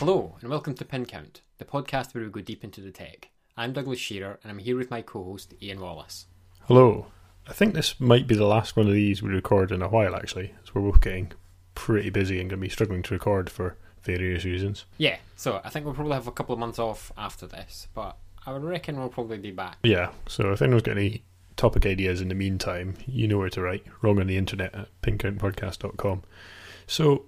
Hello, 0.00 0.34
and 0.40 0.48
welcome 0.48 0.72
to 0.76 0.84
Pin 0.86 1.04
Count, 1.04 1.42
the 1.58 1.66
podcast 1.66 2.14
where 2.14 2.24
we 2.24 2.30
go 2.30 2.40
deep 2.40 2.64
into 2.64 2.80
the 2.80 2.90
tech. 2.90 3.28
I'm 3.54 3.74
Douglas 3.74 3.98
Shearer, 3.98 4.40
and 4.42 4.50
I'm 4.50 4.56
here 4.56 4.78
with 4.78 4.90
my 4.90 5.02
co 5.02 5.22
host, 5.22 5.52
Ian 5.60 5.78
Wallace. 5.78 6.24
Hello. 6.62 7.08
I 7.46 7.52
think 7.52 7.74
this 7.74 8.00
might 8.00 8.26
be 8.26 8.34
the 8.34 8.46
last 8.46 8.78
one 8.78 8.86
of 8.86 8.94
these 8.94 9.22
we 9.22 9.28
record 9.28 9.70
in 9.70 9.82
a 9.82 9.90
while, 9.90 10.16
actually, 10.16 10.54
as 10.62 10.74
we're 10.74 10.80
both 10.80 11.02
getting 11.02 11.32
pretty 11.74 12.08
busy 12.08 12.40
and 12.40 12.48
going 12.48 12.60
to 12.60 12.64
be 12.66 12.70
struggling 12.70 13.02
to 13.02 13.12
record 13.12 13.50
for 13.50 13.76
various 14.00 14.46
reasons. 14.46 14.86
Yeah, 14.96 15.18
so 15.36 15.60
I 15.64 15.68
think 15.68 15.84
we'll 15.84 15.92
probably 15.92 16.14
have 16.14 16.26
a 16.26 16.32
couple 16.32 16.54
of 16.54 16.58
months 16.60 16.78
off 16.78 17.12
after 17.18 17.46
this, 17.46 17.86
but 17.92 18.16
I 18.46 18.54
would 18.54 18.64
reckon 18.64 18.98
we'll 18.98 19.10
probably 19.10 19.36
be 19.36 19.50
back. 19.50 19.76
Yeah, 19.82 20.12
so 20.26 20.50
if 20.50 20.62
anyone's 20.62 20.84
got 20.84 20.96
any 20.96 21.24
topic 21.58 21.84
ideas 21.84 22.22
in 22.22 22.28
the 22.28 22.34
meantime, 22.34 22.96
you 23.06 23.28
know 23.28 23.36
where 23.36 23.50
to 23.50 23.60
write. 23.60 23.84
Wrong 24.00 24.18
on 24.18 24.28
the 24.28 24.38
internet 24.38 24.74
at 24.74 24.88
pincountpodcast.com. 25.02 26.22
So 26.86 27.26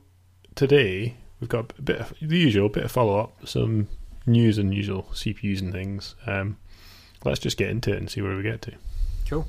today 0.54 1.18
we've 1.42 1.48
got 1.48 1.72
a 1.76 1.82
bit 1.82 1.98
of 1.98 2.14
the 2.22 2.38
usual, 2.38 2.68
bit 2.68 2.84
of 2.84 2.92
follow 2.92 3.18
up, 3.18 3.46
some 3.46 3.88
news 4.26 4.58
and 4.58 4.72
usual 4.72 5.08
CPUs 5.12 5.60
and 5.60 5.72
things. 5.72 6.14
Um, 6.24 6.56
let's 7.24 7.40
just 7.40 7.56
get 7.56 7.68
into 7.68 7.92
it 7.92 7.96
and 7.96 8.08
see 8.08 8.22
where 8.22 8.36
we 8.36 8.44
get 8.44 8.62
to. 8.62 8.72
Cool. 9.28 9.48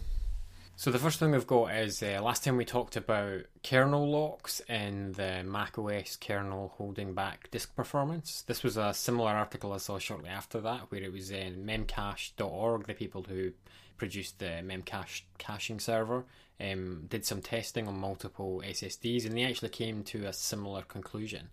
So 0.75 0.89
the 0.89 0.97
first 0.97 1.19
thing 1.19 1.31
we've 1.31 1.45
got 1.45 1.67
is 1.75 2.01
uh, 2.01 2.19
last 2.23 2.43
time 2.43 2.57
we 2.57 2.65
talked 2.65 2.95
about 2.95 3.41
kernel 3.63 4.09
locks 4.09 4.59
and 4.67 5.13
the 5.13 5.43
Mac 5.45 5.77
OS 5.77 6.15
kernel 6.15 6.73
holding 6.77 7.13
back 7.13 7.51
disk 7.51 7.75
performance. 7.75 8.43
This 8.47 8.63
was 8.63 8.75
a 8.75 8.91
similar 8.95 9.29
article 9.29 9.71
I 9.71 9.77
saw 9.77 9.99
shortly 9.99 10.29
after 10.29 10.59
that, 10.61 10.89
where 10.89 11.03
it 11.03 11.13
was 11.13 11.29
in 11.29 11.63
memcache.org, 11.63 12.87
the 12.87 12.95
people 12.95 13.23
who 13.29 13.51
produced 13.97 14.39
the 14.39 14.63
memcache 14.65 15.21
caching 15.37 15.79
server, 15.79 16.25
um, 16.59 17.05
did 17.07 17.23
some 17.23 17.43
testing 17.43 17.87
on 17.87 17.99
multiple 17.99 18.63
SSDs, 18.65 19.27
and 19.27 19.37
they 19.37 19.43
actually 19.43 19.69
came 19.69 20.03
to 20.05 20.25
a 20.25 20.33
similar 20.33 20.81
conclusion. 20.81 21.49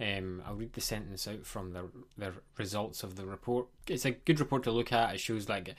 Um, 0.00 0.42
I'll 0.46 0.54
read 0.54 0.74
the 0.74 0.80
sentence 0.80 1.26
out 1.26 1.44
from 1.44 1.72
the 1.72 1.90
the 2.16 2.32
results 2.56 3.02
of 3.02 3.16
the 3.16 3.26
report. 3.26 3.66
It's 3.86 4.04
a 4.04 4.12
good 4.12 4.38
report 4.38 4.62
to 4.64 4.70
look 4.70 4.92
at. 4.92 5.14
It 5.14 5.20
shows 5.20 5.48
like 5.48 5.74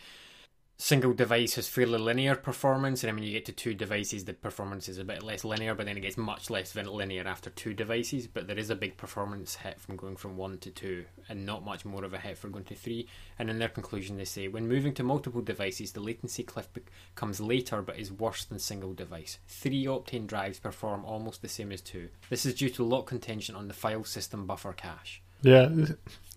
single 0.82 1.12
device 1.12 1.56
has 1.56 1.68
fairly 1.68 2.00
linear 2.00 2.36
performance, 2.36 3.04
and 3.04 3.10
then 3.10 3.16
when 3.16 3.24
you 3.26 3.34
get 3.34 3.46
to 3.46 3.52
two 3.52 3.74
devices, 3.74 4.24
the 4.24 4.34
performance 4.34 4.88
is 4.88 4.98
a 4.98 5.04
bit 5.04 5.22
less 5.22 5.44
linear, 5.44 5.76
but 5.76 5.86
then 5.86 5.98
it 5.98 6.02
gets 6.02 6.18
much 6.18 6.50
less 6.50 6.74
linear 6.74 7.28
after 7.28 7.50
two 7.50 7.74
devices. 7.74 8.28
But 8.28 8.48
there 8.48 8.58
is 8.58 8.70
a 8.70 8.76
big 8.76 8.96
performance 8.96 9.58
hit 9.58 9.80
from 9.80 9.98
going 9.98 10.16
from 10.16 10.38
one 10.38 10.58
to 10.60 10.72
two, 10.72 11.04
and 11.28 11.46
not 11.46 11.66
much 11.66 11.84
more 11.84 12.06
of 12.06 12.14
a 12.14 12.18
hit 12.18 12.38
for 12.38 12.48
going 12.48 12.64
to 12.66 12.76
three. 12.76 13.08
And 13.38 13.50
in 13.50 13.60
their 13.60 13.68
conclusion, 13.68 14.16
they 14.18 14.24
say 14.24 14.48
when 14.48 14.70
moving 14.70 14.94
to 14.96 15.04
multiple 15.04 15.42
devices, 15.42 15.92
the 15.92 16.00
latency 16.00 16.44
cliff 16.44 16.70
comes 17.14 17.42
later 17.42 17.82
but 17.82 18.00
is 18.00 18.12
worse 18.12 18.46
than 18.46 18.58
single 18.58 18.94
device. 18.94 19.38
Three 19.48 19.86
Optane 19.86 20.28
drives 20.28 20.60
perform 20.60 21.04
almost 21.04 21.42
the 21.42 21.50
same 21.50 21.74
as 21.74 21.82
two. 21.82 22.08
This 22.30 22.46
is 22.46 22.56
due 22.56 22.70
to 22.70 22.86
lock 22.86 23.08
contention 23.08 23.54
on 23.54 23.68
the 23.68 23.74
file 23.74 24.06
system 24.06 24.46
buffer 24.46 24.72
cache. 24.72 25.22
Yeah, 25.42 25.70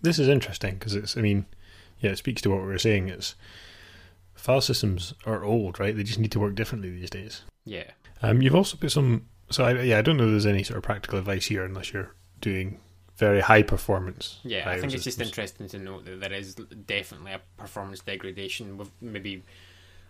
this 0.00 0.18
is 0.18 0.28
interesting 0.28 0.74
because 0.74 0.96
it's, 0.96 1.16
I 1.16 1.20
mean, 1.20 1.46
yeah, 2.00 2.10
it 2.10 2.18
speaks 2.18 2.42
to 2.42 2.50
what 2.50 2.60
we 2.60 2.66
were 2.66 2.78
saying. 2.78 3.08
It's 3.08 3.36
file 4.42 4.60
systems 4.60 5.14
are 5.24 5.44
old, 5.44 5.78
right? 5.78 5.96
They 5.96 6.02
just 6.02 6.18
need 6.18 6.32
to 6.32 6.40
work 6.40 6.56
differently 6.56 6.90
these 6.90 7.10
days. 7.10 7.42
Yeah. 7.64 7.84
Um, 8.22 8.42
you've 8.42 8.56
also 8.56 8.76
put 8.76 8.90
some. 8.90 9.26
So 9.50 9.64
I, 9.64 9.82
yeah, 9.82 9.98
I 9.98 10.02
don't 10.02 10.16
know. 10.16 10.24
If 10.24 10.30
there's 10.30 10.46
any 10.46 10.64
sort 10.64 10.78
of 10.78 10.82
practical 10.82 11.18
advice 11.18 11.46
here 11.46 11.64
unless 11.64 11.92
you're 11.92 12.14
doing 12.40 12.80
very 13.16 13.40
high 13.40 13.62
performance. 13.62 14.40
Yeah, 14.42 14.68
I 14.68 14.80
think 14.80 14.94
it's 14.94 15.04
just 15.04 15.20
interesting 15.20 15.68
to 15.68 15.78
note 15.78 16.04
that 16.06 16.20
there 16.20 16.32
is 16.32 16.54
definitely 16.54 17.32
a 17.32 17.40
performance 17.56 18.00
degradation. 18.00 18.76
With 18.78 18.90
maybe 19.00 19.44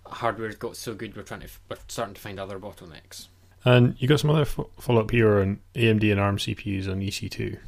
hardware's 0.06 0.56
got 0.56 0.76
so 0.76 0.94
good, 0.94 1.14
we're 1.14 1.22
trying 1.22 1.40
to 1.40 1.48
we're 1.68 1.76
starting 1.88 2.14
to 2.14 2.20
find 2.20 2.40
other 2.40 2.58
bottlenecks. 2.58 3.28
And 3.64 3.96
you 3.98 4.08
got 4.08 4.20
some 4.20 4.30
other 4.30 4.46
follow 4.46 5.02
up 5.02 5.10
here 5.10 5.40
on 5.40 5.60
AMD 5.74 6.10
and 6.10 6.20
ARM 6.20 6.38
CPUs 6.38 6.90
on 6.90 7.00
EC2, 7.00 7.58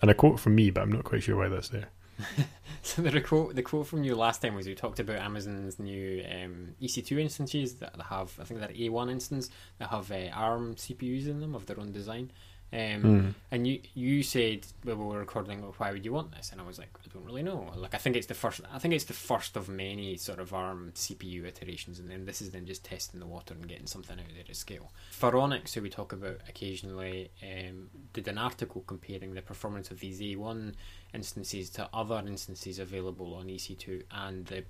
and 0.00 0.10
a 0.10 0.14
quote 0.14 0.38
from 0.38 0.54
me, 0.54 0.70
but 0.70 0.82
I'm 0.82 0.92
not 0.92 1.04
quite 1.04 1.24
sure 1.24 1.36
why 1.36 1.48
that's 1.48 1.68
there. 1.70 1.88
so 2.82 3.02
the 3.02 3.20
quote 3.20 3.54
the 3.54 3.62
quote 3.62 3.86
from 3.86 4.04
you 4.04 4.14
last 4.14 4.42
time 4.42 4.54
was 4.54 4.66
we 4.66 4.74
talked 4.74 5.00
about 5.00 5.16
Amazon's 5.16 5.78
new 5.78 6.24
um, 6.30 6.74
EC2 6.80 7.20
instances 7.20 7.74
that 7.76 7.94
have 8.08 8.38
I 8.40 8.44
think 8.44 8.60
that 8.60 8.74
A1 8.74 9.10
instance 9.10 9.50
that 9.78 9.88
have 9.88 10.10
uh, 10.10 10.28
ARM 10.32 10.74
CPUs 10.76 11.26
in 11.26 11.40
them 11.40 11.54
of 11.54 11.66
their 11.66 11.80
own 11.80 11.92
design. 11.92 12.30
Um, 12.74 13.02
mm. 13.02 13.34
And 13.52 13.68
you 13.68 13.78
you 13.94 14.24
said 14.24 14.66
when 14.82 14.98
we 14.98 15.04
were 15.04 15.20
recording, 15.20 15.62
well, 15.62 15.74
why 15.78 15.92
would 15.92 16.04
you 16.04 16.12
want 16.12 16.32
this? 16.32 16.50
And 16.50 16.60
I 16.60 16.66
was 16.66 16.76
like, 16.76 16.88
I 16.98 17.08
don't 17.14 17.24
really 17.24 17.44
know. 17.44 17.70
Like 17.76 17.94
I 17.94 17.98
think 17.98 18.16
it's 18.16 18.26
the 18.26 18.34
first. 18.34 18.62
I 18.72 18.80
think 18.80 18.94
it's 18.94 19.04
the 19.04 19.12
first 19.12 19.56
of 19.56 19.68
many 19.68 20.16
sort 20.16 20.40
of 20.40 20.52
ARM 20.52 20.90
CPU 20.96 21.44
iterations, 21.44 22.00
and 22.00 22.10
then 22.10 22.24
this 22.24 22.42
is 22.42 22.50
then 22.50 22.66
just 22.66 22.84
testing 22.84 23.20
the 23.20 23.26
water 23.26 23.54
and 23.54 23.68
getting 23.68 23.86
something 23.86 24.18
out 24.18 24.26
there 24.34 24.44
at 24.48 24.56
scale. 24.56 24.90
Phoronix, 25.12 25.72
who 25.74 25.82
we 25.82 25.88
talk 25.88 26.12
about 26.12 26.38
occasionally, 26.48 27.30
um, 27.44 27.90
did 28.12 28.26
an 28.26 28.38
article 28.38 28.82
comparing 28.88 29.34
the 29.34 29.42
performance 29.42 29.92
of 29.92 30.00
these 30.00 30.20
A1 30.20 30.74
instances 31.14 31.70
to 31.70 31.88
other 31.94 32.20
instances 32.26 32.80
available 32.80 33.34
on 33.34 33.46
EC2, 33.46 34.02
and 34.10 34.46
the 34.46 34.64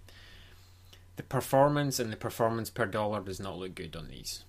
the 1.17 1.23
performance 1.23 1.99
and 1.99 2.13
the 2.13 2.19
performance 2.19 2.69
per 2.69 2.85
dollar 2.85 3.23
does 3.23 3.41
not 3.41 3.57
look 3.57 3.75
good 3.75 3.97
on 3.97 4.09
these. 4.09 4.45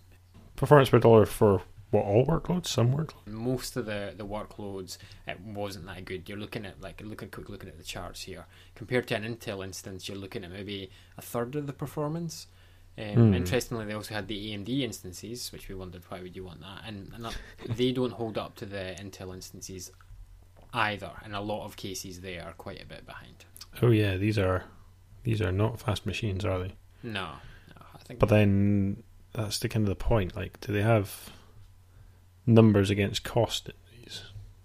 Performance 0.58 0.90
per 0.90 1.00
dollar 1.00 1.26
for 1.26 1.62
what 1.92 2.06
all 2.06 2.26
workloads? 2.26 2.68
Some 2.68 2.94
workloads. 2.94 3.28
Most 3.28 3.78
of 3.78 3.86
the 3.86 4.14
the 4.16 4.26
workloads 4.26 4.98
it 5.28 5.40
wasn't 5.40 5.86
that 5.88 6.06
good. 6.06 6.28
You're 6.28 6.38
looking 6.38 6.66
at 6.66 6.82
like 6.82 7.02
looking 7.04 7.30
quick 7.30 7.50
looking 7.50 7.70
at 7.70 7.78
the 7.78 7.84
charts 7.84 8.22
here 8.24 8.46
compared 8.76 9.08
to 9.08 9.16
an 9.16 9.24
Intel 9.24 9.64
instance. 9.64 10.08
You're 10.08 10.18
looking 10.18 10.44
at 10.44 10.52
maybe 10.52 10.90
a 11.18 11.22
third 11.22 11.56
of 11.56 11.68
the 11.68 11.74
performance. 11.74 12.48
Um, 12.98 13.04
mm. 13.04 13.36
Interestingly, 13.36 13.86
they 13.86 13.94
also 13.94 14.14
had 14.14 14.30
the 14.30 14.54
AMD 14.54 14.70
instances, 14.82 15.52
which 15.52 15.68
we 15.68 15.76
wondered 15.76 16.04
why 16.08 16.22
would 16.22 16.34
you 16.34 16.46
want 16.46 16.62
that, 16.62 16.84
and, 16.88 17.12
and 17.14 17.26
that, 17.26 17.36
they 17.76 17.92
don't 17.92 18.14
hold 18.14 18.38
up 18.38 18.56
to 18.56 18.66
the 18.66 18.96
Intel 18.98 19.34
instances 19.34 19.92
either. 20.74 21.12
In 21.26 21.34
a 21.34 21.42
lot 21.42 21.66
of 21.66 21.76
cases, 21.76 22.22
they 22.22 22.38
are 22.40 22.54
quite 22.54 22.82
a 22.82 22.86
bit 22.86 23.06
behind. 23.06 23.46
Oh 23.82 23.92
yeah, 23.92 24.16
these 24.16 24.38
are 24.38 24.64
these 25.24 25.42
are 25.42 25.52
not 25.52 25.80
fast 25.80 26.06
machines, 26.06 26.46
are 26.46 26.60
they? 26.60 26.76
No, 27.04 27.32
no 27.70 27.86
I 27.94 27.98
think. 28.06 28.20
But 28.20 28.30
then 28.30 29.04
that's 29.34 29.60
the 29.60 29.68
kind 29.68 29.84
of 29.84 29.90
the 29.90 29.96
point. 29.96 30.36
Like, 30.36 30.60
do 30.62 30.72
they 30.72 30.82
have 30.82 31.30
numbers 32.46 32.90
against 32.90 33.24
cost 33.24 33.68
in 33.70 33.74
these? 33.92 34.24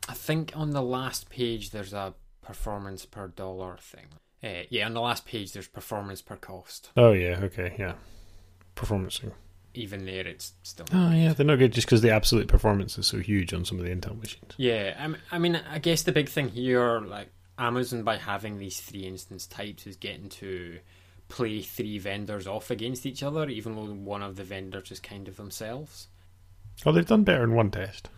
I 0.08 0.14
think 0.14 0.52
on 0.54 0.70
the 0.70 0.82
last 0.82 1.30
page 1.30 1.70
there's 1.70 1.92
a 1.92 2.14
performance 2.42 3.06
per 3.06 3.28
dollar 3.28 3.76
thing. 3.80 4.06
Uh, 4.42 4.64
yeah, 4.70 4.86
on 4.86 4.94
the 4.94 5.00
last 5.00 5.26
page 5.26 5.52
there's 5.52 5.68
performance 5.68 6.22
per 6.22 6.36
cost. 6.36 6.90
Oh 6.96 7.12
yeah, 7.12 7.40
okay, 7.42 7.74
yeah, 7.78 7.94
performance. 8.74 9.20
Even 9.74 10.04
there, 10.04 10.26
it's 10.26 10.52
still. 10.62 10.86
Oh 10.92 11.12
yeah, 11.12 11.32
they're 11.32 11.46
not 11.46 11.58
good 11.58 11.72
just 11.72 11.86
because 11.86 12.02
the 12.02 12.10
absolute 12.10 12.48
performance 12.48 12.98
is 12.98 13.06
so 13.06 13.18
huge 13.18 13.52
on 13.52 13.64
some 13.64 13.78
of 13.78 13.84
the 13.84 13.90
Intel 13.94 14.18
machines. 14.18 14.54
Yeah, 14.56 15.14
I 15.30 15.38
mean, 15.38 15.56
I 15.56 15.78
guess 15.78 16.02
the 16.02 16.12
big 16.12 16.28
thing 16.28 16.48
here, 16.48 17.00
like 17.00 17.28
Amazon, 17.58 18.02
by 18.02 18.16
having 18.16 18.58
these 18.58 18.80
three 18.80 19.06
instance 19.06 19.46
types, 19.46 19.86
is 19.86 19.96
getting 19.96 20.28
to 20.30 20.78
play 21.28 21.62
three 21.62 21.98
vendors 21.98 22.46
off 22.46 22.70
against 22.70 23.06
each 23.06 23.22
other, 23.22 23.48
even 23.48 23.76
though 23.76 23.84
one 23.84 24.22
of 24.22 24.36
the 24.36 24.42
vendors 24.42 24.90
is 24.90 24.98
kind 24.98 25.28
of 25.28 25.36
themselves. 25.36 26.08
Oh, 26.84 26.92
they've 26.92 27.06
done 27.06 27.24
better 27.24 27.44
in 27.44 27.54
one 27.54 27.70
test. 27.70 28.08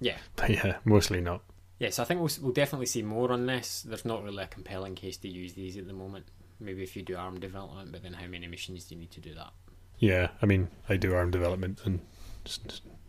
Yeah. 0.00 0.18
Yeah, 0.48 0.76
mostly 0.84 1.20
not. 1.20 1.42
Yes, 1.78 1.98
I 1.98 2.04
think 2.04 2.20
we'll, 2.20 2.30
we'll 2.42 2.52
definitely 2.52 2.86
see 2.86 3.02
more 3.02 3.32
on 3.32 3.46
this. 3.46 3.82
There's 3.82 4.04
not 4.04 4.24
really 4.24 4.42
a 4.42 4.48
compelling 4.48 4.94
case 4.94 5.16
to 5.18 5.28
use 5.28 5.52
these 5.52 5.76
at 5.76 5.86
the 5.86 5.92
moment. 5.92 6.26
Maybe 6.60 6.82
if 6.82 6.96
you 6.96 7.02
do 7.02 7.16
ARM 7.16 7.38
development, 7.38 7.92
but 7.92 8.02
then 8.02 8.14
how 8.14 8.26
many 8.26 8.48
machines 8.48 8.84
do 8.84 8.94
you 8.94 9.00
need 9.00 9.12
to 9.12 9.20
do 9.20 9.34
that? 9.34 9.52
Yeah, 9.98 10.28
I 10.42 10.46
mean, 10.46 10.68
I 10.88 10.96
do 10.96 11.14
ARM 11.14 11.30
development, 11.30 11.80
and 11.84 12.00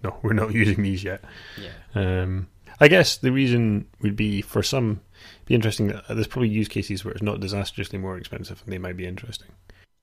no, 0.04 0.18
we're 0.24 0.34
not 0.34 0.54
using 0.54 0.84
these 0.84 1.04
yet. 1.04 1.24
Yeah. 1.60 1.72
Um, 1.96 2.48
I 2.80 2.88
guess 2.88 3.18
the 3.18 3.32
reason 3.32 3.88
would 4.02 4.16
be 4.16 4.42
for 4.42 4.62
some, 4.62 5.02
be 5.46 5.56
interesting 5.56 5.88
that 5.88 6.04
there's 6.08 6.28
probably 6.28 6.50
use 6.50 6.68
cases 6.68 7.04
where 7.04 7.14
it's 7.14 7.24
not 7.24 7.40
disastrously 7.40 7.98
more 7.98 8.18
expensive, 8.18 8.62
and 8.64 8.72
they 8.72 8.78
might 8.78 8.98
be 8.98 9.08
interesting. 9.08 9.48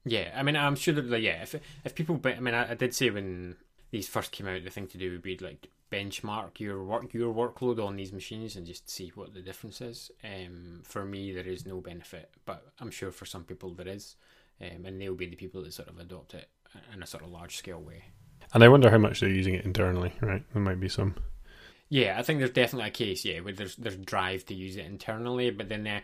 Yeah, 0.05 0.33
I 0.37 0.43
mean, 0.43 0.57
I'm 0.57 0.77
sure 0.77 0.95
that 0.95 1.21
yeah, 1.21 1.43
if 1.43 1.55
if 1.85 1.95
people, 1.95 2.21
I 2.25 2.41
mean, 2.41 2.55
I, 2.55 2.73
I 2.73 2.75
did 2.75 2.95
say 2.95 3.11
when 3.11 3.57
these 3.91 4.09
first 4.09 4.33
came 4.33 4.47
out, 4.47 4.65
the 4.65 4.71
thing 4.71 4.87
to 4.89 4.99
do 4.99 5.13
would 5.13 5.23
be 5.23 5.39
like 5.39 5.69
benchmark 5.91 6.59
your 6.59 6.83
work 6.83 7.15
your 7.15 7.33
workload 7.33 7.85
on 7.85 7.97
these 7.97 8.13
machines 8.13 8.57
and 8.57 8.67
just 8.67 8.91
see 8.91 9.13
what 9.15 9.35
the 9.35 9.41
difference 9.41 9.81
is. 9.81 10.11
Um, 10.25 10.83
for 10.85 11.05
me, 11.05 11.33
there 11.33 11.47
is 11.47 11.67
no 11.67 11.81
benefit, 11.81 12.31
but 12.45 12.67
I'm 12.81 12.91
sure 12.91 13.13
for 13.13 13.27
some 13.27 13.45
people 13.45 13.73
there 13.75 13.89
is, 13.89 14.17
um, 14.61 14.85
and 14.85 15.01
they'll 15.01 15.15
be 15.15 15.27
the 15.27 15.37
people 15.37 15.63
that 15.63 15.75
sort 15.75 15.89
of 15.89 15.99
adopt 15.99 16.35
it 16.35 16.49
in 16.93 17.03
a 17.03 17.07
sort 17.07 17.23
of 17.23 17.31
large 17.31 17.57
scale 17.57 17.81
way. 17.81 18.05
And 18.53 18.63
I 18.63 18.69
wonder 18.69 18.91
how 18.91 18.99
much 18.99 19.21
they're 19.21 19.29
using 19.29 19.55
it 19.55 19.65
internally. 19.65 20.13
Right, 20.21 20.43
there 20.53 20.63
might 20.63 20.81
be 20.81 20.89
some. 20.89 21.15
Yeah, 21.89 22.17
I 22.19 22.23
think 22.23 22.41
there's 22.41 22.51
definitely 22.51 22.89
a 22.89 22.93
case. 22.93 23.25
Yeah, 23.25 23.41
where 23.41 23.53
there's 23.53 23.77
there's 23.77 23.97
drive 23.97 24.45
to 24.47 24.55
use 24.55 24.77
it 24.77 24.87
internally, 24.87 25.51
but 25.51 25.69
then 25.69 25.85
the 25.85 26.01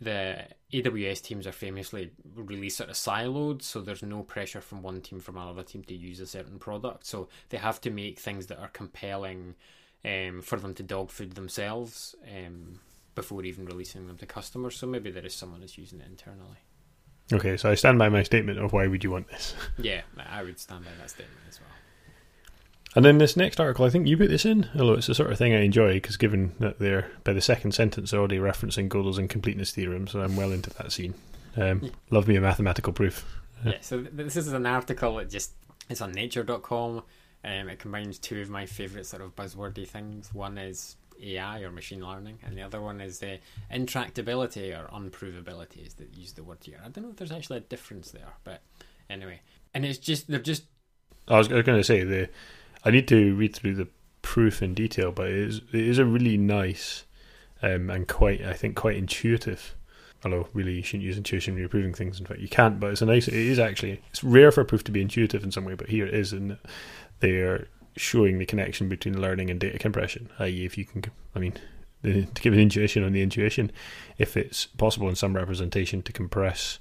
the 0.00 0.46
AWS 0.72 1.22
teams 1.22 1.46
are 1.46 1.52
famously 1.52 2.10
really 2.34 2.70
sort 2.70 2.90
of 2.90 2.96
siloed, 2.96 3.62
so 3.62 3.80
there's 3.80 4.02
no 4.02 4.22
pressure 4.22 4.60
from 4.60 4.82
one 4.82 5.00
team 5.00 5.20
from 5.20 5.36
another 5.36 5.62
team 5.62 5.82
to 5.84 5.94
use 5.94 6.20
a 6.20 6.26
certain 6.26 6.58
product. 6.58 7.06
So 7.06 7.28
they 7.50 7.58
have 7.58 7.80
to 7.82 7.90
make 7.90 8.18
things 8.18 8.46
that 8.46 8.58
are 8.58 8.68
compelling 8.68 9.54
um, 10.04 10.40
for 10.42 10.58
them 10.58 10.74
to 10.74 10.82
dog 10.82 11.10
food 11.10 11.34
themselves 11.34 12.14
um, 12.26 12.80
before 13.14 13.44
even 13.44 13.66
releasing 13.66 14.06
them 14.06 14.16
to 14.18 14.26
customers. 14.26 14.76
So 14.76 14.86
maybe 14.86 15.10
there 15.10 15.26
is 15.26 15.34
someone 15.34 15.60
that's 15.60 15.76
using 15.76 16.00
it 16.00 16.06
internally. 16.08 16.58
Okay, 17.32 17.56
so 17.56 17.70
I 17.70 17.74
stand 17.74 17.98
by 17.98 18.08
my 18.08 18.22
statement 18.22 18.58
of 18.58 18.72
why 18.72 18.86
would 18.86 19.04
you 19.04 19.10
want 19.10 19.28
this? 19.28 19.54
yeah, 19.78 20.00
I 20.28 20.42
would 20.42 20.58
stand 20.58 20.84
by 20.84 20.90
that 20.98 21.10
statement 21.10 21.40
as 21.48 21.60
well. 21.60 21.68
And 22.96 23.04
then 23.04 23.18
this 23.18 23.36
next 23.36 23.60
article, 23.60 23.84
I 23.84 23.90
think 23.90 24.08
you 24.08 24.16
put 24.16 24.30
this 24.30 24.44
in, 24.44 24.68
although 24.74 24.94
it's 24.94 25.06
the 25.06 25.14
sort 25.14 25.30
of 25.30 25.38
thing 25.38 25.54
I 25.54 25.62
enjoy 25.62 25.94
because 25.94 26.16
given 26.16 26.54
that 26.58 26.80
they're 26.80 27.08
by 27.22 27.32
the 27.32 27.40
second 27.40 27.72
sentence 27.72 28.10
they're 28.10 28.18
already 28.18 28.38
referencing 28.38 28.88
Gödel's 28.88 29.18
incompleteness 29.18 29.70
theorem, 29.70 30.08
so 30.08 30.20
I'm 30.20 30.36
well 30.36 30.50
into 30.50 30.70
that 30.70 30.90
scene. 30.90 31.14
Um, 31.56 31.80
Yeah. 31.82 31.90
Love 32.10 32.26
me 32.26 32.36
a 32.36 32.40
mathematical 32.40 32.92
proof. 32.92 33.24
Yeah, 33.64 33.74
so 33.80 34.00
this 34.00 34.36
is 34.36 34.52
an 34.52 34.66
article 34.66 35.16
that 35.16 35.30
just 35.30 35.52
it's 35.88 36.00
on 36.00 36.12
nature.com. 36.12 37.02
Um, 37.42 37.68
it 37.68 37.78
combines 37.78 38.18
two 38.18 38.40
of 38.40 38.50
my 38.50 38.66
favourite 38.66 39.06
sort 39.06 39.22
of 39.22 39.34
buzzwordy 39.36 39.86
things. 39.86 40.34
One 40.34 40.58
is 40.58 40.96
AI 41.22 41.60
or 41.60 41.70
machine 41.70 42.06
learning, 42.06 42.38
and 42.44 42.56
the 42.56 42.62
other 42.62 42.80
one 42.80 43.00
is 43.00 43.18
the 43.18 43.38
intractability 43.72 44.76
or 44.76 44.88
unprovability, 44.88 45.86
is 45.86 45.94
that 45.94 46.16
use 46.16 46.32
the 46.32 46.42
word 46.42 46.58
here. 46.62 46.80
I 46.84 46.88
don't 46.88 47.04
know 47.04 47.10
if 47.10 47.16
there's 47.16 47.32
actually 47.32 47.58
a 47.58 47.60
difference 47.60 48.10
there, 48.10 48.34
but 48.44 48.62
anyway. 49.08 49.40
And 49.74 49.84
it's 49.84 49.98
just 49.98 50.28
they're 50.28 50.40
just 50.40 50.64
I 51.28 51.38
was, 51.38 51.48
going 51.48 51.64
to 51.64 51.84
say 51.84 52.02
the 52.02 52.28
I 52.84 52.90
need 52.90 53.08
to 53.08 53.34
read 53.34 53.54
through 53.54 53.74
the 53.74 53.88
proof 54.22 54.62
in 54.62 54.74
detail, 54.74 55.12
but 55.12 55.28
it 55.28 55.36
is 55.36 55.60
it 55.72 55.86
is 55.86 55.98
a 55.98 56.04
really 56.04 56.36
nice 56.36 57.04
um, 57.62 57.90
and 57.90 58.06
quite 58.08 58.42
I 58.42 58.52
think 58.52 58.76
quite 58.76 58.96
intuitive. 58.96 59.74
Although 60.24 60.48
really 60.52 60.74
you 60.74 60.82
shouldn't 60.82 61.04
use 61.04 61.16
intuition 61.16 61.54
when 61.54 61.60
you're 61.60 61.68
proving 61.68 61.94
things. 61.94 62.20
In 62.20 62.26
fact, 62.26 62.40
you 62.40 62.48
can't. 62.48 62.78
But 62.78 62.90
it's 62.90 63.02
a 63.02 63.06
nice. 63.06 63.26
It 63.26 63.34
is 63.34 63.58
actually 63.58 64.02
it's 64.10 64.22
rare 64.22 64.52
for 64.52 64.64
proof 64.64 64.84
to 64.84 64.92
be 64.92 65.00
intuitive 65.00 65.44
in 65.44 65.50
some 65.50 65.64
way, 65.64 65.74
but 65.74 65.88
here 65.88 66.06
it 66.06 66.14
is, 66.14 66.32
and 66.32 66.58
they're 67.20 67.68
showing 67.96 68.38
the 68.38 68.46
connection 68.46 68.88
between 68.88 69.20
learning 69.20 69.50
and 69.50 69.58
data 69.58 69.78
compression. 69.78 70.30
I.e., 70.38 70.64
if 70.64 70.78
you 70.78 70.84
can, 70.84 71.02
I 71.34 71.38
mean, 71.38 71.54
to 72.02 72.42
give 72.42 72.52
an 72.52 72.60
intuition 72.60 73.02
on 73.02 73.12
the 73.12 73.22
intuition, 73.22 73.72
if 74.18 74.36
it's 74.36 74.66
possible 74.66 75.08
in 75.08 75.16
some 75.16 75.34
representation 75.34 76.02
to 76.02 76.12
compress 76.12 76.78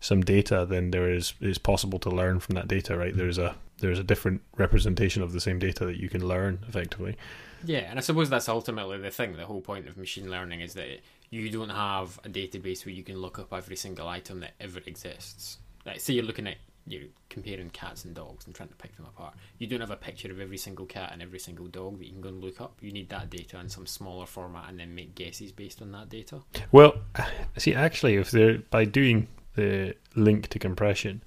some 0.00 0.22
data, 0.22 0.66
then 0.68 0.90
there 0.90 1.08
is 1.08 1.34
it's 1.40 1.58
possible 1.58 2.00
to 2.00 2.10
learn 2.10 2.40
from 2.40 2.56
that 2.56 2.66
data. 2.66 2.96
Right? 2.96 3.16
There's 3.16 3.38
a 3.38 3.54
there's 3.82 3.98
a 3.98 4.04
different 4.04 4.40
representation 4.56 5.22
of 5.22 5.32
the 5.32 5.40
same 5.40 5.58
data 5.58 5.84
that 5.84 5.98
you 5.98 6.08
can 6.08 6.26
learn 6.26 6.60
effectively. 6.66 7.16
Yeah, 7.64 7.80
and 7.80 7.98
I 7.98 8.02
suppose 8.02 8.30
that's 8.30 8.48
ultimately 8.48 8.98
the 8.98 9.10
thing. 9.10 9.36
The 9.36 9.44
whole 9.44 9.60
point 9.60 9.86
of 9.86 9.96
machine 9.96 10.30
learning 10.30 10.60
is 10.60 10.72
that 10.74 11.00
you 11.30 11.50
don't 11.50 11.68
have 11.68 12.18
a 12.24 12.28
database 12.28 12.86
where 12.86 12.94
you 12.94 13.02
can 13.02 13.18
look 13.18 13.38
up 13.38 13.52
every 13.52 13.76
single 13.76 14.08
item 14.08 14.40
that 14.40 14.52
ever 14.60 14.80
exists. 14.86 15.58
Like, 15.84 16.00
say 16.00 16.14
you're 16.14 16.24
looking 16.24 16.46
at 16.46 16.56
you're 16.86 17.02
comparing 17.28 17.70
cats 17.70 18.04
and 18.04 18.14
dogs 18.14 18.46
and 18.46 18.54
trying 18.54 18.68
to 18.68 18.74
pick 18.74 18.96
them 18.96 19.06
apart. 19.06 19.34
You 19.58 19.66
don't 19.66 19.80
have 19.80 19.92
a 19.92 19.96
picture 19.96 20.30
of 20.32 20.40
every 20.40 20.58
single 20.58 20.86
cat 20.86 21.10
and 21.12 21.22
every 21.22 21.38
single 21.38 21.66
dog 21.66 21.98
that 21.98 22.06
you 22.06 22.12
can 22.12 22.20
go 22.20 22.28
and 22.28 22.42
look 22.42 22.60
up. 22.60 22.76
You 22.80 22.90
need 22.90 23.08
that 23.10 23.30
data 23.30 23.60
in 23.60 23.68
some 23.68 23.86
smaller 23.86 24.26
format 24.26 24.68
and 24.68 24.80
then 24.80 24.94
make 24.94 25.14
guesses 25.14 25.52
based 25.52 25.80
on 25.80 25.92
that 25.92 26.08
data. 26.08 26.40
Well, 26.72 26.94
see, 27.56 27.74
actually, 27.74 28.16
if 28.16 28.30
they're 28.30 28.58
by 28.58 28.84
doing 28.84 29.28
the 29.54 29.94
link 30.16 30.48
to 30.48 30.58
compression, 30.58 31.22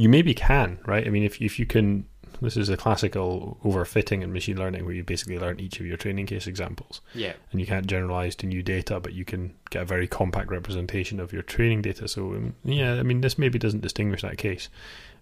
you 0.00 0.08
maybe 0.08 0.34
can, 0.34 0.78
right? 0.86 1.06
I 1.06 1.10
mean, 1.10 1.22
if 1.22 1.40
if 1.40 1.58
you 1.58 1.66
can, 1.66 2.06
this 2.40 2.56
is 2.56 2.68
a 2.68 2.76
classical 2.76 3.58
overfitting 3.64 4.22
in 4.22 4.32
machine 4.32 4.56
learning 4.56 4.84
where 4.84 4.94
you 4.94 5.04
basically 5.04 5.38
learn 5.38 5.60
each 5.60 5.78
of 5.80 5.86
your 5.86 5.96
training 5.96 6.26
case 6.26 6.46
examples, 6.46 7.00
Yeah, 7.14 7.34
and 7.50 7.60
you 7.60 7.66
can't 7.66 7.86
generalize 7.86 8.34
to 8.36 8.46
new 8.46 8.62
data, 8.62 9.00
but 9.00 9.12
you 9.12 9.24
can 9.24 9.54
get 9.70 9.82
a 9.82 9.84
very 9.84 10.08
compact 10.08 10.50
representation 10.50 11.20
of 11.20 11.32
your 11.32 11.42
training 11.42 11.82
data. 11.82 12.08
So, 12.08 12.34
um, 12.34 12.54
yeah, 12.64 12.94
I 12.94 13.02
mean, 13.02 13.20
this 13.20 13.36
maybe 13.38 13.58
doesn't 13.58 13.82
distinguish 13.82 14.22
that 14.22 14.38
case, 14.38 14.68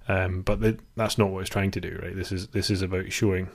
um, 0.06 0.42
but 0.42 0.60
that's 0.96 1.18
not 1.18 1.30
what 1.30 1.40
it's 1.40 1.50
trying 1.50 1.72
to 1.72 1.80
do, 1.80 1.98
right? 2.02 2.14
This 2.14 2.30
is 2.32 2.48
this 2.48 2.70
is 2.70 2.82
about 2.82 3.10
showing 3.12 3.48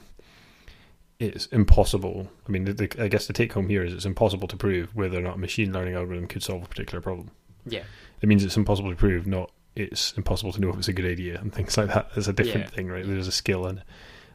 it's 1.19 1.45
impossible. 1.47 2.29
I 2.47 2.51
mean, 2.51 2.65
the, 2.65 2.73
the, 2.73 3.03
I 3.03 3.07
guess 3.07 3.27
the 3.27 3.33
take 3.33 3.53
home 3.53 3.69
here 3.69 3.83
is 3.83 3.93
it's 3.93 4.05
impossible 4.05 4.47
to 4.49 4.57
prove 4.57 4.93
whether 4.95 5.17
or 5.17 5.21
not 5.21 5.35
a 5.35 5.39
machine 5.39 5.71
learning 5.71 5.93
algorithm 5.93 6.27
could 6.27 6.43
solve 6.43 6.63
a 6.63 6.67
particular 6.67 7.01
problem. 7.01 7.31
yeah, 7.65 7.83
It 8.21 8.27
means 8.27 8.43
it's 8.43 8.57
impossible 8.57 8.89
to 8.89 8.95
prove, 8.95 9.25
not 9.25 9.51
it's 9.75 10.13
impossible 10.17 10.51
to 10.53 10.61
know 10.61 10.69
if 10.69 10.77
it's 10.77 10.87
a 10.87 10.93
good 10.93 11.05
idea 11.05 11.39
and 11.39 11.53
things 11.53 11.77
like 11.77 11.87
that. 11.87 12.09
It's 12.15 12.27
a 12.27 12.33
different 12.33 12.69
Yeah. 12.69 12.75
thing, 12.75 12.87
right? 12.87 13.05
There's 13.05 13.27
a 13.27 13.31
skill 13.31 13.65
and 13.65 13.81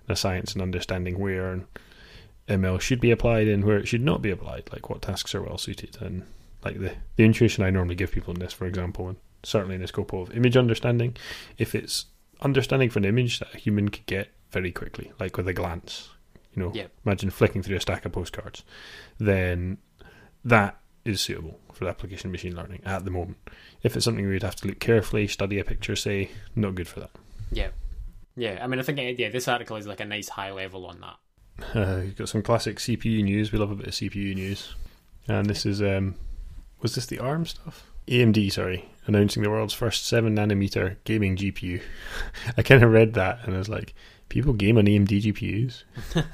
a 0.09 0.17
science 0.17 0.53
and 0.53 0.63
understanding 0.63 1.19
where 1.19 1.53
and 1.53 1.67
ML 2.49 2.81
should 2.81 3.01
be 3.01 3.11
applied 3.11 3.47
and 3.47 3.65
where 3.65 3.77
it 3.79 3.87
should 3.87 4.03
not 4.03 4.23
be 4.23 4.31
applied, 4.31 4.69
like 4.73 4.89
what 4.89 5.03
tasks 5.03 5.35
are 5.35 5.43
well 5.43 5.59
suited 5.59 5.99
and 6.01 6.25
like 6.65 6.81
the, 6.81 6.93
the 7.17 7.25
intuition 7.25 7.63
I 7.63 7.71
normally 7.71 7.95
give 7.95 8.11
people 8.11 8.33
in 8.35 8.41
this, 8.41 8.53
for 8.53 8.67
example, 8.67 9.07
and 9.09 9.17
certainly 9.45 9.75
in 9.77 9.81
the 9.83 9.87
scope 9.87 10.13
of 10.13 10.35
image 10.35 10.57
understanding, 10.57 11.17
if 11.59 11.75
it's 11.75 12.07
understanding 12.41 12.91
for 12.91 12.99
an 12.99 13.05
image 13.05 13.39
that 13.39 13.55
a 13.55 13.59
human 13.59 13.91
could 13.91 14.07
get 14.07 14.29
very 14.51 14.73
quickly, 14.73 15.13
like 15.21 15.37
with 15.37 15.47
a 15.47 15.53
glance, 15.53 16.09
you 16.55 16.63
know, 16.63 16.73
Yeah. 16.75 16.87
imagine 17.05 17.31
flicking 17.31 17.63
through 17.63 17.77
a 17.77 17.81
stack 17.81 18.05
of 18.07 18.13
postcards, 18.13 18.65
then 19.19 19.79
that 20.45 20.81
is 21.05 21.21
suitable 21.21 21.61
for 21.79 21.85
the 21.85 21.91
application 21.91 22.29
of 22.29 22.33
machine 22.33 22.57
learning 22.57 22.83
at 22.85 23.05
the 23.05 23.11
moment. 23.11 23.39
If 23.83 23.97
it's 23.97 24.05
something 24.05 24.27
we'd 24.27 24.43
have 24.43 24.57
to 24.57 24.67
look 24.67 24.81
carefully, 24.81 25.29
study 25.29 25.59
a 25.59 25.65
picture, 25.65 25.97
say, 25.97 26.31
not 26.55 26.75
good 26.75 26.89
for 26.89 27.01
that. 27.01 27.11
yeah, 27.51 27.69
yeah. 28.37 28.59
I 28.61 28.67
mean, 28.67 28.81
I 28.81 28.83
think 28.83 28.99
uh, 28.99 29.03
yeah, 29.03 29.31
this 29.31 29.49
article 29.49 29.77
is 29.77 29.87
like 29.87 30.01
a 30.01 30.05
nice 30.05 30.29
high 30.29 30.51
level 30.51 30.87
on 30.87 31.01
that. 31.01 31.77
Uh, 31.77 31.97
you've 32.05 32.17
got 32.17 32.29
some 32.29 32.43
classic 32.43 32.79
CPU 32.79 33.23
news. 33.23 33.53
We 33.53 33.59
love 33.59 33.71
a 33.71 33.77
bit 33.77 33.87
of 33.87 33.95
CPU 33.95 34.35
news. 34.35 34.75
And 35.29 35.47
this 35.47 35.65
is, 35.65 35.81
um, 35.81 36.17
was 36.81 36.95
this 36.95 37.07
the 37.07 37.19
ARM 37.19 37.47
stuff? 37.47 37.91
AMD, 38.09 38.53
sorry, 38.53 38.89
announcing 39.07 39.43
the 39.43 39.51
world's 39.51 39.75
first 39.75 40.07
7 40.07 40.35
nanometer 40.35 40.97
gaming 41.05 41.37
GPU. 41.37 41.83
I 42.57 42.63
kind 42.63 42.83
of 42.83 42.91
read 42.91 43.15
that 43.15 43.41
and 43.45 43.55
I 43.55 43.59
was 43.59 43.69
like, 43.69 43.95
people 44.29 44.53
game 44.53 44.79
on 44.79 44.87
AMD 44.87 45.09
GPUs? 45.09 45.83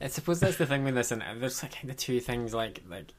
I 0.00 0.08
suppose 0.08 0.40
that's 0.40 0.56
the 0.56 0.66
thing 0.66 0.84
with 0.84 0.94
this, 0.94 1.12
and 1.12 1.22
there's 1.38 1.62
like 1.62 1.84
of 1.84 1.96
two 1.96 2.20
things 2.20 2.54
like 2.54 2.82
like 2.88 3.12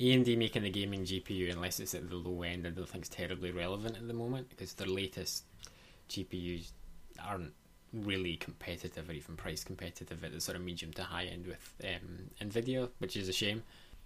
AMD 0.00 0.38
making 0.38 0.62
the 0.62 0.70
gaming 0.70 1.02
GPU, 1.02 1.52
unless 1.52 1.78
it's 1.78 1.94
at 1.94 2.08
the 2.08 2.16
low 2.16 2.42
end, 2.42 2.66
I 2.66 2.70
don't 2.70 2.88
think 2.88 3.04
it's 3.04 3.14
terribly 3.14 3.50
relevant 3.50 3.96
at 3.96 4.08
the 4.08 4.14
moment 4.14 4.48
because 4.48 4.72
their 4.72 4.88
latest 4.88 5.44
GPUs 6.08 6.70
aren't 7.22 7.52
really 7.92 8.36
competitive 8.36 9.10
or 9.10 9.12
even 9.12 9.36
price 9.36 9.62
competitive 9.62 10.24
at 10.24 10.32
the 10.32 10.40
sort 10.40 10.56
of 10.56 10.62
medium 10.62 10.92
to 10.94 11.02
high 11.02 11.24
end 11.24 11.46
with 11.46 11.74
um, 11.84 12.30
Nvidia, 12.40 12.88
which 12.98 13.16
is 13.16 13.28
a 13.28 13.32
shame. 13.32 13.62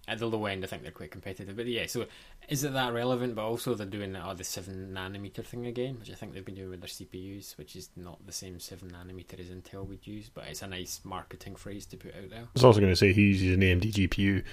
At 0.07 0.19
the 0.19 0.27
low 0.27 0.45
end, 0.45 0.63
I 0.63 0.67
think 0.67 0.83
they're 0.83 0.91
quite 0.91 1.09
competitive, 1.09 1.55
but 1.55 1.65
yeah. 1.65 1.87
So, 1.87 2.05
is 2.47 2.63
it 2.63 2.73
that 2.73 2.93
relevant? 2.93 3.33
But 3.33 3.45
also, 3.45 3.73
they're 3.73 3.87
doing 3.87 4.13
the, 4.13 4.23
oh, 4.23 4.35
seven 4.41 4.93
nanometer 4.93 5.43
thing 5.43 5.65
again, 5.65 5.97
which 5.99 6.11
I 6.11 6.13
think 6.13 6.33
they've 6.33 6.45
been 6.45 6.53
doing 6.53 6.69
with 6.69 6.81
their 6.81 6.89
CPUs, 6.89 7.57
which 7.57 7.75
is 7.75 7.89
not 7.95 8.23
the 8.23 8.31
same 8.31 8.59
seven 8.59 8.91
nanometer 8.91 9.39
as 9.39 9.47
Intel 9.47 9.87
would 9.87 10.05
use, 10.05 10.29
but 10.29 10.43
it's 10.47 10.61
a 10.61 10.67
nice 10.67 11.01
marketing 11.03 11.55
phrase 11.55 11.87
to 11.87 11.97
put 11.97 12.13
out 12.15 12.29
there. 12.29 12.41
I 12.41 12.47
was 12.53 12.63
also 12.63 12.81
going 12.81 12.91
to 12.91 12.95
say 12.95 13.13
he 13.13 13.29
uses 13.29 13.55
an 13.55 13.61
AMD 13.61 13.93
GPU 13.93 14.43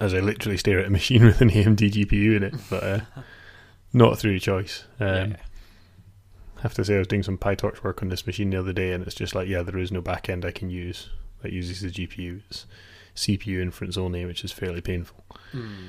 as 0.00 0.14
I 0.14 0.20
literally 0.20 0.56
stare 0.56 0.80
at 0.80 0.86
a 0.86 0.90
machine 0.90 1.24
with 1.26 1.40
an 1.40 1.50
AMD 1.50 1.90
GPU 1.92 2.36
in 2.36 2.42
it, 2.42 2.54
but 2.68 2.82
uh, 2.82 3.00
not 3.92 4.18
through 4.18 4.38
choice. 4.40 4.84
Um, 4.98 5.32
yeah, 5.32 5.36
I 6.56 6.62
have 6.62 6.74
to 6.74 6.84
say, 6.84 6.96
I 6.96 6.98
was 6.98 7.06
doing 7.06 7.22
some 7.22 7.38
PyTorch 7.38 7.82
work 7.84 8.02
on 8.02 8.08
this 8.08 8.26
machine 8.26 8.50
the 8.50 8.58
other 8.58 8.72
day, 8.72 8.92
and 8.92 9.06
it's 9.06 9.14
just 9.14 9.34
like, 9.34 9.48
yeah, 9.48 9.62
there 9.62 9.78
is 9.78 9.92
no 9.92 10.00
back 10.00 10.28
end 10.28 10.44
I 10.44 10.50
can 10.50 10.70
use 10.70 11.10
that 11.42 11.52
uses 11.52 11.80
the 11.80 11.88
GPU. 11.88 12.42
It's 12.50 12.66
CPU 13.14 13.60
inference 13.60 13.96
only, 13.96 14.24
which 14.24 14.44
is 14.44 14.52
fairly 14.52 14.80
painful. 14.80 15.24
Hmm. 15.52 15.88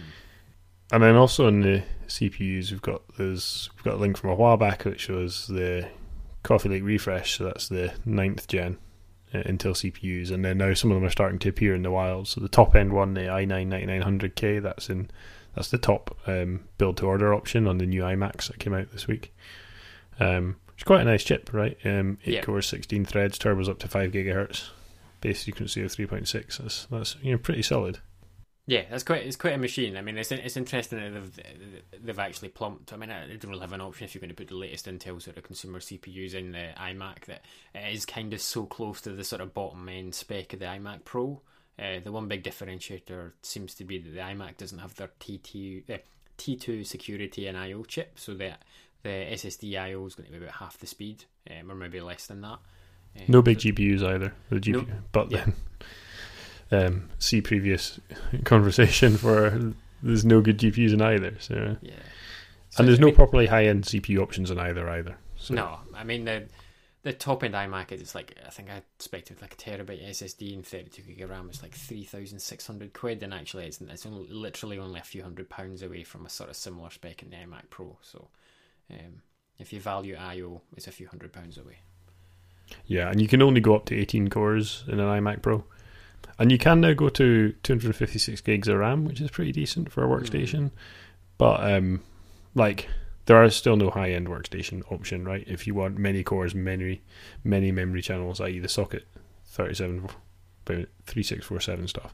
And 0.92 1.04
then 1.04 1.16
also 1.16 1.48
in 1.48 1.62
the 1.62 1.84
CPUs, 2.08 2.72
we've 2.72 2.82
got 2.82 3.02
there's 3.18 3.70
we've 3.76 3.86
got 3.86 3.94
a 3.94 3.98
link 3.98 4.18
from 4.18 4.32
a 4.32 4.36
while 4.36 4.58
back 4.58 4.84
which 4.84 5.02
shows 5.02 5.48
the 5.48 5.88
Coffee 6.44 6.68
Lake 6.68 6.84
refresh. 6.84 7.38
So 7.38 7.46
that's 7.46 7.70
the 7.70 7.94
ninth 8.06 8.48
gen 8.48 8.78
Intel 9.34 9.74
CPUs, 9.74 10.32
and 10.32 10.44
then 10.44 10.58
now 10.58 10.74
some 10.74 10.92
of 10.92 10.96
them 10.96 11.06
are 11.06 11.10
starting 11.12 11.40
to 11.40 11.50
appear 11.50 11.74
in 11.76 11.84
the 11.84 11.92
wild. 11.92 12.28
So 12.28 12.42
the 12.42 12.50
top 12.50 12.76
end 12.76 12.94
one, 12.94 13.14
the 13.14 13.22
i9 13.22 13.68
9900K, 13.68 14.62
that's 14.62 14.90
in 14.90 15.10
that's 15.56 15.70
the 15.70 15.78
top 15.78 16.18
um, 16.28 16.62
build 16.78 16.98
to 16.98 17.06
order 17.08 17.34
option 17.34 17.68
on 17.68 17.78
the 17.78 17.86
new 17.86 18.02
iMacs 18.02 18.48
that 18.48 18.60
came 18.60 18.74
out 18.74 18.92
this 18.92 19.08
week. 19.08 19.34
Um, 20.20 20.58
it's 20.74 20.84
quite 20.84 21.02
a 21.02 21.06
nice 21.06 21.24
chip, 21.24 21.50
right? 21.54 21.78
Um, 21.86 22.18
eight 22.26 22.36
Yeah. 22.36 22.42
cores, 22.42 22.68
16 22.68 23.06
threads, 23.06 23.38
turbos 23.38 23.68
up 23.70 23.80
to 23.80 23.88
five 23.88 24.12
gigahertz, 24.12 24.70
base 25.20 25.44
frequency 25.44 25.82
of 25.84 25.92
3.6. 25.92 26.58
That's 26.58 26.86
that's 26.86 27.16
you 27.22 27.32
know 27.32 27.38
pretty 27.38 27.62
solid. 27.62 28.00
Yeah, 28.68 28.84
that's 28.90 29.04
quite 29.04 29.26
it's 29.26 29.36
quite 29.36 29.54
a 29.54 29.58
machine. 29.58 29.98
I 29.98 30.02
mean, 30.02 30.18
it's 30.18 30.32
it's 30.32 30.56
interesting 30.56 31.00
that 31.00 31.14
they've 31.14 31.82
they've 32.06 32.20
actually 32.20 32.50
plumped. 32.50 32.94
I 32.94 32.98
mean, 32.98 33.10
they 33.10 33.36
don't 33.38 33.50
really 33.50 33.62
have 33.62 33.74
an 33.74 33.82
option 33.82 34.06
if 34.06 34.14
you're 34.14 34.20
going 34.20 34.30
to 34.30 34.36
put 34.36 34.48
the 34.50 34.56
latest 34.56 34.86
Intel 34.86 35.22
sort 35.22 35.38
of 35.38 35.44
consumer 35.44 35.80
CPUs 35.80 36.36
in 36.36 36.52
the 36.52 36.70
iMac 36.78 37.26
that 37.26 37.42
it 37.74 37.94
is 37.94 38.06
kind 38.06 38.34
of 38.34 38.40
so 38.42 38.66
close 38.66 39.02
to 39.02 39.12
the 39.12 39.24
sort 39.24 39.42
of 39.42 39.54
bottom 39.54 39.90
end 39.90 40.14
spec 40.14 40.54
of 40.54 40.60
the 40.60 40.66
iMac 40.66 41.04
Pro. 41.06 41.42
Uh, 41.80 42.00
the 42.04 42.12
one 42.12 42.28
big 42.28 42.44
differentiator 42.44 43.32
seems 43.42 43.74
to 43.74 43.84
be 43.84 43.98
that 43.98 44.12
the 44.12 44.20
iMac 44.20 44.58
doesn't 44.58 44.78
have 44.80 44.94
their 44.96 45.10
T2 45.20 45.90
uh, 45.90 45.98
T2 46.38 46.86
security 46.86 47.48
and 47.48 47.58
I/O 47.58 47.84
chip, 47.84 48.20
so 48.20 48.36
that 48.36 48.62
the 49.02 49.10
SSD 49.10 49.76
I/O 49.80 50.06
is 50.06 50.14
going 50.14 50.28
to 50.32 50.38
be 50.38 50.44
about 50.44 50.56
half 50.58 50.78
the 50.78 50.86
speed, 50.88 51.26
um, 51.50 51.72
or 51.72 51.76
maybe 51.76 52.00
less 52.00 52.28
than 52.28 52.42
that. 52.42 52.60
Um, 53.20 53.26
No 53.28 53.42
big 53.42 53.60
so- 53.60 53.70
GPUs 53.70 54.04
either. 54.04 54.34
The 54.50 54.58
GPU, 54.60 54.74
Nope. 54.74 54.88
but 55.12 55.32
Yeah. 55.32 55.46
Um, 56.72 57.10
see 57.20 57.42
previous 57.42 58.00
conversation 58.44 59.18
for 59.18 59.74
there's 60.04 60.26
no 60.26 60.42
good 60.42 60.58
GPUs 60.58 60.94
in 60.94 61.02
either. 61.02 61.36
So 61.40 61.78
Yeah. 61.82 61.94
and 62.78 62.88
there's 62.88 63.00
I 63.00 63.02
no 63.02 63.08
mean- 63.08 63.16
properly 63.16 63.48
high 63.48 63.66
end 63.66 63.84
CPU 63.86 64.20
options 64.22 64.50
in 64.52 64.60
either 64.60 64.90
either. 64.90 65.18
So 65.38 65.54
No, 65.54 65.80
I 65.96 66.04
mean 66.04 66.26
the 66.26 66.48
the 67.04 67.14
top 67.14 67.44
end 67.44 67.56
iMac 67.56 67.92
is 67.92 68.14
like 68.14 68.38
I 68.46 68.50
think 68.52 68.70
I 68.70 68.84
expected 68.96 69.42
like 69.42 69.54
a 69.54 69.58
terabyte 69.58 70.08
SSD 70.10 70.54
and 70.54 70.64
32 70.66 71.02
gig 71.02 71.22
of 71.22 71.32
RAM 71.32 71.50
is 71.50 71.64
like 71.64 71.74
3,600 71.74 72.94
quid, 72.94 73.24
and 73.24 73.34
actually 73.34 73.66
it's 73.66 73.82
it's 73.82 74.06
only, 74.06 74.28
literally 74.30 74.78
only 74.78 75.00
a 75.00 75.04
few 75.04 75.24
hundred 75.24 75.50
pounds 75.50 75.82
away 75.82 76.04
from 76.04 76.26
a 76.26 76.30
sort 76.30 76.50
of 76.52 76.56
similar 76.56 76.92
spec 76.92 77.24
in 77.24 77.32
the 77.32 77.38
iMac 77.38 77.70
Pro. 77.72 77.98
So, 78.04 78.28
um, 78.92 79.24
if 79.58 79.74
you 79.74 79.80
value 79.80 80.16
I/O, 80.16 80.62
it's 80.78 80.86
a 80.88 80.92
few 80.92 81.08
hundred 81.08 81.34
pounds 81.34 81.58
away. 81.58 81.80
Yeah, 82.86 83.10
and 83.10 83.20
you 83.20 83.28
can 83.28 83.42
only 83.42 83.62
go 83.62 83.76
up 83.76 83.86
to 83.86 83.96
18 83.96 84.30
cores 84.30 84.84
in 84.88 85.00
an 85.00 85.08
iMac 85.24 85.42
Pro. 85.42 85.64
And 86.40 86.52
you 86.52 86.58
can 86.58 86.82
now 86.82 86.94
go 86.94 87.10
to 87.10 87.52
256 87.64 88.42
gigs 88.42 88.68
of 88.68 88.78
RAM, 88.78 89.06
which 89.06 89.22
is 89.22 89.30
pretty 89.30 89.52
decent 89.52 89.92
for 89.92 90.04
a 90.04 90.08
workstation. 90.08 90.60
Mm. 90.60 90.72
But 91.38 91.72
um, 91.72 92.02
like 92.56 92.88
there 93.26 93.44
is 93.44 93.56
still 93.56 93.78
no 93.78 93.90
high 93.90 94.12
end 94.12 94.28
workstation 94.28 94.84
option, 94.92 95.26
right? 95.26 95.44
If 95.48 95.68
you 95.68 95.74
want 95.76 95.98
many 95.98 96.24
cores, 96.24 96.56
many 96.56 97.02
many 97.44 97.72
memory 97.72 98.02
channels, 98.02 98.42
i.e. 98.42 98.60
the 98.60 98.70
socket 98.70 99.08
37 99.46 100.10
3647 100.66 101.88
stuff. 101.88 102.14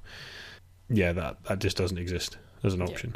Yeah, 0.90 1.12
that 1.14 1.44
that 1.46 1.60
just 1.60 1.78
doesn't 1.78 1.98
exist 1.98 2.38
as 2.64 2.74
an 2.74 2.82
option. 2.82 3.16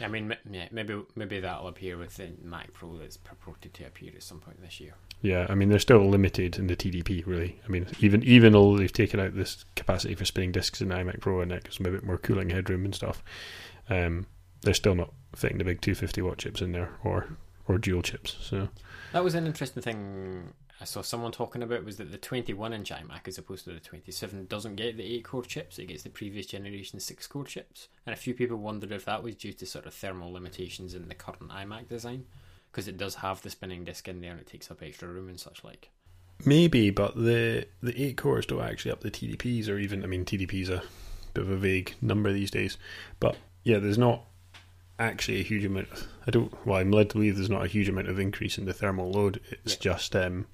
Yeah. 0.00 0.06
I 0.06 0.08
mean, 0.08 0.34
yeah, 0.50 0.68
maybe 0.72 1.02
maybe 1.14 1.40
that'll 1.40 1.68
appear 1.68 1.96
with 1.96 2.16
the 2.16 2.30
Mac 2.42 2.72
Pro 2.72 2.96
that's 2.96 3.16
purported 3.16 3.74
to 3.74 3.84
appear 3.84 4.12
at 4.14 4.22
some 4.22 4.40
point 4.40 4.60
this 4.62 4.80
year. 4.80 4.94
Yeah, 5.22 5.46
I 5.48 5.54
mean 5.54 5.68
they're 5.68 5.78
still 5.78 6.08
limited 6.08 6.58
in 6.58 6.66
the 6.66 6.76
TDP, 6.76 7.26
really. 7.26 7.60
I 7.64 7.68
mean, 7.68 7.86
even 8.00 8.22
even 8.24 8.52
though 8.52 8.76
they've 8.76 8.92
taken 8.92 9.20
out 9.20 9.34
this 9.34 9.64
capacity 9.76 10.14
for 10.14 10.24
spinning 10.24 10.52
disks 10.52 10.80
in 10.80 10.88
iMac 10.88 11.20
Pro 11.20 11.40
and 11.40 11.50
that 11.50 11.64
gives 11.64 11.76
them 11.76 11.86
a 11.86 11.90
bit 11.90 12.04
more 12.04 12.18
cooling 12.18 12.50
headroom 12.50 12.84
and 12.84 12.94
stuff, 12.94 13.22
um, 13.88 14.26
they're 14.62 14.74
still 14.74 14.94
not 14.94 15.12
fitting 15.36 15.58
the 15.58 15.64
big 15.64 15.80
250 15.80 16.22
watt 16.22 16.38
chips 16.38 16.60
in 16.60 16.72
there 16.72 16.90
or 17.04 17.36
or 17.68 17.78
dual 17.78 18.02
chips. 18.02 18.36
So 18.40 18.68
that 19.12 19.22
was 19.22 19.34
an 19.34 19.46
interesting 19.46 19.82
thing 19.82 20.52
I 20.80 20.84
saw 20.84 21.02
someone 21.02 21.32
talking 21.32 21.62
about 21.62 21.84
was 21.84 21.98
that 21.98 22.10
the 22.10 22.18
21 22.18 22.72
inch 22.72 22.90
iMac 22.90 23.28
as 23.28 23.36
opposed 23.36 23.64
to 23.64 23.72
the 23.72 23.80
27 23.80 24.46
doesn't 24.46 24.76
get 24.76 24.96
the 24.96 25.14
8 25.16 25.24
core 25.24 25.42
chips, 25.42 25.78
it 25.78 25.86
gets 25.86 26.02
the 26.02 26.10
previous 26.10 26.46
generation 26.46 26.98
6 26.98 27.26
core 27.26 27.44
chips. 27.44 27.88
And 28.06 28.14
a 28.14 28.16
few 28.16 28.32
people 28.32 28.56
wondered 28.56 28.92
if 28.92 29.04
that 29.04 29.22
was 29.22 29.34
due 29.34 29.52
to 29.52 29.66
sort 29.66 29.84
of 29.84 29.92
thermal 29.92 30.32
limitations 30.32 30.94
in 30.94 31.08
the 31.08 31.14
current 31.14 31.50
iMac 31.50 31.88
design, 31.88 32.24
because 32.72 32.88
it 32.88 32.96
does 32.96 33.16
have 33.16 33.42
the 33.42 33.50
spinning 33.50 33.84
disk 33.84 34.08
in 34.08 34.22
there 34.22 34.30
and 34.30 34.40
it 34.40 34.46
takes 34.46 34.70
up 34.70 34.82
extra 34.82 35.08
room 35.08 35.28
and 35.28 35.38
such 35.38 35.62
like. 35.64 35.90
Maybe, 36.46 36.88
but 36.88 37.14
the 37.14 37.66
the 37.82 38.02
8 38.02 38.16
cores 38.16 38.46
don't 38.46 38.62
actually 38.62 38.92
up 38.92 39.00
the 39.00 39.10
TDPs, 39.10 39.68
or 39.68 39.78
even, 39.78 40.02
I 40.02 40.06
mean, 40.06 40.24
TDP's 40.24 40.70
are 40.70 40.76
a 40.76 40.82
bit 41.34 41.44
of 41.44 41.50
a 41.50 41.56
vague 41.56 41.94
number 42.00 42.32
these 42.32 42.50
days. 42.50 42.78
But 43.18 43.36
yeah, 43.64 43.78
there's 43.78 43.98
not 43.98 44.24
actually 44.98 45.40
a 45.40 45.44
huge 45.44 45.66
amount. 45.66 45.88
I 46.26 46.30
don't. 46.30 46.54
Well, 46.66 46.78
I'm 46.78 46.90
led 46.90 47.10
to 47.10 47.16
believe 47.16 47.36
there's 47.36 47.50
not 47.50 47.64
a 47.64 47.68
huge 47.68 47.90
amount 47.90 48.08
of 48.08 48.18
increase 48.18 48.56
in 48.56 48.64
the 48.64 48.72
thermal 48.72 49.10
load. 49.10 49.40
It's 49.50 49.74
yeah. 49.74 49.92
just 49.92 50.16
um, 50.16 50.46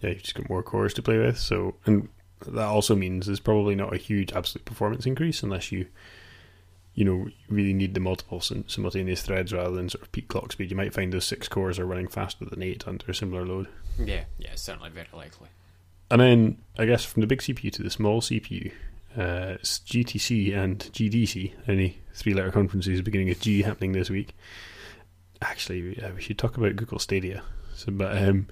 yeah, 0.00 0.10
you've 0.10 0.22
just 0.22 0.34
got 0.34 0.48
more 0.48 0.62
cores 0.62 0.94
to 0.94 1.02
play 1.02 1.18
with. 1.18 1.38
So, 1.38 1.74
and 1.86 2.08
that 2.46 2.66
also 2.66 2.94
means 2.94 3.26
there's 3.26 3.40
probably 3.40 3.74
not 3.74 3.94
a 3.94 3.98
huge 3.98 4.32
absolute 4.32 4.64
performance 4.64 5.06
increase 5.06 5.42
unless 5.42 5.72
you, 5.72 5.86
you 6.94 7.04
know, 7.04 7.28
really 7.48 7.72
need 7.72 7.94
the 7.94 8.00
multiple 8.00 8.40
simultaneous 8.40 9.22
threads 9.22 9.52
rather 9.52 9.74
than 9.74 9.88
sort 9.88 10.02
of 10.02 10.12
peak 10.12 10.28
clock 10.28 10.52
speed. 10.52 10.70
You 10.70 10.76
might 10.76 10.94
find 10.94 11.12
those 11.12 11.26
six 11.26 11.48
cores 11.48 11.78
are 11.78 11.86
running 11.86 12.08
faster 12.08 12.44
than 12.44 12.62
eight 12.62 12.86
under 12.86 13.06
a 13.10 13.14
similar 13.14 13.44
load. 13.44 13.68
Yeah, 13.98 14.24
yeah, 14.38 14.54
certainly 14.54 14.90
very 14.90 15.08
likely. 15.12 15.48
And 16.10 16.20
then 16.20 16.58
I 16.78 16.86
guess 16.86 17.04
from 17.04 17.20
the 17.20 17.26
big 17.26 17.40
CPU 17.40 17.72
to 17.72 17.82
the 17.82 17.90
small 17.90 18.20
CPU, 18.20 18.72
uh, 19.16 19.56
it's 19.60 19.80
GTC 19.80 20.56
and 20.56 20.78
GDC, 20.78 21.52
any 21.66 21.98
three-letter 22.14 22.52
conferences 22.52 23.02
beginning 23.02 23.28
with 23.28 23.40
G 23.40 23.62
happening 23.62 23.92
this 23.92 24.10
week. 24.10 24.34
Actually, 25.42 26.00
we 26.14 26.20
should 26.20 26.38
talk 26.38 26.56
about 26.56 26.76
Google 26.76 26.98
Stadia. 26.98 27.42
So, 27.74 27.92
but 27.92 28.16
um, 28.16 28.48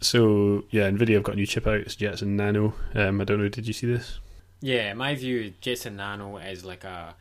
so 0.00 0.64
yeah, 0.70 0.88
Nvidia 0.90 1.14
have 1.14 1.22
got 1.22 1.34
a 1.34 1.36
new 1.36 1.46
chip 1.46 1.66
out. 1.66 1.80
It's 1.80 1.96
Jetson 1.96 2.36
Nano. 2.36 2.74
Um, 2.94 3.20
I 3.20 3.24
don't 3.24 3.40
know. 3.40 3.48
Did 3.48 3.66
you 3.66 3.72
see 3.72 3.86
this? 3.86 4.20
Yeah, 4.60 4.92
my 4.94 5.14
view, 5.14 5.52
Jetson 5.60 5.96
Nano 5.96 6.36
is 6.38 6.64
like 6.64 6.84
a 6.84 7.14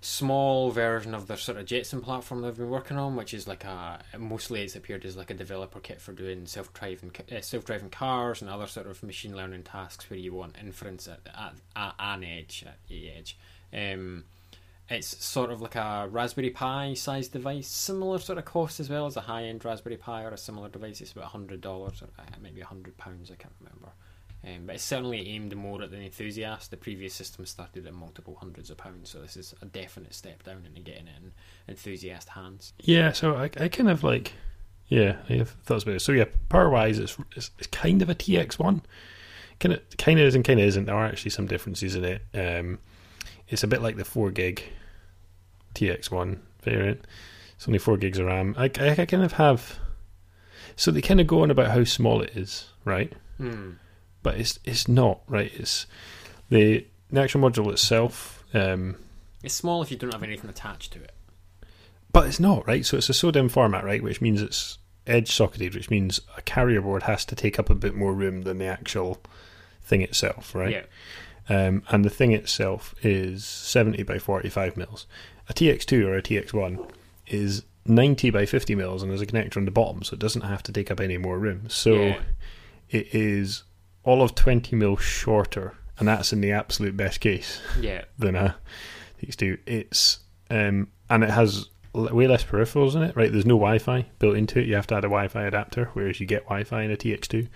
small 0.00 0.70
version 0.70 1.14
of 1.14 1.26
the 1.26 1.36
sort 1.36 1.56
of 1.56 1.64
Jetson 1.64 2.02
platform 2.02 2.42
they've 2.42 2.56
been 2.56 2.68
working 2.68 2.98
on, 2.98 3.16
which 3.16 3.32
is 3.32 3.48
like 3.48 3.64
a 3.64 4.00
mostly 4.18 4.62
it's 4.62 4.76
appeared 4.76 5.04
as 5.04 5.16
like 5.16 5.30
a 5.30 5.34
developer 5.34 5.80
kit 5.80 6.00
for 6.00 6.12
doing 6.12 6.46
self 6.46 6.72
driving 6.72 7.10
uh, 7.34 7.40
self 7.40 7.64
driving 7.64 7.90
cars 7.90 8.42
and 8.42 8.50
other 8.50 8.66
sort 8.66 8.86
of 8.86 9.02
machine 9.02 9.34
learning 9.34 9.62
tasks 9.62 10.08
where 10.10 10.18
you 10.18 10.34
want 10.34 10.56
inference 10.60 11.08
at, 11.08 11.20
at, 11.26 11.54
at 11.74 11.94
an 11.98 12.22
edge 12.22 12.64
at 12.66 12.78
the 12.88 13.10
edge. 13.10 13.38
Um, 13.72 14.24
it's 14.94 15.24
sort 15.24 15.50
of 15.50 15.60
like 15.60 15.74
a 15.74 16.08
Raspberry 16.10 16.50
Pi 16.50 16.94
sized 16.94 17.32
device, 17.32 17.68
similar 17.68 18.18
sort 18.18 18.38
of 18.38 18.44
cost 18.44 18.80
as 18.80 18.88
well 18.88 19.06
as 19.06 19.16
a 19.16 19.20
high 19.20 19.44
end 19.44 19.64
Raspberry 19.64 19.96
Pi 19.96 20.24
or 20.24 20.30
a 20.30 20.38
similar 20.38 20.68
device. 20.68 21.00
It's 21.00 21.12
about 21.12 21.26
hundred 21.26 21.60
dollars 21.60 22.02
or 22.02 22.08
uh, 22.18 22.24
maybe 22.40 22.60
hundred 22.60 22.96
pounds. 22.96 23.30
I 23.30 23.36
can't 23.36 23.54
remember. 23.60 23.90
Um, 24.46 24.66
but 24.66 24.74
it's 24.74 24.84
certainly 24.84 25.26
aimed 25.28 25.56
more 25.56 25.82
at 25.82 25.90
the 25.90 25.98
enthusiast. 25.98 26.70
The 26.70 26.76
previous 26.76 27.14
system 27.14 27.46
started 27.46 27.86
at 27.86 27.94
multiple 27.94 28.36
hundreds 28.38 28.70
of 28.70 28.76
pounds, 28.76 29.08
so 29.08 29.20
this 29.20 29.36
is 29.36 29.54
a 29.62 29.64
definite 29.64 30.14
step 30.14 30.42
down 30.42 30.64
into 30.66 30.80
getting 30.82 31.06
it 31.06 31.14
in 31.22 31.32
enthusiast 31.68 32.28
hands. 32.28 32.74
Yeah, 32.80 33.12
so 33.12 33.36
I, 33.36 33.44
I 33.58 33.68
kind 33.68 33.88
of 33.88 34.04
like, 34.04 34.32
yeah, 34.88 35.16
I 35.30 35.34
have 35.34 35.50
thoughts 35.64 35.84
about 35.84 35.96
it. 35.96 36.00
So 36.00 36.12
yeah, 36.12 36.26
power 36.50 36.68
wise, 36.68 36.98
it's, 36.98 37.16
it's, 37.34 37.50
it's 37.58 37.68
kind 37.68 38.02
of 38.02 38.10
a 38.10 38.14
TX1. 38.14 38.82
Kind 39.60 39.72
of, 39.72 39.80
kind 39.96 40.18
of 40.18 40.26
is 40.26 40.34
and 40.34 40.44
kind 40.44 40.60
of 40.60 40.66
isn't. 40.66 40.84
There 40.84 40.94
are 40.94 41.06
actually 41.06 41.30
some 41.30 41.46
differences 41.46 41.94
in 41.94 42.04
it. 42.04 42.22
Um, 42.34 42.80
it's 43.48 43.62
a 43.62 43.66
bit 43.66 43.82
like 43.82 43.96
the 43.96 44.04
4 44.04 44.30
gig 44.30 44.62
TX1 45.74 46.38
variant. 46.62 47.04
It's 47.56 47.68
only 47.68 47.78
4 47.78 47.96
gigs 47.96 48.18
of 48.18 48.26
RAM. 48.26 48.54
I, 48.58 48.70
I, 48.78 48.90
I 48.98 49.06
kind 49.06 49.22
of 49.22 49.32
have. 49.32 49.78
So 50.76 50.90
they 50.90 51.02
kind 51.02 51.20
of 51.20 51.26
go 51.26 51.42
on 51.42 51.50
about 51.50 51.70
how 51.70 51.84
small 51.84 52.20
it 52.20 52.36
is, 52.36 52.68
right? 52.84 53.12
Hmm. 53.38 53.72
But 54.22 54.36
it's 54.36 54.58
it's 54.64 54.88
not, 54.88 55.20
right? 55.28 55.52
It's 55.54 55.86
the, 56.48 56.86
the 57.10 57.20
actual 57.20 57.48
module 57.48 57.70
itself. 57.70 58.44
Um, 58.54 58.96
it's 59.42 59.54
small 59.54 59.82
if 59.82 59.90
you 59.90 59.96
don't 59.96 60.12
have 60.12 60.22
anything 60.22 60.50
attached 60.50 60.92
to 60.94 61.02
it. 61.02 61.12
But 62.12 62.28
it's 62.28 62.40
not, 62.40 62.66
right? 62.66 62.86
So 62.86 62.96
it's 62.96 63.10
a 63.10 63.12
SODIMM 63.12 63.50
format, 63.50 63.84
right? 63.84 64.02
Which 64.02 64.20
means 64.20 64.40
it's 64.40 64.78
edge 65.06 65.30
socketed, 65.30 65.74
which 65.74 65.90
means 65.90 66.20
a 66.36 66.42
carrier 66.42 66.80
board 66.80 67.02
has 67.02 67.24
to 67.26 67.34
take 67.34 67.58
up 67.58 67.68
a 67.70 67.74
bit 67.74 67.94
more 67.94 68.14
room 68.14 68.42
than 68.42 68.58
the 68.58 68.66
actual 68.66 69.20
thing 69.82 70.00
itself, 70.00 70.54
right? 70.54 70.70
Yeah. 70.70 70.84
Um, 71.48 71.82
and 71.90 72.04
the 72.04 72.10
thing 72.10 72.32
itself 72.32 72.94
is 73.02 73.44
70 73.44 74.02
by 74.04 74.18
45 74.18 74.76
mils. 74.76 75.06
A 75.48 75.54
TX2 75.54 76.06
or 76.06 76.16
a 76.16 76.22
TX1 76.22 76.90
is 77.26 77.62
90 77.86 78.30
by 78.30 78.46
50 78.46 78.74
mils 78.74 79.02
and 79.02 79.10
there's 79.10 79.20
a 79.20 79.26
connector 79.26 79.58
on 79.58 79.64
the 79.64 79.70
bottom, 79.70 80.02
so 80.02 80.14
it 80.14 80.20
doesn't 80.20 80.42
have 80.42 80.62
to 80.64 80.72
take 80.72 80.90
up 80.90 81.00
any 81.00 81.18
more 81.18 81.38
room. 81.38 81.68
So 81.68 81.94
yeah. 81.94 82.20
it 82.90 83.14
is 83.14 83.64
all 84.04 84.22
of 84.22 84.34
20 84.34 84.76
mil 84.76 84.96
shorter, 84.96 85.74
and 85.98 86.08
that's 86.08 86.32
in 86.32 86.40
the 86.40 86.52
absolute 86.52 86.96
best 86.96 87.20
case. 87.20 87.60
Yeah. 87.80 88.04
Than 88.18 88.36
a 88.36 88.56
TX2. 89.22 89.58
It's 89.66 90.18
um, 90.50 90.88
and 91.10 91.24
it 91.24 91.30
has 91.30 91.68
way 91.94 92.26
less 92.26 92.44
peripherals 92.44 92.94
in 92.94 93.02
it. 93.02 93.16
Right? 93.16 93.32
There's 93.32 93.46
no 93.46 93.56
Wi-Fi 93.56 94.06
built 94.18 94.36
into 94.36 94.60
it. 94.60 94.66
You 94.66 94.74
have 94.74 94.86
to 94.88 94.94
add 94.94 95.04
a 95.04 95.08
Wi-Fi 95.08 95.44
adapter, 95.44 95.90
whereas 95.94 96.20
you 96.20 96.26
get 96.26 96.44
Wi-Fi 96.44 96.82
in 96.82 96.90
a 96.90 96.96
TX2. 96.96 97.48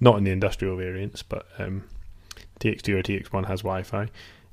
Not 0.00 0.16
in 0.16 0.24
the 0.24 0.30
industrial 0.30 0.76
variants, 0.76 1.22
but 1.22 1.46
um, 1.58 1.84
TX2 2.60 2.88
or 2.94 3.02
TX1 3.02 3.46
has 3.46 3.60
Wi-Fi. 3.60 4.08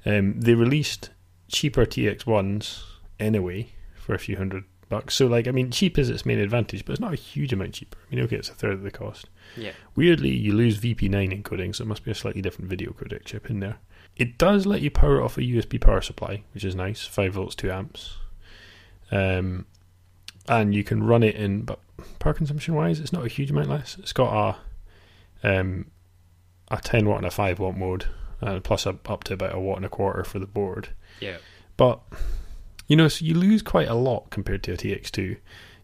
Um, 0.06 0.40
they 0.40 0.56
released 0.56 1.10
cheaper 1.48 1.86
TX1s 1.86 2.84
anyway 3.20 3.70
for 3.96 4.14
a 4.14 4.20
few 4.20 4.38
hundred 4.38 4.64
bucks. 4.90 5.16
So, 5.16 5.28
like, 5.28 5.48
I 5.48 5.52
mean, 5.52 5.72
cheap 5.72 5.98
is 5.98 6.10
its 6.10 6.26
main 6.26 6.40
advantage, 6.40 6.86
but 6.86 6.94
it's 6.94 7.02
not 7.02 7.14
a 7.14 7.18
huge 7.18 7.54
amount 7.54 7.74
cheaper. 7.74 7.98
I 8.00 8.16
mean, 8.16 8.24
okay, 8.26 8.38
it's 8.38 8.50
a 8.50 8.54
third 8.54 8.74
of 8.74 8.84
the 8.84 8.92
cost. 8.92 9.30
Yeah. 9.56 9.72
Weirdly, 9.96 10.30
you 10.30 10.54
lose 10.54 10.80
VP9 10.80 11.42
encoding, 11.42 11.76
so 11.76 11.84
it 11.84 11.88
must 11.88 12.04
be 12.04 12.12
a 12.12 12.16
slightly 12.16 12.42
different 12.42 12.70
video 12.70 12.92
codec 12.92 13.26
chip 13.26 13.50
in 13.50 13.60
there. 13.60 13.78
It 14.16 14.38
does 14.38 14.66
let 14.66 14.82
you 14.82 14.90
power 14.90 15.22
off 15.22 15.38
a 15.38 15.42
USB 15.42 15.80
power 15.80 16.02
supply, 16.02 16.44
which 16.54 16.64
is 16.64 16.76
nice, 16.76 17.06
five 17.06 17.34
volts, 17.34 17.56
two 17.56 17.72
amps. 17.72 18.18
Um, 19.12 19.66
and 20.48 20.74
you 20.74 20.84
can 20.84 21.04
run 21.04 21.24
it 21.24 21.36
in, 21.36 21.62
but 21.62 21.80
power 22.20 22.34
consumption 22.34 22.74
wise, 22.74 23.00
it's 23.00 23.14
not 23.14 23.26
a 23.26 23.30
huge 23.30 23.52
amount 23.52 23.70
less. 23.70 23.98
It's 24.00 24.14
got 24.14 24.58
a 25.44 25.50
um, 25.60 25.92
a 26.70 26.78
10 26.78 27.08
watt 27.08 27.18
and 27.18 27.28
a 27.28 27.32
5 27.32 27.60
watt 27.60 27.78
mode, 27.78 28.06
uh, 28.42 28.60
plus 28.60 28.86
up 28.86 29.24
to 29.26 29.34
about 29.34 29.56
a 29.56 29.60
watt 29.60 29.78
and 29.78 29.86
a 29.86 29.90
quarter 29.90 30.24
for 30.24 30.40
the 30.40 30.46
board. 30.46 30.90
Yeah. 31.20 31.38
But, 31.76 32.02
you 32.88 32.96
know, 32.96 33.08
so 33.08 33.26
you 33.26 33.36
lose 33.36 33.62
quite 33.62 33.88
a 33.88 33.94
lot 33.94 34.30
compared 34.30 34.64
to 34.64 34.74
a 34.74 34.78
TX2. 34.78 35.38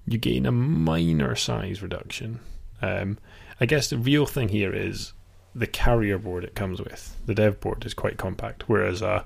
You 0.05 0.17
gain 0.17 0.45
a 0.45 0.51
minor 0.51 1.36
size 1.36 1.81
reduction. 1.81 2.39
Um, 2.81 3.17
I 3.60 3.65
guess 3.65 3.89
the 3.89 3.98
real 3.98 4.25
thing 4.25 4.50
here 4.50 4.74
is 4.74 5.13
the 5.55 5.67
carrier 5.67 6.17
board 6.17 6.43
it 6.43 6.55
comes 6.55 6.81
with. 6.81 7.15
The 7.25 7.36
dev 7.36 7.60
board 7.60 7.86
is 7.86 7.93
quite 7.93 8.17
compact, 8.17 8.67
whereas 8.67 9.01
a, 9.01 9.25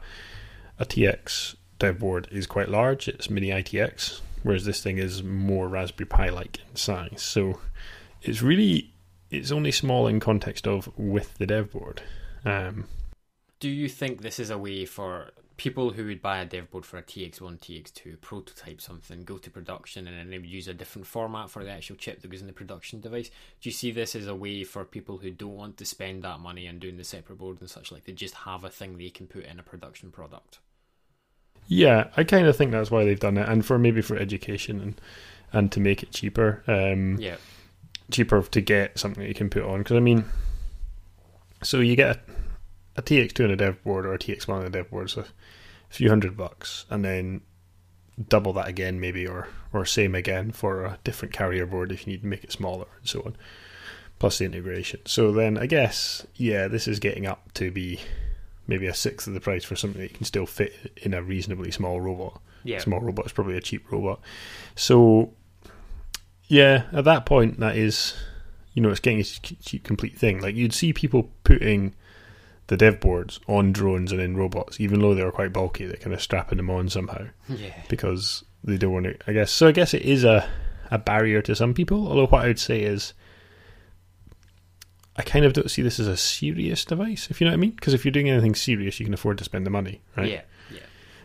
a 0.79 0.85
TX 0.85 1.55
dev 1.79 1.99
board 1.99 2.27
is 2.31 2.45
quite 2.47 2.69
large. 2.69 3.07
It's 3.07 3.29
mini 3.29 3.49
ITX, 3.49 4.21
whereas 4.43 4.65
this 4.65 4.81
thing 4.81 4.97
is 4.97 5.23
more 5.23 5.67
Raspberry 5.67 6.07
Pi 6.07 6.29
like 6.29 6.59
in 6.69 6.75
size. 6.75 7.21
So 7.21 7.59
it's 8.21 8.41
really 8.41 8.93
it's 9.29 9.51
only 9.51 9.71
small 9.71 10.07
in 10.07 10.19
context 10.19 10.67
of 10.67 10.89
with 10.97 11.37
the 11.37 11.47
dev 11.47 11.71
board. 11.71 12.01
Um, 12.45 12.85
Do 13.59 13.69
you 13.69 13.89
think 13.89 14.21
this 14.21 14.39
is 14.39 14.49
a 14.49 14.57
way 14.57 14.85
for 14.85 15.31
people 15.57 15.91
who 15.91 16.05
would 16.05 16.21
buy 16.21 16.37
a 16.37 16.45
dev 16.45 16.69
board 16.69 16.85
for 16.85 16.97
a 16.97 17.03
TX1, 17.03 17.59
TX2, 17.59 18.21
prototype 18.21 18.79
something, 18.79 19.23
go 19.23 19.37
to 19.39 19.49
production, 19.49 20.07
and 20.07 20.15
then 20.15 20.29
they 20.29 20.37
would 20.37 20.49
use 20.49 20.67
a 20.67 20.73
different 20.73 21.07
format 21.07 21.49
for 21.49 21.63
the 21.63 21.71
actual 21.71 21.95
chip 21.95 22.21
that 22.21 22.29
goes 22.29 22.41
in 22.41 22.47
the 22.47 22.53
production 22.53 23.01
device? 23.01 23.29
Do 23.59 23.69
you 23.69 23.71
see 23.71 23.91
this 23.91 24.15
as 24.15 24.27
a 24.27 24.35
way 24.35 24.63
for 24.63 24.85
people 24.85 25.17
who 25.17 25.31
don't 25.31 25.55
want 25.55 25.77
to 25.77 25.85
spend 25.85 26.23
that 26.23 26.39
money 26.39 26.67
on 26.67 26.77
doing 26.77 26.97
the 26.97 27.03
separate 27.03 27.39
board 27.39 27.59
and 27.59 27.69
such 27.69 27.91
like 27.91 28.05
to 28.05 28.11
just 28.11 28.35
have 28.35 28.63
a 28.63 28.69
thing 28.69 28.97
they 28.97 29.09
can 29.09 29.25
put 29.25 29.45
in 29.45 29.59
a 29.59 29.63
production 29.63 30.11
product? 30.11 30.59
Yeah, 31.67 32.09
I 32.15 32.23
kind 32.23 32.47
of 32.47 32.55
think 32.55 32.71
that's 32.71 32.91
why 32.91 33.03
they've 33.03 33.19
done 33.19 33.37
it, 33.37 33.49
and 33.49 33.65
for 33.65 33.79
maybe 33.79 34.01
for 34.01 34.15
education 34.17 34.79
and 34.79 35.01
and 35.53 35.71
to 35.71 35.79
make 35.79 36.03
it 36.03 36.11
cheaper. 36.11 36.63
Um, 36.67 37.17
yeah 37.19 37.37
cheaper 38.11 38.41
to 38.41 38.61
get 38.61 38.97
something 38.97 39.21
that 39.21 39.27
you 39.27 39.35
can 39.35 39.49
put 39.49 39.63
on. 39.63 39.79
Because 39.79 39.97
I 39.97 39.99
mean, 39.99 40.25
So 41.63 41.79
you 41.79 41.95
get 41.95 42.19
a, 42.97 42.99
a 42.99 43.03
TX2 43.03 43.45
on 43.45 43.51
a 43.51 43.55
dev 43.55 43.83
board 43.83 44.05
or 44.05 44.13
a 44.13 44.19
TX1 44.19 44.49
on 44.49 44.65
a 44.65 44.69
dev 44.69 44.89
board, 44.89 45.09
so 45.09 45.21
a 45.21 45.93
few 45.93 46.09
hundred 46.09 46.35
bucks, 46.35 46.85
and 46.89 47.03
then 47.03 47.41
double 48.29 48.53
that 48.53 48.67
again, 48.67 48.99
maybe, 48.99 49.27
or 49.27 49.47
or 49.73 49.85
same 49.85 50.15
again 50.15 50.51
for 50.51 50.85
a 50.85 50.97
different 51.03 51.33
carrier 51.33 51.65
board 51.65 51.91
if 51.91 52.05
you 52.05 52.13
need 52.13 52.21
to 52.21 52.27
make 52.27 52.43
it 52.43 52.51
smaller 52.51 52.87
and 52.99 53.07
so 53.07 53.21
on. 53.21 53.35
Plus 54.19 54.39
the 54.39 54.45
integration. 54.45 54.99
So 55.05 55.31
then 55.31 55.57
I 55.57 55.65
guess 55.65 56.25
yeah, 56.35 56.67
this 56.67 56.87
is 56.87 56.99
getting 56.99 57.25
up 57.25 57.51
to 57.53 57.71
be 57.71 57.99
maybe 58.67 58.87
a 58.87 58.93
sixth 58.93 59.27
of 59.27 59.33
the 59.33 59.39
price 59.39 59.63
for 59.63 59.75
something 59.75 60.01
that 60.01 60.11
you 60.11 60.17
can 60.17 60.25
still 60.25 60.45
fit 60.45 60.73
in 60.97 61.13
a 61.13 61.21
reasonably 61.21 61.71
small 61.71 62.01
robot. 62.01 62.41
Yeah. 62.63 62.79
Small 62.79 62.99
robot 62.99 63.27
is 63.27 63.31
probably 63.31 63.55
a 63.55 63.61
cheap 63.61 63.91
robot. 63.91 64.19
So 64.75 65.33
yeah, 66.47 66.83
at 66.91 67.05
that 67.05 67.25
point 67.25 67.59
that 67.59 67.75
is 67.75 68.15
you 68.77 68.81
know, 68.81 68.89
it's 68.89 68.99
getting 68.99 69.19
a 69.19 69.23
cheap 69.23 69.83
complete 69.83 70.15
thing. 70.19 70.39
Like 70.39 70.53
you'd 70.53 70.71
see 70.71 70.93
people 70.93 71.31
putting 71.43 71.95
the 72.67 72.77
dev 72.77 72.99
boards 72.99 73.39
on 73.47 73.71
drones 73.71 74.11
and 74.11 74.21
in 74.21 74.35
robots, 74.37 74.79
even 74.79 74.99
though 74.99 75.15
they 75.15 75.23
were 75.23 75.31
quite 75.31 75.53
bulky, 75.53 75.85
they're 75.85 75.97
kind 75.97 76.13
of 76.13 76.21
strapping 76.21 76.57
them 76.57 76.69
on 76.69 76.89
somehow. 76.89 77.25
Yeah. 77.47 77.73
Because 77.89 78.43
they 78.63 78.77
don't 78.77 78.91
want 78.91 79.05
to 79.05 79.17
I 79.27 79.33
guess 79.33 79.51
so 79.51 79.67
I 79.67 79.71
guess 79.71 79.93
it 79.93 80.01
is 80.01 80.23
a 80.23 80.47
a 80.91 80.97
barrier 80.97 81.41
to 81.41 81.55
some 81.55 81.73
people, 81.73 82.07
although 82.07 82.27
what 82.27 82.43
I 82.43 82.47
would 82.47 82.59
say 82.59 82.81
is 82.81 83.13
I 85.17 85.23
kind 85.23 85.45
of 85.45 85.53
don't 85.53 85.71
see 85.71 85.81
this 85.81 85.99
as 85.99 86.07
a 86.07 86.15
serious 86.17 86.85
device, 86.85 87.29
if 87.29 87.41
you 87.41 87.45
know 87.45 87.51
what 87.51 87.57
I 87.57 87.61
mean. 87.61 87.71
Because 87.71 87.93
if 87.93 88.05
you're 88.05 88.11
doing 88.11 88.29
anything 88.29 88.55
serious, 88.55 88.99
you 88.99 89.05
can 89.05 89.13
afford 89.13 89.39
to 89.39 89.43
spend 89.43 89.65
the 89.65 89.71
money, 89.71 90.01
right? 90.15 90.29
Yeah. 90.29 90.41
Yeah. 90.71 90.79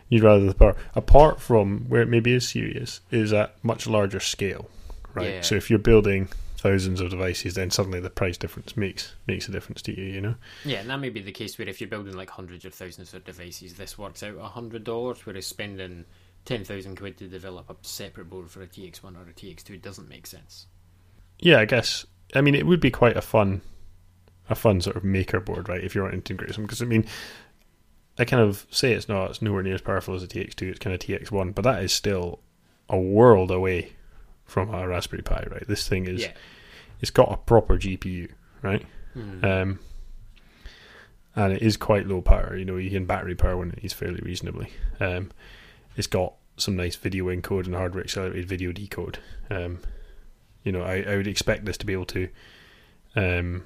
You'd 0.09 0.23
rather 0.23 0.45
the 0.45 0.55
power. 0.55 0.75
Apart 0.95 1.39
from 1.39 1.85
where 1.89 2.01
it 2.01 2.09
maybe 2.09 2.33
is 2.33 2.47
serious, 2.47 3.01
is 3.11 3.33
at 3.33 3.55
much 3.63 3.85
larger 3.85 4.19
scale, 4.19 4.69
right? 5.13 5.35
Yeah. 5.35 5.41
So 5.41 5.55
if 5.55 5.69
you're 5.69 5.79
building 5.79 6.29
thousands 6.63 7.01
of 7.01 7.09
devices, 7.09 7.55
then 7.55 7.69
suddenly 7.69 7.99
the 7.99 8.09
price 8.09 8.37
difference 8.37 8.77
makes 8.77 9.13
makes 9.27 9.49
a 9.49 9.51
difference 9.51 9.81
to 9.81 9.95
you. 9.95 10.05
You 10.05 10.21
know? 10.21 10.35
Yeah, 10.63 10.79
and 10.79 10.89
that 10.89 10.99
may 10.99 11.09
be 11.09 11.21
the 11.21 11.31
case 11.31 11.57
where 11.57 11.67
if 11.67 11.81
you're 11.81 11.89
building 11.89 12.15
like 12.15 12.29
hundreds 12.29 12.63
or 12.63 12.69
thousands 12.69 13.13
of 13.13 13.25
devices, 13.25 13.73
this 13.73 13.97
works 13.97 14.23
out 14.23 14.37
a 14.39 14.43
hundred 14.43 14.85
dollars, 14.85 15.25
whereas 15.25 15.45
spending 15.45 16.05
ten 16.45 16.63
thousand 16.63 16.95
quid 16.95 17.17
to 17.17 17.27
develop 17.27 17.69
a 17.69 17.75
separate 17.81 18.29
board 18.29 18.49
for 18.49 18.61
a 18.61 18.67
TX1 18.67 19.03
or 19.03 19.29
a 19.29 19.33
TX2 19.33 19.81
doesn't 19.81 20.07
make 20.07 20.25
sense. 20.25 20.67
Yeah, 21.37 21.59
I 21.59 21.65
guess. 21.65 22.05
I 22.33 22.39
mean, 22.39 22.55
it 22.55 22.65
would 22.65 22.79
be 22.79 22.91
quite 22.91 23.17
a 23.17 23.21
fun, 23.21 23.61
a 24.49 24.55
fun 24.55 24.79
sort 24.79 24.95
of 24.95 25.03
maker 25.03 25.41
board, 25.41 25.67
right? 25.67 25.83
If 25.83 25.93
you 25.93 26.01
want 26.01 26.13
to 26.13 26.17
integrate 26.17 26.55
some, 26.55 26.63
because 26.63 26.81
I 26.81 26.85
mean, 26.85 27.05
I 28.17 28.23
kind 28.23 28.41
of 28.41 28.65
say 28.71 28.93
it's 28.93 29.09
not, 29.09 29.31
it's 29.31 29.41
nowhere 29.41 29.63
near 29.63 29.75
as 29.75 29.81
powerful 29.81 30.15
as 30.15 30.23
a 30.23 30.27
TX2. 30.27 30.61
It's 30.61 30.79
kind 30.79 30.93
of 30.93 31.01
TX1, 31.01 31.53
but 31.53 31.63
that 31.63 31.83
is 31.83 31.91
still 31.91 32.39
a 32.87 32.97
world 32.97 33.51
away 33.51 33.91
from 34.45 34.73
a 34.73 34.87
Raspberry 34.87 35.23
Pi, 35.23 35.45
right? 35.49 35.67
This 35.67 35.87
thing 35.87 36.07
is, 36.07 36.21
yeah. 36.21 36.31
it's 37.01 37.11
got 37.11 37.31
a 37.31 37.37
proper 37.37 37.77
GPU, 37.77 38.31
right? 38.61 38.85
Mhm. 39.15 39.43
Um, 39.43 39.79
and 41.35 41.53
it 41.53 41.61
is 41.61 41.77
quite 41.77 42.07
low 42.07 42.21
power. 42.21 42.55
You 42.55 42.65
know, 42.65 42.77
you 42.77 42.89
can 42.89 43.05
battery 43.05 43.35
power 43.35 43.57
when 43.57 43.71
it 43.71 43.79
is 43.83 43.93
fairly 43.93 44.21
reasonably. 44.21 44.69
Um, 44.99 45.31
it's 45.95 46.07
got 46.07 46.33
some 46.57 46.75
nice 46.75 46.95
video 46.95 47.25
encode 47.25 47.65
and 47.65 47.75
hardware 47.75 48.03
accelerated 48.03 48.47
video 48.47 48.71
decode. 48.71 49.19
Um, 49.49 49.79
you 50.63 50.71
know, 50.71 50.83
I, 50.83 51.01
I 51.01 51.17
would 51.17 51.27
expect 51.27 51.65
this 51.65 51.77
to 51.77 51.85
be 51.85 51.93
able 51.93 52.05
to 52.05 52.29
um, 53.15 53.63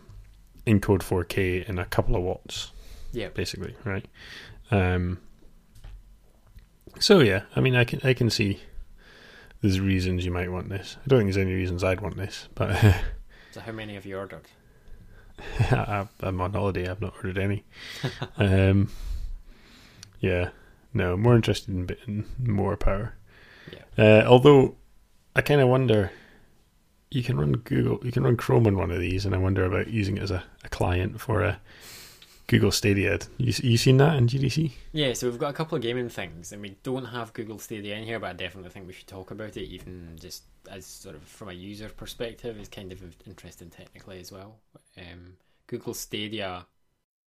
encode 0.65 1.01
4K 1.01 1.67
in 1.67 1.77
a 1.77 1.86
couple 1.86 2.15
of 2.15 2.24
watts, 2.24 2.72
yeah. 3.12 3.29
basically, 3.29 3.75
right? 3.84 4.05
Um, 4.72 5.19
so 7.00 7.19
yeah, 7.19 7.43
I 7.55 7.60
mean, 7.60 7.75
I 7.75 7.84
can 7.84 8.01
I 8.03 8.13
can 8.13 8.29
see 8.29 8.60
there's 9.62 9.80
reasons 9.80 10.26
you 10.26 10.32
might 10.32 10.52
want 10.52 10.70
this. 10.70 10.98
I 11.04 11.08
don't 11.08 11.20
think 11.20 11.34
there's 11.34 11.46
any 11.46 11.54
reasons 11.56 11.84
I'd 11.84 12.02
want 12.02 12.18
this, 12.18 12.48
but 12.56 12.76
So 13.52 13.62
how 13.62 13.72
many 13.72 13.96
have 13.96 14.06
you 14.06 14.18
ordered? 14.18 14.46
I- 15.72 16.08
I'm 16.22 16.42
on 16.42 16.54
holiday. 16.54 16.88
I've 16.90 17.02
not 17.02 17.14
ordered 17.16 17.38
any. 17.38 17.64
um, 18.38 18.90
yeah, 20.20 20.50
no, 20.94 21.16
more 21.18 21.36
interested 21.36 21.74
in, 21.74 21.86
bit- 21.86 22.00
in 22.08 22.26
more 22.40 22.76
power. 22.78 23.14
Uh, 23.98 24.24
although, 24.27 24.75
I 25.36 25.42
kind 25.42 25.60
of 25.62 25.70
wonder. 25.70 26.12
You 27.10 27.24
can 27.24 27.40
run 27.40 27.53
Google, 27.53 28.00
you 28.05 28.12
can 28.12 28.24
run 28.24 28.36
Chrome 28.38 28.68
on 28.68 28.77
one 28.77 28.92
of 28.92 29.00
these, 29.00 29.25
and 29.25 29.34
I 29.34 29.38
wonder 29.38 29.64
about 29.66 29.88
using 29.88 30.18
it 30.18 30.24
as 30.24 30.29
a, 30.29 30.44
a 30.66 30.70
client 30.70 31.20
for 31.22 31.42
a 31.42 31.60
Google 32.48 32.72
Stadia. 32.72 33.20
You 33.38 33.53
you 33.62 33.77
seen 33.77 33.98
that 33.98 34.16
in 34.16 34.27
GDC? 34.27 34.72
Yeah, 34.94 35.14
so 35.14 35.29
we've 35.29 35.40
got 35.40 35.50
a 35.50 35.53
couple 35.53 35.75
of 35.75 35.81
gaming 35.81 36.10
things, 36.10 36.51
and 36.51 36.62
we 36.62 36.77
don't 36.83 37.05
have 37.05 37.33
Google 37.33 37.60
Stadia 37.60 37.96
in 37.96 38.05
here, 38.05 38.20
but 38.20 38.29
I 38.29 38.33
definitely 38.33 38.70
think 38.70 38.88
we 38.88 38.94
should 38.94 39.07
talk 39.07 39.31
about 39.31 39.57
it, 39.57 39.66
even 39.66 40.18
just 40.20 40.44
as 40.70 40.86
sort 40.86 41.16
of 41.16 41.24
from 41.24 41.50
a 41.50 41.53
user 41.53 41.90
perspective. 41.90 42.57
It's 42.57 42.70
kind 42.70 42.92
of 42.92 43.01
interesting 43.25 43.70
technically 43.70 44.20
as 44.20 44.31
well. 44.31 44.60
Um, 44.98 45.33
Google 45.68 45.94
Stadia. 45.94 46.66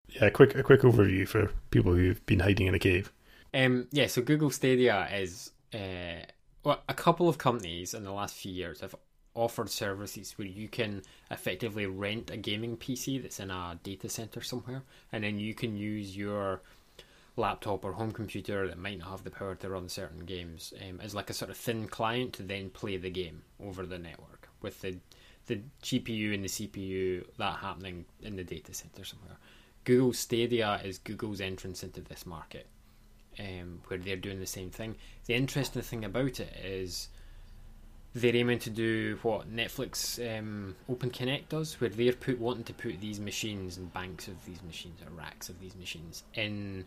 Yeah, 0.08 0.26
a 0.26 0.30
quick 0.30 0.54
a 0.54 0.62
quick 0.62 0.80
overview 0.80 1.28
for 1.28 1.50
people 1.70 1.92
who've 1.92 2.24
been 2.26 2.40
hiding 2.40 2.66
in 2.66 2.74
a 2.74 2.78
cave. 2.78 3.12
Um, 3.52 3.88
yeah, 3.92 4.06
so 4.06 4.22
Google 4.22 4.50
Stadia 4.50 5.06
is 5.12 5.52
uh, 5.74 6.24
well, 6.64 6.82
a 6.88 6.94
couple 6.94 7.28
of 7.28 7.38
companies 7.38 7.94
in 7.94 8.04
the 8.04 8.12
last 8.12 8.34
few 8.34 8.52
years 8.52 8.80
have 8.80 8.94
offered 9.40 9.70
services 9.70 10.32
where 10.36 10.46
you 10.46 10.68
can 10.68 11.02
effectively 11.30 11.86
rent 11.86 12.30
a 12.30 12.36
gaming 12.36 12.76
PC 12.76 13.20
that's 13.22 13.40
in 13.40 13.50
a 13.50 13.78
data 13.82 14.08
center 14.08 14.42
somewhere, 14.42 14.82
and 15.12 15.24
then 15.24 15.38
you 15.38 15.54
can 15.54 15.76
use 15.76 16.16
your 16.16 16.60
laptop 17.36 17.84
or 17.84 17.92
home 17.92 18.12
computer 18.12 18.68
that 18.68 18.76
might 18.76 18.98
not 18.98 19.08
have 19.08 19.24
the 19.24 19.30
power 19.30 19.54
to 19.54 19.70
run 19.70 19.88
certain 19.88 20.26
games 20.26 20.74
um, 20.86 21.00
as 21.00 21.14
like 21.14 21.30
a 21.30 21.32
sort 21.32 21.50
of 21.50 21.56
thin 21.56 21.88
client 21.88 22.34
to 22.34 22.42
then 22.42 22.68
play 22.68 22.98
the 22.98 23.08
game 23.08 23.42
over 23.64 23.86
the 23.86 23.98
network 23.98 24.48
with 24.60 24.80
the 24.82 24.98
the 25.46 25.60
GPU 25.82 26.34
and 26.34 26.44
the 26.44 26.48
CPU 26.48 27.24
that 27.38 27.56
happening 27.56 28.04
in 28.22 28.36
the 28.36 28.44
data 28.44 28.72
center 28.72 29.04
somewhere. 29.04 29.36
Google 29.84 30.12
Stadia 30.12 30.80
is 30.84 30.98
Google's 30.98 31.40
entrance 31.40 31.82
into 31.82 32.02
this 32.02 32.24
market, 32.26 32.66
um, 33.38 33.80
where 33.88 33.98
they're 33.98 34.16
doing 34.16 34.38
the 34.38 34.46
same 34.46 34.70
thing. 34.70 34.94
The 35.26 35.34
interesting 35.34 35.82
thing 35.82 36.04
about 36.04 36.38
it 36.38 36.54
is 36.62 37.08
they're 38.14 38.34
aiming 38.36 38.58
to 38.60 38.70
do 38.70 39.18
what 39.22 39.54
Netflix 39.54 40.18
um, 40.38 40.74
Open 40.88 41.10
Connect 41.10 41.48
does, 41.48 41.80
where 41.80 41.90
they're 41.90 42.12
put 42.12 42.40
wanting 42.40 42.64
to 42.64 42.72
put 42.72 43.00
these 43.00 43.20
machines 43.20 43.76
and 43.76 43.92
banks 43.92 44.26
of 44.26 44.44
these 44.44 44.62
machines 44.62 45.00
or 45.02 45.10
racks 45.16 45.48
of 45.48 45.60
these 45.60 45.76
machines 45.76 46.24
in 46.34 46.84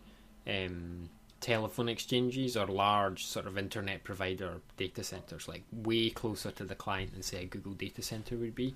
um, 0.48 1.10
telephone 1.40 1.90
exchanges 1.90 2.58
or 2.58 2.68
large 2.68 3.26
sort 3.26 3.48
of 3.48 3.58
internet 3.58 4.04
provider 4.04 4.62
data 4.76 5.04
centers, 5.04 5.48
like 5.48 5.64
way 5.72 6.10
closer 6.10 6.52
to 6.52 6.66
the 6.66 6.76
client 6.76 7.14
than 7.14 7.22
say 7.22 7.44
a 7.44 7.46
Google 7.46 7.74
data 7.74 8.02
center 8.02 8.36
would 8.36 8.56
be. 8.56 8.76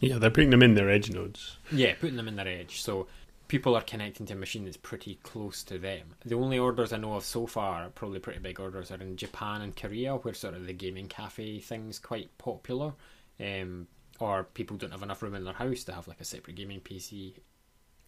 Yeah, 0.00 0.18
they're 0.18 0.30
putting 0.30 0.50
them 0.50 0.62
in 0.62 0.74
their 0.74 0.90
edge 0.90 1.10
nodes. 1.10 1.58
Yeah, 1.70 1.94
putting 2.00 2.16
them 2.16 2.28
in 2.28 2.36
their 2.36 2.48
edge. 2.48 2.82
So 2.82 3.06
people 3.54 3.76
are 3.76 3.82
connecting 3.82 4.26
to 4.26 4.32
a 4.32 4.36
machine 4.36 4.64
that's 4.64 4.76
pretty 4.76 5.14
close 5.22 5.62
to 5.62 5.78
them. 5.78 6.08
The 6.24 6.34
only 6.34 6.58
orders 6.58 6.92
I 6.92 6.96
know 6.96 7.14
of 7.14 7.22
so 7.22 7.46
far, 7.46 7.88
probably 7.90 8.18
pretty 8.18 8.40
big 8.40 8.58
orders, 8.58 8.90
are 8.90 9.00
in 9.00 9.16
Japan 9.16 9.60
and 9.60 9.76
Korea, 9.76 10.16
where 10.16 10.34
sort 10.34 10.54
of 10.54 10.66
the 10.66 10.72
gaming 10.72 11.06
cafe 11.06 11.60
thing's 11.60 12.00
quite 12.00 12.36
popular. 12.36 12.94
Um, 13.38 13.86
or 14.18 14.42
people 14.42 14.76
don't 14.76 14.90
have 14.90 15.04
enough 15.04 15.22
room 15.22 15.36
in 15.36 15.44
their 15.44 15.54
house 15.54 15.84
to 15.84 15.92
have 15.92 16.08
like 16.08 16.20
a 16.20 16.24
separate 16.24 16.56
gaming 16.56 16.80
PC. 16.80 17.34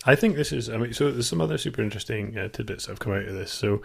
I 0.04 0.16
think 0.16 0.34
this 0.34 0.50
is. 0.50 0.68
I 0.68 0.78
mean, 0.78 0.92
so 0.92 1.12
there's 1.12 1.28
some 1.28 1.40
other 1.40 1.58
super 1.58 1.80
interesting 1.80 2.36
uh, 2.36 2.48
tidbits 2.48 2.86
that 2.86 2.92
have 2.94 2.98
come 2.98 3.12
out 3.12 3.28
of 3.28 3.34
this. 3.34 3.52
So 3.52 3.82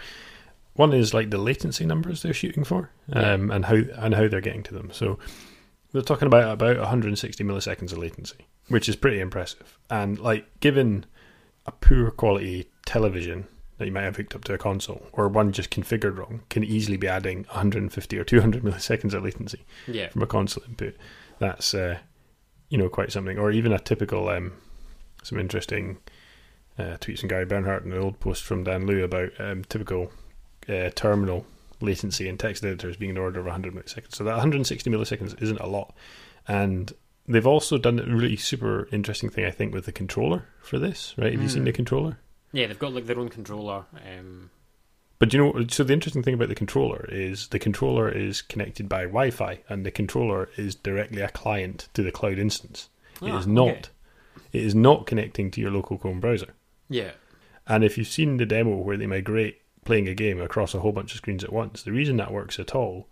one 0.73 0.93
is 0.93 1.13
like 1.13 1.29
the 1.29 1.37
latency 1.37 1.85
numbers 1.85 2.23
they're 2.23 2.33
shooting 2.33 2.63
for, 2.63 2.89
um, 3.13 3.51
and 3.51 3.65
how 3.65 3.75
and 3.99 4.15
how 4.15 4.27
they're 4.27 4.41
getting 4.41 4.63
to 4.63 4.73
them. 4.73 4.89
So 4.91 5.19
they're 5.91 6.01
talking 6.01 6.25
about 6.25 6.51
about 6.51 6.79
160 6.79 7.43
milliseconds 7.43 7.91
of 7.91 7.99
latency, 7.99 8.47
which 8.67 8.89
is 8.89 8.95
pretty 8.95 9.19
impressive. 9.19 9.77
And 9.91 10.17
like 10.17 10.59
given 10.59 11.05
a 11.65 11.71
poor 11.71 12.11
quality 12.11 12.69
television 12.85 13.47
that 13.77 13.85
you 13.87 13.91
might 13.91 14.03
have 14.03 14.15
hooked 14.15 14.35
up 14.35 14.43
to 14.43 14.53
a 14.53 14.57
console, 14.57 15.07
or 15.11 15.27
one 15.27 15.51
just 15.51 15.71
configured 15.71 16.17
wrong, 16.17 16.43
can 16.49 16.63
easily 16.63 16.97
be 16.97 17.07
adding 17.07 17.45
150 17.45 18.19
or 18.19 18.23
200 18.23 18.63
milliseconds 18.63 19.13
of 19.13 19.23
latency 19.23 19.65
Yeah, 19.87 20.09
from 20.09 20.21
a 20.21 20.27
console 20.27 20.63
input. 20.67 20.95
That's 21.39 21.73
uh, 21.73 21.97
you 22.69 22.77
know 22.77 22.89
quite 22.89 23.11
something. 23.11 23.39
Or 23.39 23.51
even 23.51 23.71
a 23.71 23.79
typical 23.79 24.29
um, 24.29 24.53
some 25.23 25.39
interesting 25.39 25.97
uh, 26.77 26.97
tweets 26.99 27.19
from 27.19 27.29
Gary 27.29 27.45
Bernhardt 27.45 27.83
and 27.83 27.93
an 27.93 27.99
old 27.99 28.19
post 28.19 28.43
from 28.43 28.63
Dan 28.63 28.85
Luu 28.85 29.03
about 29.03 29.31
um, 29.39 29.63
typical 29.63 30.11
uh, 30.69 30.89
terminal 30.95 31.45
latency 31.79 32.29
in 32.29 32.37
text 32.37 32.63
editors 32.63 32.97
being 32.97 33.11
an 33.11 33.17
order 33.17 33.39
of 33.39 33.45
100 33.47 33.73
milliseconds. 33.73 34.13
So 34.13 34.23
that 34.23 34.31
160 34.31 34.89
milliseconds 34.89 35.41
isn't 35.41 35.59
a 35.59 35.67
lot, 35.67 35.95
and 36.47 36.93
they've 37.27 37.47
also 37.47 37.77
done 37.77 37.99
a 37.99 38.05
really 38.15 38.35
super 38.35 38.87
interesting 38.91 39.29
thing 39.29 39.45
I 39.45 39.51
think 39.51 39.73
with 39.73 39.85
the 39.85 39.91
controller 39.91 40.45
for 40.61 40.79
this. 40.79 41.13
Right? 41.17 41.31
Have 41.33 41.41
you 41.41 41.49
seen 41.49 41.63
Mm. 41.63 41.65
the 41.65 41.71
controller? 41.73 42.17
yeah, 42.51 42.67
they've 42.67 42.79
got 42.79 42.93
like 42.93 43.05
their 43.05 43.19
own 43.19 43.29
controller. 43.29 43.85
Um, 44.05 44.49
But 45.19 45.33
you 45.33 45.39
know, 45.39 45.65
so 45.67 45.83
the 45.83 45.93
interesting 45.93 46.23
thing 46.23 46.33
about 46.33 46.49
the 46.49 46.55
controller 46.55 47.05
is 47.11 47.47
the 47.49 47.59
controller 47.59 48.09
is 48.09 48.41
connected 48.41 48.89
by 48.89 49.03
Wi-Fi, 49.03 49.59
and 49.69 49.85
the 49.85 49.91
controller 49.91 50.49
is 50.57 50.73
directly 50.75 51.21
a 51.21 51.29
client 51.29 51.89
to 51.93 52.01
the 52.03 52.11
cloud 52.11 52.39
instance. 52.39 52.89
It 53.21 53.29
Ah, 53.29 53.37
is 53.39 53.45
not. 53.47 53.67
okay. 53.69 53.89
It 54.51 54.63
is 54.63 54.73
not 54.75 55.05
connecting 55.05 55.51
to 55.51 55.61
your 55.61 55.69
local 55.71 55.97
Chrome 55.99 56.19
browser. 56.19 56.53
yeah, 56.89 57.11
And 57.67 57.83
if 57.83 57.97
you've 57.97 58.07
seen 58.07 58.37
the 58.37 58.45
demo 58.45 58.75
where 58.77 58.97
they 58.97 59.05
migrate 59.07 59.61
playing 59.85 60.07
a 60.07 60.13
game 60.15 60.41
across 60.41 60.73
a 60.73 60.79
whole 60.79 60.91
bunch 60.91 61.11
of 61.11 61.17
screens 61.17 61.43
at 61.43 61.53
once, 61.53 61.83
the 61.83 61.91
reason 61.91 62.17
that 62.17 62.31
works 62.33 62.59
at 62.59 62.73
all 62.75 63.07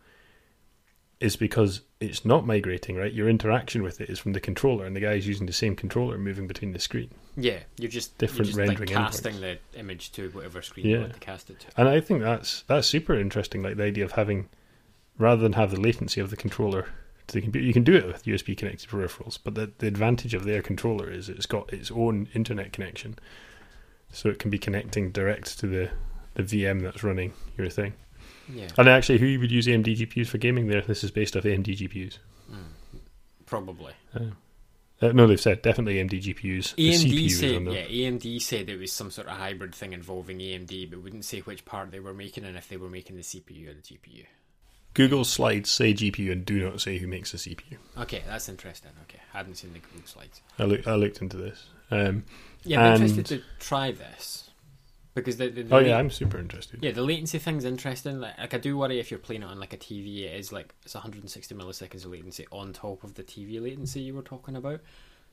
is 1.20 1.36
because 1.36 1.82
it's 2.00 2.24
not 2.24 2.46
migrating, 2.46 2.96
right? 2.96 3.12
Your 3.12 3.28
interaction 3.28 3.84
with 3.84 4.00
it 4.00 4.10
is 4.10 4.20
from 4.20 4.32
the 4.34 4.40
controller, 4.40 4.86
and 4.86 4.96
the 4.96 5.02
guy's 5.02 5.28
using 5.28 5.48
the 5.48 5.54
same 5.54 5.76
controller 5.76 6.18
moving 6.18 6.48
between 6.48 6.72
the 6.72 6.80
screen. 6.80 7.10
Yeah, 7.36 7.60
you're 7.78 7.90
just 7.92 8.18
Different 8.18 8.38
you're 8.38 8.46
just, 8.46 8.58
rendering 8.58 8.80
like, 8.80 8.90
casting 8.90 9.42
the 9.42 9.58
image 9.78 10.12
to 10.14 10.30
whatever 10.30 10.62
screen 10.62 10.86
you 10.86 10.96
Yeah. 10.96 11.02
want 11.02 11.14
to 11.14 11.20
cast 11.20 11.50
it 11.50 11.60
to. 11.60 11.68
And 11.76 11.90
I 11.90 12.00
think 12.00 12.22
that's 12.22 12.64
that's 12.68 12.88
super 12.88 13.14
interesting. 13.16 13.62
Like 13.64 13.76
the 13.78 13.84
idea 13.84 14.06
of 14.06 14.14
having, 14.14 14.48
rather 15.18 15.42
than 15.42 15.54
have 15.54 15.72
the 15.72 15.80
latency 15.80 16.22
of 16.22 16.30
the 16.30 16.38
controller 16.38 16.88
to 17.28 17.34
the 17.34 17.42
computer, 17.42 17.68
you 17.68 17.74
can 17.74 17.84
do 17.84 17.96
it 17.96 18.08
with 18.08 18.24
USB 18.24 18.56
connected 18.58 18.90
peripherals. 18.90 19.38
But 19.44 19.56
the, 19.56 19.72
the 19.80 19.88
advantage 19.88 20.34
of 20.34 20.46
their 20.46 20.62
controller 20.62 21.10
is 21.12 21.28
it's 21.28 21.46
got 21.46 21.72
its 21.74 21.92
own 21.92 22.30
internet 22.34 22.72
connection, 22.72 23.20
so 24.12 24.30
it 24.30 24.40
can 24.40 24.50
be 24.50 24.58
connecting 24.58 25.12
direct 25.12 25.60
to 25.60 25.68
the 25.68 25.90
the 26.36 26.44
VM 26.44 26.82
that's 26.82 27.04
running 27.04 27.34
your 27.58 27.70
thing. 27.70 27.94
Yeah, 28.52 28.68
And 28.78 28.90
actually, 28.90 29.20
who 29.20 29.40
would 29.40 29.52
use 29.52 29.68
AMD 29.68 29.96
GPUs 29.96 30.28
for 30.28 30.38
gaming? 30.38 30.68
There, 30.68 30.82
this 30.82 31.04
is 31.04 31.12
based 31.12 31.36
off 31.36 31.44
AMD 31.44 31.68
GPUs. 31.78 32.18
mm, 32.52 33.00
probably. 33.46 33.94
Uh, 35.02 35.12
no, 35.14 35.28
they've 35.28 35.40
said 35.40 35.62
definitely 35.62 35.96
AMD 35.96 36.22
GPUs. 36.22 36.76
The 36.76 36.90
AMD 36.90 37.32
said, 37.32 37.64
yeah, 37.64 38.10
AMD 38.10 38.42
said 38.42 38.70
it 38.70 38.78
was 38.78 38.92
some 38.92 39.12
sort 39.12 39.28
of 39.28 39.38
hybrid 39.38 39.74
thing 39.74 39.94
involving 39.94 40.40
AMD, 40.40 40.90
but 40.90 41.02
wouldn't 41.02 41.26
say 41.26 41.40
which 41.40 41.64
part 41.64 41.92
they 41.92 42.02
were 42.02 42.14
making 42.14 42.44
and 42.44 42.58
if 42.58 42.68
they 42.68 42.78
were 42.78 42.90
making 42.90 43.16
the 43.16 43.22
CPU 43.22 43.70
or 43.70 43.74
the 43.74 43.82
GPU. 43.82 44.26
Google 44.96 45.24
slides 45.24 45.70
say 45.70 45.94
GPU 45.94 46.32
and 46.32 46.46
do 46.46 46.68
not 46.68 46.82
say 46.82 46.98
who 46.98 47.08
makes 47.08 47.32
the 47.32 47.38
CPU. 47.38 47.78
Okay, 47.98 48.24
that's 48.28 48.50
interesting. 48.50 48.92
Okay, 49.04 49.20
I 49.34 49.38
hadn't 49.38 49.56
seen 49.56 49.72
the 49.72 49.80
Google 49.80 50.06
slides. 50.06 50.42
I, 50.58 50.64
look, 50.64 50.86
I 50.88 50.96
looked 50.96 51.22
into 51.22 51.38
this. 51.38 51.68
Um, 51.92 52.26
Yeah, 52.64 52.82
I'm 52.82 53.02
interested 53.02 53.26
to 53.28 53.42
try 53.60 53.92
this 53.92 54.49
because 55.20 55.38
the, 55.38 55.50
the, 55.50 55.64
the 55.64 55.76
oh 55.76 55.80
yeah, 55.80 55.98
I'm 55.98 56.10
super 56.10 56.38
interested. 56.40 56.80
yeah 56.84 56.92
the 56.92 57.02
latency 57.04 57.38
thing's 57.40 57.66
interesting. 57.66 58.20
Like, 58.20 58.38
like 58.38 58.54
I 58.54 58.58
do 58.58 58.78
worry 58.78 59.00
if 59.00 59.12
you're 59.12 59.20
playing 59.20 59.44
it 59.44 59.46
on 59.46 59.60
like 59.60 59.74
a 59.74 59.78
TV, 59.78 60.24
it 60.24 60.40
is 60.40 60.52
like 60.52 60.74
it's 60.84 60.94
160 60.96 61.56
milliseconds 61.56 62.06
of 62.06 62.12
latency 62.12 62.46
on 62.52 62.74
top 62.74 63.04
of 63.04 63.16
the 63.16 63.24
TV 63.24 63.62
latency 63.62 64.02
you 64.02 64.14
were 64.16 64.22
talking 64.22 64.56
about. 64.56 64.82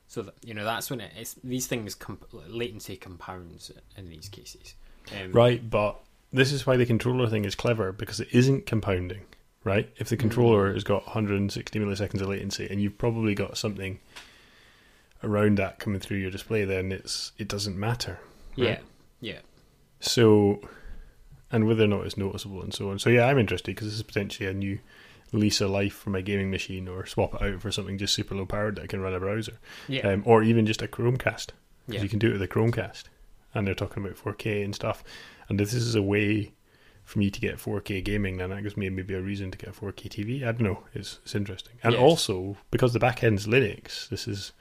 So 0.09 0.23
that, 0.23 0.35
you 0.45 0.55
know 0.55 0.65
that's 0.65 0.91
when 0.91 1.01
it, 1.01 1.13
it's 1.17 1.35
these 1.43 1.67
things 1.67 1.95
comp- 1.95 2.29
latency 2.49 2.97
compounds 2.97 3.73
in 3.97 4.09
these 4.09 4.29
cases. 4.29 4.75
Um, 5.13 5.33
Right, 5.33 5.69
but 5.69 6.01
this 6.33 6.53
is 6.53 6.67
why 6.67 6.77
the 6.77 6.87
controller 6.87 7.29
thing 7.29 7.45
is 7.45 7.55
clever 7.55 7.93
because 7.93 8.21
it 8.21 8.29
isn't 8.33 8.67
compounding. 8.67 9.23
Right, 9.65 9.93
if 9.97 10.09
the 10.09 10.17
controller 10.17 10.71
Mm. 10.71 10.75
has 10.75 10.85
got 10.85 11.07
160 11.07 11.81
milliseconds 11.81 12.21
of 12.21 12.29
latency 12.29 12.69
and 12.71 12.81
you've 12.81 12.99
probably 12.99 13.35
got 13.35 13.59
something 13.59 13.99
around 15.25 15.59
that 15.59 15.79
coming 15.81 15.99
through 16.01 16.19
your 16.19 16.31
display, 16.31 16.65
then 16.65 16.93
it's 16.93 17.33
it 17.39 17.49
doesn't 17.49 17.77
matter. 17.77 18.21
Yeah, 18.55 18.79
yeah. 19.21 19.39
So, 20.01 20.61
and 21.51 21.67
whether 21.67 21.85
or 21.85 21.89
not 21.89 22.05
it's 22.07 22.17
noticeable 22.17 22.63
and 22.63 22.73
so 22.75 22.91
on. 22.91 22.99
So 22.99 23.11
yeah, 23.11 23.27
I'm 23.27 23.39
interested 23.39 23.75
because 23.75 23.89
this 23.89 23.95
is 23.97 24.03
potentially 24.03 24.49
a 24.49 24.55
new 24.55 24.79
lease 25.33 25.61
of 25.61 25.71
life 25.71 25.95
for 25.95 26.11
my 26.11 26.21
gaming 26.21 26.51
machine, 26.51 26.87
or 26.89 27.05
swap 27.07 27.35
it 27.35 27.43
out 27.43 27.61
for 27.61 27.73
something 27.73 27.99
just 27.99 28.15
super 28.15 28.35
low 28.35 28.47
powered 28.47 28.77
that 28.77 28.83
I 28.83 28.87
can 28.87 29.01
run 29.01 29.15
a 29.15 29.21
browser, 29.21 29.59
Yeah, 29.89 30.07
um, 30.09 30.23
or 30.27 30.43
even 30.43 30.67
just 30.67 30.83
a 30.83 30.87
Chromecast. 30.89 31.49
yeah. 31.89 32.01
You 32.03 32.09
can 32.09 32.19
do 32.19 32.29
it 32.29 32.33
with 32.35 32.43
a 32.43 32.49
Chromecast, 32.49 33.05
and 33.55 33.67
they're 33.67 33.75
talking 33.75 34.05
about 34.05 34.17
4K 34.17 34.65
and 34.65 34.75
stuff. 34.75 35.03
And 35.49 35.61
if 35.61 35.71
this 35.73 35.83
is 35.83 35.95
a 35.95 36.03
way 36.03 36.53
for 37.05 37.19
me 37.19 37.31
to 37.31 37.41
get 37.41 37.57
4K 37.59 38.03
gaming, 38.05 38.37
then 38.39 38.51
that 38.51 38.63
gives 38.63 38.77
me 38.77 38.89
maybe 38.89 39.15
a 39.15 39.21
reason 39.21 39.51
to 39.51 39.59
get 39.59 39.71
a 39.71 39.73
4K 39.73 40.09
TV. 40.09 40.43
I 40.43 40.53
don't 40.53 40.63
know. 40.63 40.83
It's 40.95 41.19
it's 41.25 41.35
interesting, 41.35 41.75
and 41.83 41.93
Yes. 41.95 42.01
also 42.03 42.57
because 42.71 42.93
the 42.93 42.99
back 43.01 43.23
end's 43.25 43.47
Linux, 43.47 44.09
this 44.09 44.27
is 44.29 44.53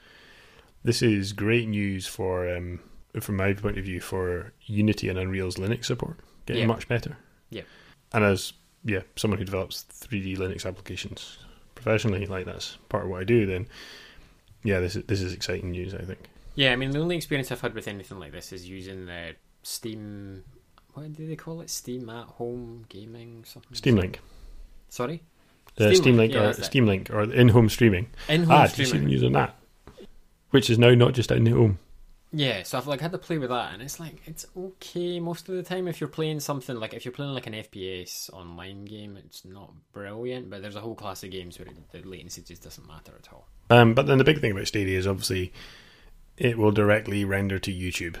this 0.84 1.00
is 1.02 1.32
great 1.32 1.68
news 1.68 2.06
for 2.06 2.48
um, 2.54 2.80
from 3.22 3.36
my 3.36 3.52
point 3.52 3.78
of 3.78 3.84
view 3.84 4.00
for 4.00 4.52
Unity 4.66 5.08
and 5.08 5.18
Unreal's 5.18 5.56
Linux 5.56 5.86
support 5.86 6.18
getting 6.46 6.62
Yeah. 6.62 6.68
much 6.68 6.88
better. 6.88 7.16
Yeah. 7.50 7.62
and 8.12 8.24
as 8.24 8.52
yeah, 8.84 9.00
someone 9.16 9.38
who 9.38 9.44
develops 9.44 9.84
3D 9.84 10.36
Linux 10.36 10.64
applications 10.64 11.38
professionally, 11.74 12.26
like 12.26 12.44
that's 12.44 12.78
part 12.88 13.04
of 13.04 13.10
what 13.10 13.20
I 13.20 13.24
do. 13.24 13.46
Then 13.46 13.66
yeah, 14.62 14.80
this 14.80 14.96
is 14.96 15.04
this 15.04 15.20
is 15.20 15.32
exciting 15.32 15.70
news. 15.70 15.94
I 15.94 16.02
think. 16.02 16.20
Yeah, 16.54 16.72
I 16.72 16.76
mean, 16.76 16.90
the 16.90 17.00
only 17.00 17.16
experience 17.16 17.52
I've 17.52 17.60
had 17.60 17.74
with 17.74 17.86
anything 17.88 18.18
like 18.18 18.32
this 18.32 18.52
is 18.52 18.68
using 18.68 19.06
the 19.06 19.34
Steam. 19.62 20.44
What 20.94 21.12
do 21.12 21.26
they 21.26 21.36
call 21.36 21.60
it? 21.60 21.68
Steam 21.68 22.08
at 22.08 22.26
home 22.26 22.86
gaming 22.88 23.44
something. 23.44 23.74
Steam 23.74 23.96
Link. 23.96 24.20
Sorry. 24.88 25.22
Uh, 25.78 25.88
Steam 25.88 25.94
Steam 25.96 26.16
Link, 26.16 26.32
Link 26.32 26.42
yeah, 26.42 26.48
or 26.48 26.50
it. 26.50 26.64
Steam 26.64 26.86
Link 26.86 27.10
or 27.10 27.22
in-home 27.24 27.68
streaming. 27.68 28.08
In 28.28 28.44
home 28.44 28.52
ah, 28.52 28.66
do 28.66 28.80
you 28.80 28.86
see 28.86 28.92
them 28.92 29.00
streaming. 29.00 29.08
using 29.10 29.32
that? 29.32 29.54
Which 30.50 30.70
is 30.70 30.78
now 30.78 30.94
not 30.94 31.12
just 31.12 31.30
in 31.30 31.44
home. 31.46 31.78
Yeah, 32.38 32.64
so 32.64 32.76
I've 32.76 32.86
like 32.86 33.00
had 33.00 33.12
to 33.12 33.18
play 33.18 33.38
with 33.38 33.48
that, 33.48 33.72
and 33.72 33.82
it's 33.82 33.98
like 33.98 34.20
it's 34.26 34.44
okay 34.54 35.18
most 35.20 35.48
of 35.48 35.54
the 35.54 35.62
time. 35.62 35.88
If 35.88 36.02
you're 36.02 36.08
playing 36.08 36.40
something 36.40 36.76
like 36.76 36.92
if 36.92 37.04
you're 37.06 37.12
playing 37.12 37.32
like 37.32 37.46
an 37.46 37.54
FPS 37.54 38.30
online 38.30 38.84
game, 38.84 39.16
it's 39.16 39.44
not 39.46 39.72
brilliant. 39.92 40.50
But 40.50 40.60
there's 40.60 40.76
a 40.76 40.80
whole 40.82 40.94
class 40.94 41.24
of 41.24 41.30
games 41.30 41.58
where 41.58 41.68
it, 41.68 41.76
the 41.92 42.02
latency 42.06 42.42
just 42.42 42.62
doesn't 42.62 42.86
matter 42.86 43.12
at 43.18 43.32
all. 43.32 43.48
Um, 43.70 43.94
but 43.94 44.06
then 44.06 44.18
the 44.18 44.24
big 44.24 44.40
thing 44.42 44.52
about 44.52 44.66
Stadia 44.66 44.98
is 44.98 45.06
obviously 45.06 45.50
it 46.36 46.58
will 46.58 46.72
directly 46.72 47.24
render 47.24 47.58
to 47.58 47.72
YouTube. 47.72 48.16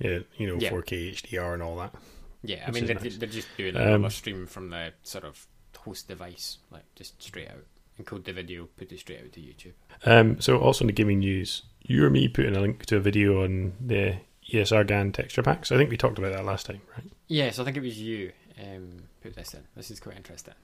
Yeah, 0.00 0.18
you 0.36 0.46
know, 0.46 0.56
Yeah. 0.58 0.70
4K 0.70 1.14
HDR 1.14 1.54
and 1.54 1.62
all 1.62 1.76
that. 1.76 1.94
Yeah, 2.42 2.64
I 2.66 2.70
mean 2.72 2.84
they're, 2.84 2.94
nice. 2.96 3.16
they're 3.16 3.28
just 3.28 3.48
doing 3.56 3.74
Um, 3.74 3.82
another 3.82 4.10
stream 4.10 4.46
from 4.46 4.68
the 4.68 4.92
sort 5.02 5.24
of 5.24 5.46
host 5.78 6.08
device, 6.08 6.58
like 6.70 6.84
just 6.94 7.22
straight 7.22 7.48
out, 7.48 7.64
encode 8.02 8.24
the 8.24 8.32
video, 8.32 8.68
put 8.76 8.92
it 8.92 8.98
straight 8.98 9.20
out 9.20 9.32
to 9.32 9.40
YouTube. 9.40 9.72
Um, 10.04 10.40
so 10.40 10.58
also 10.58 10.84
in 10.84 10.86
the 10.86 10.92
gaming 10.92 11.20
news, 11.20 11.62
you 11.82 12.04
or 12.04 12.10
me 12.10 12.28
putting 12.28 12.56
a 12.56 12.60
link 12.60 12.86
to 12.86 12.96
a 12.96 13.00
video 13.00 13.44
on 13.44 13.72
the 13.80 14.16
ESR 14.52 14.86
GAN 14.86 15.12
texture 15.12 15.42
packs. 15.42 15.70
I 15.70 15.76
think 15.76 15.90
we 15.90 15.96
talked 15.96 16.18
about 16.18 16.32
that 16.32 16.44
last 16.44 16.66
time, 16.66 16.80
right? 16.96 17.10
Yes, 17.28 17.58
I 17.58 17.64
think 17.64 17.76
it 17.76 17.82
was 17.82 18.00
you 18.00 18.32
um, 18.60 19.04
put 19.22 19.34
this 19.34 19.54
in. 19.54 19.62
This 19.76 19.90
is 19.90 20.00
quite 20.00 20.16
interesting. 20.16 20.54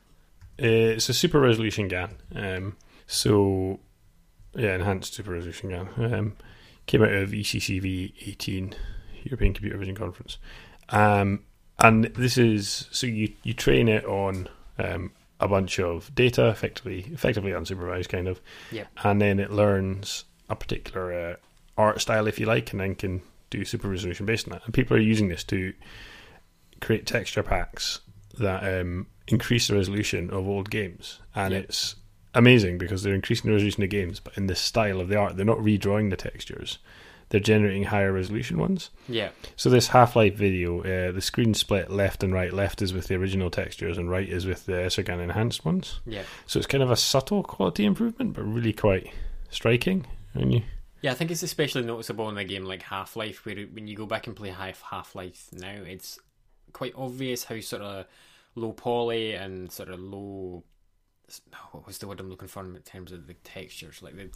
Uh, 0.61 0.96
it's 0.96 1.09
a 1.09 1.14
super 1.14 1.40
resolution 1.40 1.88
GAN. 1.88 2.16
Um, 2.35 2.77
so, 3.07 3.81
yeah, 4.55 4.75
enhanced 4.75 5.14
super 5.14 5.33
resolution 5.33 5.70
GAN. 5.70 6.14
Um, 6.14 6.37
came 6.87 7.03
out 7.03 7.12
of 7.12 7.31
ECCV 7.31 8.12
18, 8.27 8.75
European 9.25 9.55
Computer 9.55 9.79
Vision 9.79 9.94
Conference. 9.94 10.38
Um, 10.88 11.44
and 11.79 12.05
this 12.05 12.38
is 12.38 12.88
so 12.90 13.07
you, 13.07 13.35
you 13.42 13.53
train 13.53 13.88
it 13.88 14.05
on 14.07 14.49
um, 14.79 15.12
a 15.40 15.49
bunch 15.49 15.79
of 15.79 16.14
data, 16.14 16.49
effectively 16.49 17.11
effectively 17.12 17.51
unsupervised, 17.51 18.09
kind 18.09 18.29
of. 18.29 18.40
Yeah. 18.70 18.87
And 19.05 19.20
then 19.20 19.38
it 19.38 19.51
learns 19.51 20.25
a 20.49 20.57
particular 20.57 21.12
uh, 21.12 21.37
art 21.77 22.01
style, 22.01 22.27
if 22.27 22.38
you 22.38 22.46
like, 22.46 22.72
and 22.72 22.81
then 22.81 22.94
can 22.94 23.22
do 23.51 23.64
super 23.64 23.88
resolution 23.88 24.27
based 24.27 24.46
on 24.49 24.53
that. 24.53 24.64
And 24.64 24.75
people 24.75 24.96
are 24.96 25.01
using 25.01 25.29
this 25.29 25.44
to 25.44 25.72
create 26.81 27.07
texture 27.07 27.42
packs 27.42 28.01
that 28.38 28.81
um, 28.81 29.07
increase 29.29 29.68
the 29.68 29.75
resolution 29.75 30.31
of 30.31 30.49
old 30.49 30.70
games, 30.70 31.20
and 31.35 31.55
it's 31.55 31.96
amazing 32.35 32.79
because 32.79 33.03
they're 33.03 33.14
increasing 33.14 33.49
the 33.49 33.55
resolution 33.55 33.83
of 33.83 33.88
games, 33.90 34.20
but 34.20 34.37
in 34.37 34.46
the 34.46 34.55
style 34.55 35.01
of 35.01 35.09
the 35.09 35.16
art, 35.16 35.37
they're 35.37 35.46
not 35.46 35.59
redrawing 35.59 36.11
the 36.11 36.16
textures; 36.16 36.79
they're 37.29 37.41
generating 37.41 37.85
higher 37.85 38.12
resolution 38.12 38.59
ones. 38.59 38.91
Yeah, 39.09 39.31
So 39.57 39.69
this 39.69 39.89
Half 39.89 40.15
Life 40.15 40.35
video, 40.35 40.81
uh, 40.81 41.12
the 41.12 41.21
screen 41.21 41.55
split 41.55 41.91
left 41.91 42.23
and 42.23 42.33
right. 42.33 42.53
Left 42.53 42.83
is 42.83 42.93
with 42.93 43.09
the 43.09 43.17
original 43.17 43.51
textures, 43.51 43.99
and 43.99 44.11
right 44.11 44.29
is 44.29 44.47
with 44.47 44.67
the 44.67 44.73
ESRGAN 44.73 45.21
enhanced 45.23 45.65
ones. 45.65 46.01
yeah, 46.07 46.23
So 46.47 46.59
it's 46.59 46.67
kind 46.67 46.83
of 46.83 46.91
a 46.91 46.97
subtle 46.97 47.43
quality 47.43 47.85
improvement, 47.85 48.35
but 48.35 48.43
really 48.43 48.73
quite 48.73 49.12
striking. 49.51 50.07
And 50.35 50.55
you, 50.55 50.62
yeah. 51.03 51.12
I 51.12 51.15
think 51.15 51.31
it's 51.31 51.43
especially 51.43 51.83
noticeable 51.83 52.29
in 52.29 52.39
a 52.39 52.45
game 52.45 52.65
like 52.65 52.83
Half 52.83 53.17
Life, 53.17 53.45
where 53.45 53.57
when 53.57 53.89
you 53.89 53.97
go 53.97 54.07
back 54.07 54.27
and 54.27 54.37
play 54.37 54.51
Half 54.51 54.83
Half 54.83 55.15
Life 55.15 55.49
now, 55.53 55.83
it's 55.85 56.19
quite 56.73 56.95
obvious 56.97 57.45
how 57.45 57.59
sort 57.61 57.83
of 57.83 58.07
low 58.55 58.73
poly 58.73 59.33
and 59.35 59.73
sort 59.73 59.89
of 59.89 59.99
low. 59.99 60.62
What 61.73 61.87
was 61.87 61.99
the 61.99 62.07
word 62.07 62.21
I'm 62.21 62.31
looking 62.31 62.47
for 62.49 62.65
in 62.65 62.77
terms 62.83 63.11
of 63.11 63.27
the 63.27 63.35
textures? 63.35 64.01
Like 64.01 64.17
the 64.17 64.31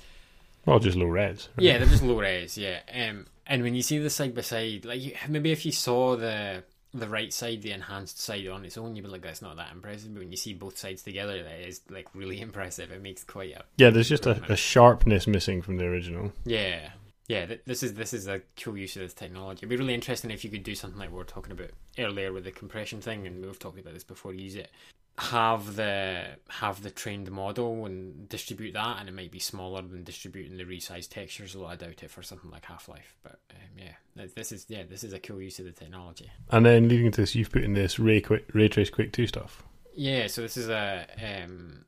well, 0.67 0.79
just 0.79 0.97
low 0.97 1.07
res. 1.07 1.49
right? 1.57 1.65
Yeah, 1.65 1.79
they're 1.79 1.87
just 1.89 2.03
low 2.03 2.19
res. 2.21 2.57
Yeah, 2.59 2.81
um, 2.95 3.27
and 3.47 3.63
when 3.63 3.75
you 3.75 3.83
see 3.83 3.99
the 3.99 4.11
side 4.11 4.35
by 4.35 4.43
side, 4.43 4.85
like 4.85 5.01
you, 5.01 5.15
maybe 5.29 5.53
if 5.53 5.65
you 5.67 5.73
saw 5.73 6.17
the 6.17 6.63
the 6.93 7.09
right 7.09 7.33
side, 7.33 7.63
the 7.63 7.71
enhanced 7.71 8.19
side 8.21 8.49
on 8.49 8.65
its 8.65 8.77
own, 8.77 8.97
you'd 8.97 9.05
be 9.05 9.11
like, 9.11 9.23
"That's 9.23 9.43
not 9.43 9.57
that 9.57 9.73
impressive." 9.73 10.13
But 10.13 10.21
when 10.21 10.31
you 10.33 10.37
see 10.37 10.55
both 10.55 10.77
sides 10.77 11.03
together, 11.03 11.43
that 11.43 11.61
is 11.69 11.81
like 11.89 12.09
really 12.15 12.41
impressive. 12.49 12.91
It 12.91 13.03
makes 13.03 13.23
quite 13.25 13.53
a 13.55 13.65
yeah. 13.77 13.91
There's 13.91 14.09
just 14.09 14.27
a, 14.27 14.43
a 14.53 14.57
sharpness 14.57 15.27
missing 15.27 15.63
from 15.63 15.77
the 15.77 15.85
original. 15.85 16.33
yeah, 16.45 16.91
yeah. 17.29 17.47
Th- 17.47 17.61
this 17.65 17.83
is 17.85 17.95
this 17.95 18.13
is 18.13 18.27
a 18.27 18.41
cool 18.61 18.77
use 18.77 18.97
of 18.97 19.03
this 19.03 19.15
technology. 19.15 19.59
It'd 19.61 19.69
be 19.69 19.77
really 19.77 19.95
interesting 19.95 20.31
if 20.33 20.43
you 20.45 20.51
could 20.51 20.65
do 20.65 20.75
something 20.75 20.99
like 20.99 21.11
we 21.11 21.17
were 21.19 21.25
talking 21.25 21.53
about 21.53 21.71
earlier 21.99 22.33
with 22.33 22.43
the 22.45 22.51
compression 22.51 23.01
thing, 23.01 23.25
and 23.27 23.45
we've 23.45 23.59
talked 23.59 23.79
about 23.79 23.95
this 23.95 24.03
before. 24.05 24.35
Use 24.35 24.57
it, 24.57 24.71
have 25.19 25.77
the 25.77 26.25
have 26.49 26.83
the 26.83 26.91
trained 26.91 27.31
model 27.31 27.85
and 27.87 28.29
distribute 28.29 28.73
that, 28.73 28.99
and 29.01 29.09
it 29.09 29.15
might 29.15 29.31
be 29.31 29.39
smaller 29.39 29.83
than 29.83 30.03
distributing 30.03 30.57
the 30.57 30.65
resized 30.65 31.11
textures. 31.11 31.55
Although 31.55 31.69
I 31.69 31.77
doubt 31.77 32.03
it 32.03 32.11
for 32.11 32.23
something 32.23 32.51
like 32.51 32.65
Half 32.65 32.89
Life. 32.89 33.17
But 33.23 33.39
um, 33.51 33.79
yeah, 33.79 34.27
this 34.35 34.53
is 34.53 34.67
yeah, 34.69 34.85
this 34.89 35.05
is 35.05 35.13
a 35.13 35.19
cool 35.19 35.41
use 35.41 35.59
of 35.59 35.67
the 35.67 35.73
technology. 35.73 36.31
And 36.51 36.65
then 36.65 36.89
leading 36.89 37.07
into 37.07 37.21
this, 37.21 37.35
you've 37.35 37.53
put 37.53 37.65
in 37.65 37.75
this 37.75 37.99
ray 37.99 38.21
Quake, 38.21 38.47
ray 38.55 38.69
trace 38.69 38.91
Quake 38.91 39.13
two 39.13 39.27
stuff. 39.27 39.63
Yeah, 39.95 40.29
so 40.29 40.43
this 40.43 40.57
is 40.57 40.69
a 40.69 41.07
um, 41.23 41.85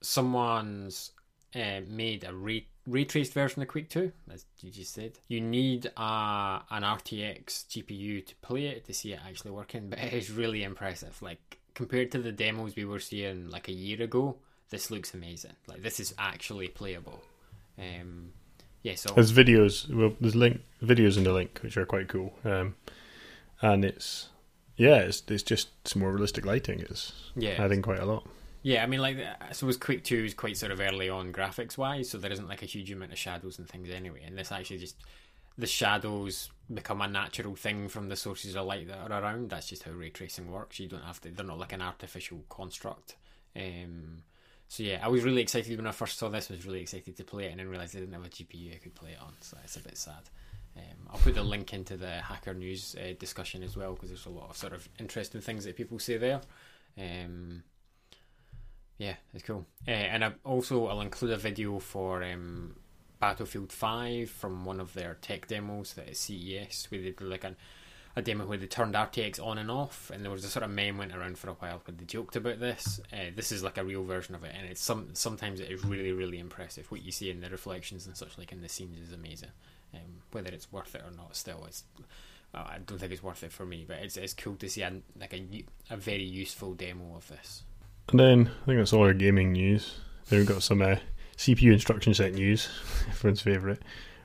someone's 0.00 1.12
uh, 1.54 1.80
made 1.88 2.24
a 2.24 2.34
ray, 2.34 2.66
ray 2.86 3.04
traced 3.04 3.32
version 3.32 3.62
of 3.62 3.68
Quake 3.68 3.88
2, 3.88 4.12
as 4.32 4.44
you 4.60 4.70
just 4.70 4.92
said. 4.92 5.18
You 5.28 5.40
need 5.40 5.86
a, 5.96 6.62
an 6.70 6.82
RTX 6.82 7.66
GPU 7.68 8.26
to 8.26 8.34
play 8.36 8.66
it 8.66 8.84
to 8.86 8.94
see 8.94 9.12
it 9.12 9.20
actually 9.26 9.52
working, 9.52 9.88
but 9.90 9.98
it 9.98 10.12
is 10.12 10.30
really 10.30 10.62
impressive. 10.62 11.20
Like, 11.22 11.58
compared 11.74 12.10
to 12.12 12.18
the 12.18 12.32
demos 12.32 12.76
we 12.76 12.84
were 12.84 13.00
seeing 13.00 13.50
like 13.50 13.68
a 13.68 13.72
year 13.72 14.02
ago, 14.02 14.36
this 14.70 14.90
looks 14.90 15.14
amazing. 15.14 15.52
Like 15.66 15.82
this 15.82 16.00
is 16.00 16.14
actually 16.18 16.68
playable. 16.68 17.22
Um, 17.78 18.32
yeah, 18.82 18.94
so 18.94 19.14
There's 19.14 19.32
videos. 19.32 19.92
Well, 19.92 20.14
there's 20.20 20.36
link 20.36 20.60
videos 20.82 21.16
in 21.16 21.24
the 21.24 21.32
link 21.32 21.58
which 21.62 21.76
are 21.76 21.86
quite 21.86 22.08
cool. 22.08 22.34
Um, 22.44 22.76
and 23.62 23.84
it's 23.84 24.28
yeah, 24.76 24.96
it's 24.96 25.22
it's 25.28 25.42
just 25.42 25.68
some 25.86 26.00
more 26.02 26.12
realistic 26.12 26.44
lighting. 26.44 26.80
It's 26.80 27.12
yeah, 27.36 27.54
adding 27.58 27.82
quite 27.82 28.00
a 28.00 28.06
lot. 28.06 28.26
Yeah, 28.64 28.82
I 28.82 28.86
mean, 28.86 29.00
like, 29.00 29.18
I 29.18 29.52
suppose 29.52 29.76
Quake 29.76 30.04
2 30.04 30.24
is 30.24 30.32
quite 30.32 30.56
sort 30.56 30.72
of 30.72 30.80
early 30.80 31.10
on 31.10 31.34
graphics 31.34 31.76
wise, 31.76 32.08
so 32.08 32.16
there 32.16 32.32
isn't 32.32 32.48
like 32.48 32.62
a 32.62 32.66
huge 32.66 32.90
amount 32.90 33.12
of 33.12 33.18
shadows 33.18 33.58
and 33.58 33.68
things 33.68 33.90
anyway. 33.90 34.22
And 34.26 34.38
this 34.38 34.50
actually 34.50 34.78
just, 34.78 34.96
the 35.56 35.66
shadows 35.66 36.50
become 36.72 37.00
a 37.00 37.08
natural 37.08 37.54
thing 37.54 37.88
from 37.88 38.08
the 38.08 38.16
sources 38.16 38.56
of 38.56 38.66
light 38.66 38.88
that 38.88 39.10
are 39.10 39.22
around. 39.22 39.50
That's 39.50 39.68
just 39.68 39.84
how 39.84 39.92
ray 39.92 40.10
tracing 40.10 40.50
works. 40.50 40.80
You 40.80 40.88
don't 40.88 41.04
have 41.04 41.20
to, 41.22 41.30
they're 41.30 41.44
not 41.44 41.58
like 41.58 41.72
an 41.72 41.82
artificial 41.82 42.44
construct. 42.48 43.16
Um, 43.54 44.22
so 44.68 44.82
yeah, 44.82 45.00
I 45.02 45.08
was 45.08 45.22
really 45.22 45.42
excited 45.42 45.76
when 45.76 45.86
I 45.86 45.92
first 45.92 46.18
saw 46.18 46.28
this, 46.28 46.50
I 46.50 46.54
was 46.54 46.66
really 46.66 46.80
excited 46.80 47.16
to 47.16 47.24
play 47.24 47.44
it, 47.44 47.50
and 47.50 47.60
then 47.60 47.68
realised 47.68 47.94
I 47.94 48.00
didn't 48.00 48.14
have 48.14 48.24
a 48.24 48.28
GPU 48.28 48.74
I 48.74 48.78
could 48.78 48.94
play 48.94 49.10
it 49.10 49.20
on, 49.20 49.34
so 49.40 49.56
it's 49.62 49.76
a 49.76 49.80
bit 49.80 49.96
sad. 49.96 50.30
Um, 50.76 51.08
I'll 51.12 51.20
put 51.20 51.34
the 51.34 51.42
link 51.44 51.72
into 51.72 51.96
the 51.96 52.10
Hacker 52.10 52.54
News 52.54 52.96
uh, 52.96 53.14
discussion 53.18 53.62
as 53.62 53.76
well, 53.76 53.92
because 53.94 54.08
there's 54.08 54.26
a 54.26 54.30
lot 54.30 54.50
of 54.50 54.56
sort 54.56 54.72
of 54.72 54.88
interesting 54.98 55.40
things 55.40 55.64
that 55.64 55.76
people 55.76 55.98
say 55.98 56.16
there. 56.16 56.40
Um, 56.98 57.62
yeah, 58.98 59.14
it's 59.32 59.44
cool. 59.44 59.66
Uh, 59.86 59.90
and 59.90 60.24
I 60.24 60.32
also 60.44 60.86
I'll 60.86 61.00
include 61.00 61.32
a 61.32 61.36
video 61.36 61.78
for 61.78 62.22
um, 62.24 62.76
Battlefield 63.20 63.72
Five 63.72 64.30
from 64.30 64.64
one 64.64 64.80
of 64.80 64.94
their 64.94 65.16
tech 65.20 65.48
demos 65.48 65.94
at 65.98 66.16
CES, 66.16 66.86
where 66.90 67.00
they 67.00 67.10
did 67.10 67.20
like 67.20 67.44
a, 67.44 67.54
a 68.16 68.22
demo 68.22 68.46
where 68.46 68.58
they 68.58 68.66
turned 68.66 68.94
RTX 68.94 69.44
on 69.44 69.58
and 69.58 69.70
off, 69.70 70.10
and 70.12 70.24
there 70.24 70.30
was 70.30 70.44
a 70.44 70.48
sort 70.48 70.64
of 70.64 70.70
meme 70.70 70.98
went 70.98 71.14
around 71.14 71.38
for 71.38 71.50
a 71.50 71.54
while 71.54 71.82
where 71.84 71.96
they 71.96 72.04
joked 72.04 72.36
about 72.36 72.60
this. 72.60 73.00
Uh, 73.12 73.30
this 73.34 73.52
is 73.52 73.62
like 73.62 73.78
a 73.78 73.84
real 73.84 74.04
version 74.04 74.34
of 74.34 74.44
it, 74.44 74.54
and 74.56 74.68
it's 74.68 74.82
some 74.82 75.08
sometimes 75.14 75.60
it 75.60 75.70
is 75.70 75.84
really 75.84 76.12
really 76.12 76.38
impressive. 76.38 76.90
What 76.90 77.02
you 77.02 77.12
see 77.12 77.30
in 77.30 77.40
the 77.40 77.50
reflections 77.50 78.06
and 78.06 78.16
such 78.16 78.38
like 78.38 78.52
in 78.52 78.62
the 78.62 78.68
scenes 78.68 79.00
is 79.00 79.12
amazing. 79.12 79.50
Um, 79.92 80.22
whether 80.32 80.50
it's 80.50 80.72
worth 80.72 80.94
it 80.94 81.02
or 81.06 81.16
not, 81.16 81.36
still 81.36 81.64
it's. 81.66 81.84
I 82.56 82.78
don't 82.86 82.98
think 82.98 83.10
it's 83.10 83.22
worth 83.22 83.42
it 83.42 83.52
for 83.52 83.66
me, 83.66 83.84
but 83.86 83.98
it's 83.98 84.16
it's 84.16 84.32
cool 84.32 84.54
to 84.56 84.68
see 84.68 84.82
a, 84.82 84.92
like 85.18 85.34
a 85.34 85.64
a 85.90 85.96
very 85.96 86.22
useful 86.22 86.74
demo 86.74 87.16
of 87.16 87.26
this. 87.28 87.62
And 88.10 88.20
then 88.20 88.50
I 88.62 88.66
think 88.66 88.78
that's 88.78 88.92
all 88.92 89.02
our 89.02 89.14
gaming 89.14 89.52
news. 89.52 89.98
Then 90.28 90.40
we've 90.40 90.48
got 90.48 90.62
some 90.62 90.82
uh, 90.82 90.96
CPU 91.36 91.72
instruction 91.72 92.14
set 92.14 92.34
news, 92.34 92.68
everyone's 93.08 93.40
favourite. 93.40 93.80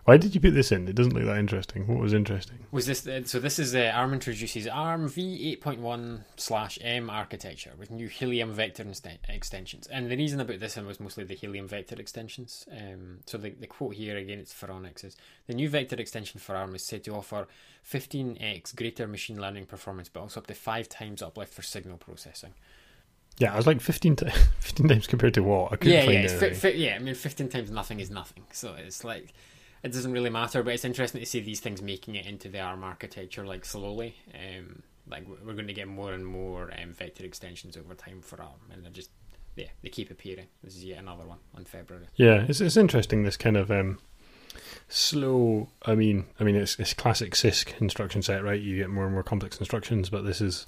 Why 0.10 0.18
did 0.18 0.34
you 0.34 0.42
put 0.42 0.56
this 0.56 0.72
in? 0.72 0.88
It 0.88 0.96
doesn't 0.96 1.14
look 1.14 1.26
that 1.26 1.38
interesting. 1.38 1.86
What 1.86 2.00
was 2.00 2.14
interesting? 2.14 2.58
Was 2.72 2.88
this 2.88 3.06
uh, 3.06 3.22
so? 3.26 3.40
This 3.40 3.60
is 3.60 3.76
uh, 3.76 3.92
ARM 3.94 4.14
introduces 4.14 4.66
ARM 4.66 5.08
v8.1 5.08 6.24
slash 6.36 6.80
M 6.82 7.12
architecture 7.12 7.74
with 7.78 7.92
new 7.92 8.08
Helium 8.08 8.52
vector 8.52 8.84
extensions, 9.28 9.86
and 9.86 10.10
the 10.10 10.18
reason 10.18 10.40
about 10.40 10.62
this 10.62 10.78
one 10.78 10.88
was 10.88 11.00
mostly 11.00 11.26
the 11.26 11.36
Helium 11.36 11.68
vector 11.68 11.94
extensions. 12.00 12.66
Um, 12.72 13.20
so 13.28 13.38
the, 13.38 13.52
the 13.52 13.68
quote 13.68 13.94
here 13.94 14.18
again, 14.18 14.40
it's 14.40 14.52
Phoronix 14.52 15.06
is 15.06 15.16
the 15.46 15.54
new 15.54 15.70
vector 15.70 15.98
extension 15.98 16.40
for 16.40 16.56
ARM 16.56 16.74
is 16.74 16.84
said 16.84 17.04
to 17.04 17.14
offer 17.14 17.48
15x 17.88 18.76
greater 18.76 19.08
machine 19.08 19.40
learning 19.40 19.68
performance, 19.68 20.10
but 20.10 20.22
also 20.22 20.40
up 20.40 20.48
to 20.48 20.56
five 20.56 20.90
times 20.90 21.22
uplift 21.22 21.54
for 21.54 21.62
signal 21.62 21.98
processing. 21.98 22.56
Yeah, 23.40 23.54
I 23.54 23.58
was 23.58 23.66
like 23.66 23.82
15, 23.82 24.16
t- 24.18 24.30
15 24.60 24.88
times 24.88 25.08
compared 25.08 25.34
to 25.34 25.42
what? 25.42 25.74
I 25.74 25.76
couldn't 25.78 25.94
Yeah, 25.94 26.02
find 26.06 26.14
yeah, 26.14 26.20
it's 26.22 26.34
fi- 26.34 26.54
fi- 26.54 26.78
yeah. 26.78 26.96
I 26.96 27.00
mean, 27.00 27.16
fifteen 27.16 27.50
times 27.50 27.72
nothing 27.72 28.00
is 28.00 28.12
nothing. 28.12 28.44
So 28.52 28.76
it's 28.76 29.04
like 29.04 29.34
it 29.82 29.92
doesn't 29.94 30.12
really 30.12 30.30
matter. 30.30 30.62
But 30.62 30.74
it's 30.74 30.86
interesting 30.86 31.20
to 31.22 31.26
see 31.26 31.40
these 31.40 31.60
things 31.62 31.82
making 31.82 32.16
it 32.16 32.26
into 32.26 32.50
the 32.50 32.60
ARM 32.60 32.84
architecture 32.84 33.46
like 33.46 33.66
slowly. 33.66 34.16
Um, 34.36 34.84
like 35.10 35.26
we're 35.28 35.54
going 35.54 35.68
to 35.68 35.74
get 35.74 35.88
more 35.88 36.14
and 36.14 36.24
more 36.26 36.70
um, 36.80 36.92
vector 36.94 37.24
extensions 37.26 37.76
over 37.78 37.96
time 37.96 38.22
for 38.22 38.42
ARM, 38.42 38.60
and 38.72 38.84
they're 38.84 38.92
just 38.92 39.10
yeah, 39.56 39.68
they 39.82 39.90
keep 39.90 40.12
appearing. 40.12 40.48
This 40.64 40.76
is 40.76 40.84
yet 40.84 41.00
another 41.00 41.26
one 41.26 41.40
on 41.56 41.66
February. 41.66 42.08
Yeah, 42.16 42.46
it's 42.48 42.62
it's 42.62 42.78
interesting 42.78 43.24
this 43.24 43.38
kind 43.38 43.56
of 43.58 43.72
um, 43.72 44.00
slow. 44.88 45.70
I 45.86 45.96
mean, 45.96 46.26
I 46.40 46.44
mean 46.44 46.56
it's 46.56 46.78
it's 46.80 46.94
classic 46.94 47.32
CISC 47.34 47.80
instruction 47.82 48.22
set, 48.22 48.44
right? 48.44 48.60
You 48.62 48.78
get 48.78 48.90
more 48.90 49.06
and 49.06 49.14
more 49.14 49.24
complex 49.24 49.58
instructions, 49.60 50.10
but 50.10 50.26
this 50.26 50.42
is, 50.42 50.66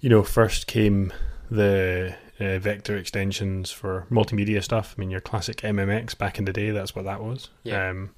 you 0.00 0.08
know, 0.10 0.22
first 0.22 0.66
came 0.66 1.12
the 1.50 2.14
uh, 2.40 2.58
vector 2.58 2.96
extensions 2.96 3.70
for 3.70 4.06
multimedia 4.10 4.62
stuff. 4.62 4.94
I 4.96 5.00
mean, 5.00 5.10
your 5.10 5.20
classic 5.20 5.58
MMX 5.58 6.16
back 6.16 6.38
in 6.38 6.44
the 6.44 6.52
day, 6.52 6.70
that's 6.70 6.94
what 6.94 7.04
that 7.04 7.22
was. 7.22 7.50
Yeah. 7.62 7.90
Um, 7.90 8.10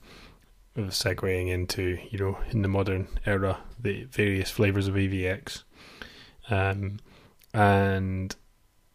segueing 0.77 1.49
into 1.49 1.99
you 2.11 2.19
know 2.19 2.39
in 2.51 2.61
the 2.61 2.69
modern 2.69 3.09
era 3.25 3.59
the 3.81 4.05
various 4.05 4.51
flavors 4.51 4.89
of 4.89 4.95
AVX, 4.95 5.63
um, 6.51 6.99
and 7.55 8.37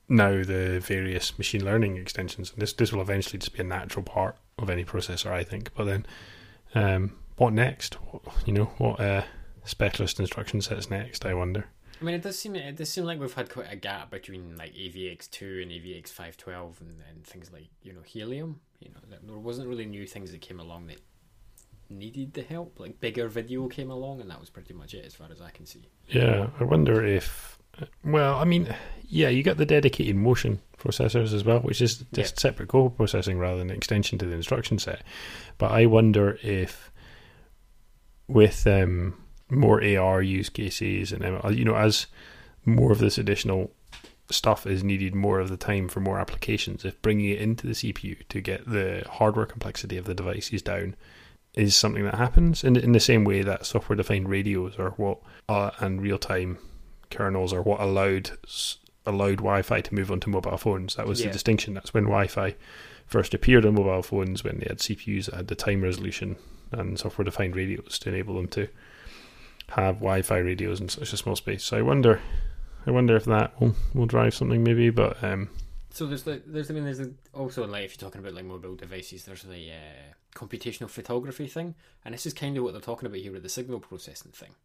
now 0.08 0.44
the 0.44 0.80
various 0.80 1.38
machine 1.38 1.66
learning 1.66 1.98
extensions. 1.98 2.52
And 2.52 2.62
this 2.62 2.74
this 2.74 2.92
will 2.92 3.02
eventually 3.02 3.40
just 3.40 3.54
be 3.54 3.62
a 3.62 3.64
natural 3.64 4.04
part 4.04 4.38
of 4.60 4.70
any 4.70 4.86
processor, 4.86 5.32
I 5.32 5.44
think. 5.44 5.72
But 5.76 5.86
then, 5.86 6.06
um, 6.76 7.14
what 7.38 7.54
next? 7.54 7.96
What, 7.96 8.22
you 8.46 8.54
know, 8.54 8.66
what 8.78 9.00
uh, 9.00 9.24
specialist 9.64 10.20
instruction 10.20 10.62
sets 10.62 10.90
next? 10.90 11.26
I 11.26 11.34
wonder. 11.34 11.66
I 12.02 12.04
mean, 12.04 12.16
it 12.16 12.24
does 12.24 12.38
seem 12.38 12.56
it 12.56 12.76
does 12.76 12.90
seem 12.90 13.06
like 13.06 13.20
we've 13.20 13.34
had 13.34 13.50
quite 13.50 13.72
a 13.72 13.76
gap 13.76 14.10
between 14.10 14.56
like 14.58 14.74
AVX 14.74 15.30
two 15.30 15.60
and 15.62 15.72
AVX 15.72 16.10
five 16.10 16.36
twelve 16.36 16.82
and, 16.82 16.96
and 17.10 17.24
things 17.24 17.52
like 17.54 17.68
you 17.84 17.94
know 17.94 18.02
Helium. 18.02 18.60
You 18.80 18.90
know, 18.90 19.18
there, 19.24 19.38
wasn't 19.38 19.68
really 19.68 19.86
new 19.86 20.08
things 20.08 20.32
that 20.32 20.42
came 20.42 20.60
along 20.60 20.88
that 20.88 21.00
needed 21.92 22.34
the 22.34 22.42
help. 22.42 22.80
Like 22.80 23.00
bigger 23.00 23.28
video 23.28 23.68
came 23.68 23.92
along, 23.92 24.20
and 24.20 24.32
that 24.32 24.40
was 24.40 24.50
pretty 24.50 24.74
much 24.74 24.96
it 24.96 25.06
as 25.06 25.14
far 25.14 25.28
as 25.32 25.42
I 25.42 25.52
can 25.52 25.68
see. 25.68 25.90
Yeah, 26.08 26.48
I 26.60 26.64
wonder 26.64 27.06
if. 27.06 27.60
Well, 28.04 28.36
I 28.36 28.46
mean, 28.46 28.74
yeah, 29.08 29.30
you 29.30 29.44
got 29.44 29.58
the 29.58 29.66
dedicated 29.66 30.16
motion 30.16 30.60
processors 30.78 31.34
as 31.34 31.46
well, 31.46 31.60
which 31.60 31.82
is 31.82 32.04
just 32.14 32.40
separate 32.40 32.70
co-processing 32.70 33.38
rather 33.38 33.60
than 33.60 33.70
an 33.70 33.78
extension 33.78 34.18
to 34.18 34.26
the 34.26 34.34
instruction 34.34 34.80
set. 34.80 35.04
But 35.58 35.72
I 35.72 35.86
wonder 35.86 36.38
if 36.42 36.92
with 38.28 38.66
um, 38.66 39.21
more 39.52 39.84
AR 39.84 40.22
use 40.22 40.50
cases 40.50 41.12
and 41.12 41.24
um, 41.26 41.54
you 41.54 41.66
know 41.66 41.76
as 41.76 42.08
more 42.66 42.92
of 42.92 43.00
this 43.00 43.18
additional 43.18 43.72
stuff 44.30 44.66
is 44.66 44.84
needed 44.84 45.14
more 45.14 45.40
of 45.40 45.50
the 45.50 45.58
time 45.58 45.90
for 45.90 46.00
more 46.00 46.18
applications, 46.20 46.86
if 46.86 47.02
bringing 47.02 47.30
it 47.32 47.40
into 47.42 47.68
the 47.68 47.74
CPU 47.74 48.26
to 48.30 48.40
get 48.40 48.66
the 48.70 49.04
hardware 49.10 49.46
complexity 49.46 49.98
of 49.98 50.06
the 50.06 50.14
devices 50.16 50.62
down 50.62 50.96
is 51.54 51.76
something 51.76 52.06
that 52.06 52.16
happens 52.16 52.64
in 52.64 52.78
in 52.78 52.94
the 52.94 53.00
same 53.00 53.26
way 53.26 53.42
that 53.42 53.66
software 53.66 53.98
defined 53.98 54.30
radios 54.30 54.80
are 54.80 54.92
what 54.92 55.20
uh, 55.50 55.72
and 55.80 56.02
real 56.02 56.18
time 56.18 56.58
kernels 57.10 57.52
are 57.52 57.62
what 57.62 57.82
allowed 57.82 58.32
allowed 59.06 59.38
Wi-Fi 59.38 59.82
to 59.82 59.96
move 59.96 60.12
onto 60.12 60.30
mobile 60.30 60.58
phones. 60.58 60.96
That 60.96 61.08
was 61.08 61.20
Yeah. 61.20 61.28
the 61.28 61.34
distinction. 61.34 61.74
That's 61.74 61.94
when 61.94 62.04
Wi-Fi 62.06 62.56
first 63.08 63.34
appeared 63.34 63.66
on 63.66 63.74
mobile 63.76 64.04
phones 64.04 64.44
when 64.44 64.60
they 64.60 64.68
had 64.70 64.78
CPUs 64.80 65.26
that 65.26 65.36
had 65.36 65.48
the 65.48 65.56
time 65.56 65.82
resolution 65.82 66.38
and 66.72 66.98
software 66.98 67.26
defined 67.26 67.56
radios 67.56 68.00
to 68.00 68.10
enable 68.10 68.36
them 68.36 68.48
to 68.50 68.70
have 69.72 69.96
Wi-Fi 69.96 70.38
radios 70.38 70.82
in 70.82 70.90
such 70.90 71.14
a 71.14 71.18
small 71.18 71.36
space. 71.36 71.64
So 71.64 71.78
I 71.78 71.82
wonder, 71.82 72.22
I 72.86 72.92
wonder 72.92 73.16
if 73.16 73.26
that 73.26 73.60
will, 73.60 73.76
will 73.94 74.06
drive 74.06 74.34
something 74.34 74.64
maybe. 74.64 74.90
But 74.90 75.24
um, 75.24 75.50
So 75.92 76.06
there's 76.06 76.26
like 76.26 76.44
there's 76.46 76.70
I 76.70 76.74
mean 76.74 76.86
there's 76.86 77.00
a, 77.00 77.12
also 77.34 77.68
like 77.68 77.86
if 77.86 77.92
you're 77.92 78.10
talking 78.10 78.22
about 78.22 78.34
like 78.34 78.46
mobile 78.46 78.76
devices, 78.76 79.26
there's 79.26 79.44
the 79.44 79.72
uh, 79.72 80.14
computational 80.36 80.90
photography 80.90 81.48
thing, 81.48 81.76
and 82.06 82.14
this 82.14 82.26
is 82.26 82.34
kind 82.34 82.58
of 82.58 82.64
what 82.64 82.74
they're 82.74 82.82
talking 82.82 83.08
about 83.08 83.20
here 83.20 83.32
with 83.32 83.44
the 83.44 83.50
signal 83.50 83.80
processing 83.80 84.32
thing. 84.32 84.56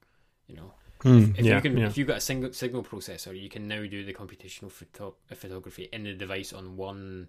You 0.47 0.57
know, 0.57 0.73
if 1.05 1.45
yeah, 1.45 1.57
you 1.57 1.61
can 1.61 1.77
yeah. 1.77 1.87
if 1.87 1.99
you've 1.99 2.09
got 2.09 2.19
a 2.19 2.21
single 2.21 2.53
signal 2.53 2.85
processor, 2.85 3.39
you 3.39 3.49
can 3.49 3.67
now 3.67 3.85
do 3.87 4.05
the 4.05 4.15
computational 4.15 4.71
photo- 4.71 5.17
uh, 5.31 5.35
photography 5.35 5.89
in 5.93 6.05
the 6.05 6.15
device 6.15 6.53
on 6.53 6.77
one 6.77 7.29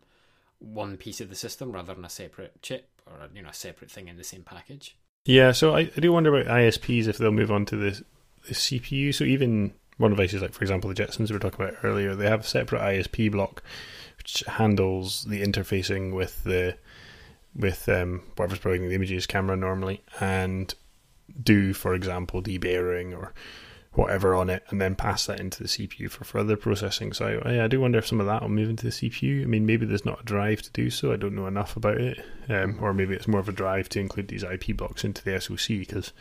one 0.60 0.98
piece 0.98 1.22
of 1.22 1.30
the 1.30 1.36
system 1.36 1.72
rather 1.72 1.94
than 1.94 2.06
a 2.06 2.10
separate 2.10 2.62
chip 2.62 2.90
or 3.06 3.28
you 3.34 3.42
know 3.42 3.50
a 3.50 3.54
separate 3.54 3.92
thing 3.92 4.08
in 4.08 4.18
the 4.18 4.24
same 4.24 4.44
package. 4.44 4.96
Yeah, 5.28 5.52
so 5.52 5.76
I, 5.76 5.80
I 5.80 6.00
do 6.00 6.13
wonder 6.13 6.34
about 6.34 6.50
ISPs 6.50 7.08
if 7.08 7.18
they'll 7.18 7.32
move 7.32 7.52
on 7.52 7.66
to 7.66 7.76
the, 7.76 8.02
the 8.48 8.54
CPU. 8.54 9.13
So 9.13 9.26
even 9.26 9.74
one 9.98 10.12
devices 10.12 10.42
like, 10.42 10.54
for 10.54 10.63
example, 10.63 10.88
the 10.90 10.96
Jetsons 10.96 11.30
we 11.30 11.34
were 11.34 11.40
talking 11.40 11.66
about 11.66 11.84
earlier, 11.84 12.16
they 12.16 12.30
have 12.30 12.40
a 12.42 12.44
separate 12.44 12.82
ISP 12.82 13.30
block 13.30 13.62
which 14.18 14.46
handles 14.48 15.26
the 15.26 15.44
interfacing 15.44 16.13
with 16.13 16.46
the 16.46 16.78
with 17.54 17.90
um, 17.90 18.22
whatever's 18.38 18.60
providing 18.60 18.88
the 18.88 18.96
images 18.96 19.26
camera 19.26 19.58
normally, 19.58 20.02
and 20.22 20.74
do, 21.44 21.74
for 21.74 21.94
example, 21.94 22.42
debayering 22.42 23.18
or 23.18 23.34
whatever 23.98 24.36
on 24.36 24.48
it, 24.50 24.64
and 24.70 24.80
then 24.80 24.96
pass 24.96 25.26
that 25.26 25.40
into 25.40 25.64
the 25.64 25.68
CPU 25.68 26.10
for 26.10 26.24
further 26.24 26.56
processing. 26.56 27.14
So 27.14 27.42
I, 27.44 27.64
I 27.64 27.68
do 27.68 27.82
wonder 27.82 27.98
if 27.98 28.06
some 28.06 28.20
of 28.20 28.28
that 28.28 28.44
will 28.44 28.50
move 28.50 28.70
into 28.70 28.86
the 28.86 28.92
CPU. 28.92 29.42
I 29.42 29.46
mean, 29.46 29.66
maybe 29.66 29.88
there's 29.88 30.06
not 30.06 30.22
a 30.22 30.26
drive 30.26 30.62
to 30.62 30.72
do 30.72 30.92
so. 30.92 31.12
I 31.12 31.16
don't 31.16 31.36
know 31.36 31.48
enough 31.48 31.76
about 31.76 32.00
it, 32.00 32.24
um, 32.48 32.78
or 32.80 32.94
maybe 32.94 33.16
it's 33.16 33.28
more 33.28 33.40
of 33.40 33.50
a 33.50 33.54
drive 33.54 33.90
to 33.90 34.00
include 34.00 34.28
these 34.28 34.44
IP 34.44 34.78
blocks 34.78 35.04
into 35.04 35.24
the 35.24 35.42
SoC 35.42 35.80
because 35.80 36.14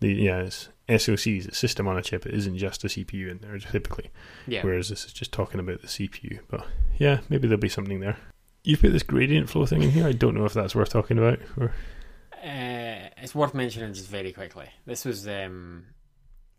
the 0.00 0.12
yeah, 0.12 0.40
it's 0.40 0.68
SoCs, 0.90 1.48
a 1.48 1.54
system 1.54 1.88
on 1.88 1.96
a 1.96 2.02
chip. 2.02 2.26
It 2.26 2.34
isn't 2.34 2.58
just 2.58 2.84
a 2.84 2.88
CPU 2.88 3.30
in 3.30 3.38
there 3.38 3.58
typically. 3.58 4.10
Yeah, 4.46 4.62
Whereas 4.62 4.90
this 4.90 5.06
is 5.06 5.12
just 5.14 5.32
talking 5.32 5.58
about 5.58 5.80
the 5.80 5.88
CPU. 5.88 6.40
But 6.48 6.66
yeah, 6.98 7.20
maybe 7.30 7.48
there'll 7.48 7.60
be 7.60 7.70
something 7.70 8.00
there. 8.00 8.18
You've 8.62 8.82
put 8.82 8.92
this 8.92 9.02
gradient 9.02 9.48
flow 9.48 9.64
thing 9.64 9.82
in 9.82 9.90
here. 9.90 10.06
I 10.06 10.12
don't 10.12 10.34
know 10.34 10.44
if 10.44 10.52
that's 10.52 10.74
worth 10.74 10.90
talking 10.90 11.16
about. 11.16 11.38
Or 11.56 11.72
Uh, 12.34 13.08
it's 13.22 13.34
worth 13.34 13.54
mentioning 13.54 13.94
just 13.94 14.08
very 14.08 14.34
quickly. 14.34 14.66
This 14.84 15.06
was 15.06 15.26
um, 15.26 15.86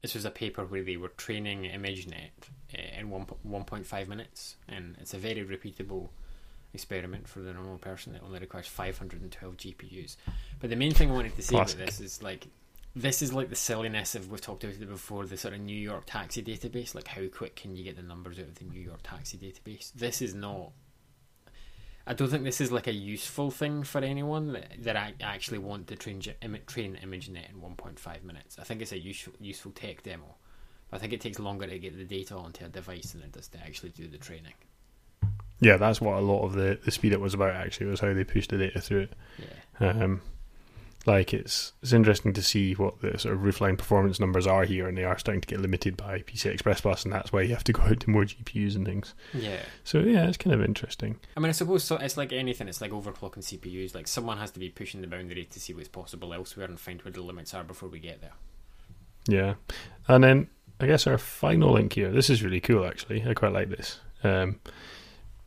this 0.01 0.15
was 0.15 0.25
a 0.25 0.31
paper 0.31 0.65
where 0.65 0.83
they 0.83 0.97
were 0.97 1.09
training 1.09 1.63
ImageNet 1.63 2.31
uh, 2.73 2.99
in 2.99 3.09
one 3.09 3.25
one 3.43 3.63
point 3.63 3.85
five 3.85 4.07
minutes, 4.07 4.55
and 4.67 4.95
it's 4.99 5.13
a 5.13 5.17
very 5.17 5.45
repeatable 5.45 6.09
experiment 6.73 7.27
for 7.27 7.39
the 7.39 7.53
normal 7.53 7.77
person. 7.77 8.15
It 8.15 8.21
only 8.25 8.39
requires 8.39 8.67
five 8.67 8.97
hundred 8.97 9.21
and 9.21 9.31
twelve 9.31 9.57
GPUs. 9.57 10.15
But 10.59 10.69
the 10.69 10.75
main 10.75 10.93
thing 10.93 11.11
I 11.11 11.13
wanted 11.13 11.35
to 11.35 11.41
say 11.41 11.55
Classic. 11.55 11.77
about 11.77 11.87
this 11.87 11.99
is 11.99 12.23
like 12.23 12.47
this 12.95 13.21
is 13.21 13.31
like 13.31 13.49
the 13.49 13.55
silliness 13.55 14.15
of 14.15 14.29
we've 14.31 14.41
talked 14.41 14.63
about 14.63 14.75
it 14.75 14.89
before 14.89 15.25
the 15.25 15.37
sort 15.37 15.53
of 15.53 15.61
New 15.61 15.77
York 15.77 16.03
taxi 16.07 16.43
database. 16.43 16.95
Like 16.95 17.07
how 17.07 17.27
quick 17.27 17.55
can 17.55 17.75
you 17.75 17.83
get 17.83 17.95
the 17.95 18.01
numbers 18.01 18.39
out 18.39 18.45
of 18.45 18.55
the 18.55 18.65
New 18.65 18.81
York 18.81 19.01
taxi 19.03 19.37
database? 19.37 19.93
This 19.93 20.21
is 20.21 20.33
not. 20.33 20.71
I 22.07 22.13
don't 22.13 22.29
think 22.29 22.43
this 22.43 22.61
is 22.61 22.71
like 22.71 22.87
a 22.87 22.93
useful 22.93 23.51
thing 23.51 23.83
for 23.83 23.99
anyone 23.99 24.53
that, 24.53 24.83
that 24.83 24.95
I 24.95 25.13
actually 25.21 25.59
want 25.59 25.87
to 25.87 25.95
train 25.95 26.19
train 26.19 26.97
ImageNet 27.03 27.49
in 27.49 27.61
1.5 27.61 28.23
minutes. 28.23 28.57
I 28.59 28.63
think 28.63 28.81
it's 28.81 28.91
a 28.91 28.99
useful 28.99 29.33
useful 29.39 29.71
tech 29.71 30.03
demo. 30.03 30.35
But 30.89 30.97
I 30.97 30.99
think 30.99 31.13
it 31.13 31.21
takes 31.21 31.39
longer 31.39 31.67
to 31.67 31.79
get 31.79 31.97
the 31.97 32.03
data 32.03 32.35
onto 32.35 32.65
a 32.65 32.67
device 32.67 33.11
than 33.11 33.21
it 33.21 33.31
does 33.31 33.47
to 33.49 33.59
actually 33.59 33.89
do 33.89 34.07
the 34.07 34.17
training. 34.17 34.53
Yeah, 35.59 35.77
that's 35.77 36.01
what 36.01 36.17
a 36.17 36.21
lot 36.21 36.43
of 36.43 36.53
the, 36.53 36.79
the 36.83 36.91
speed 36.91 37.13
up 37.13 37.21
was 37.21 37.35
about. 37.35 37.55
Actually, 37.55 37.87
was 37.87 37.99
how 37.99 38.13
they 38.13 38.23
pushed 38.23 38.49
the 38.49 38.57
data 38.57 38.81
through 38.81 39.01
it. 39.01 39.13
Yeah. 39.79 39.89
Um, 39.89 40.21
like 41.05 41.33
it's 41.33 41.73
it's 41.81 41.93
interesting 41.93 42.33
to 42.33 42.43
see 42.43 42.73
what 42.73 43.01
the 43.01 43.17
sort 43.17 43.33
of 43.33 43.41
roofline 43.41 43.77
performance 43.77 44.19
numbers 44.19 44.45
are 44.45 44.63
here, 44.63 44.87
and 44.87 44.97
they 44.97 45.03
are 45.03 45.17
starting 45.17 45.41
to 45.41 45.47
get 45.47 45.59
limited 45.59 45.97
by 45.97 46.19
PCI 46.19 46.53
Express 46.53 46.81
bus, 46.81 47.03
and 47.03 47.13
that's 47.13 47.33
why 47.33 47.41
you 47.41 47.53
have 47.53 47.63
to 47.65 47.73
go 47.73 47.81
out 47.83 47.99
to 48.01 48.09
more 48.09 48.23
GPUs 48.23 48.75
and 48.75 48.85
things. 48.85 49.13
Yeah. 49.33 49.61
So 49.83 49.99
yeah, 49.99 50.27
it's 50.27 50.37
kind 50.37 50.53
of 50.53 50.63
interesting. 50.63 51.19
I 51.35 51.39
mean, 51.39 51.49
I 51.49 51.53
suppose 51.53 51.83
so, 51.83 51.97
it's 51.97 52.17
like 52.17 52.31
anything. 52.31 52.67
It's 52.67 52.81
like 52.81 52.91
overclocking 52.91 53.39
CPUs. 53.39 53.95
Like 53.95 54.07
someone 54.07 54.37
has 54.37 54.51
to 54.51 54.59
be 54.59 54.69
pushing 54.69 55.01
the 55.01 55.07
boundary 55.07 55.45
to 55.45 55.59
see 55.59 55.73
what's 55.73 55.87
possible 55.87 56.33
elsewhere 56.33 56.67
and 56.67 56.79
find 56.79 57.01
where 57.01 57.11
the 57.11 57.21
limits 57.21 57.53
are 57.53 57.63
before 57.63 57.89
we 57.89 57.99
get 57.99 58.21
there. 58.21 58.33
Yeah, 59.27 59.55
and 60.07 60.23
then 60.23 60.49
I 60.79 60.87
guess 60.87 61.07
our 61.07 61.17
final 61.17 61.73
link 61.73 61.93
here. 61.93 62.11
This 62.11 62.29
is 62.29 62.43
really 62.43 62.59
cool, 62.59 62.85
actually. 62.85 63.23
I 63.27 63.33
quite 63.33 63.53
like 63.53 63.69
this. 63.69 63.99
Um, 64.23 64.59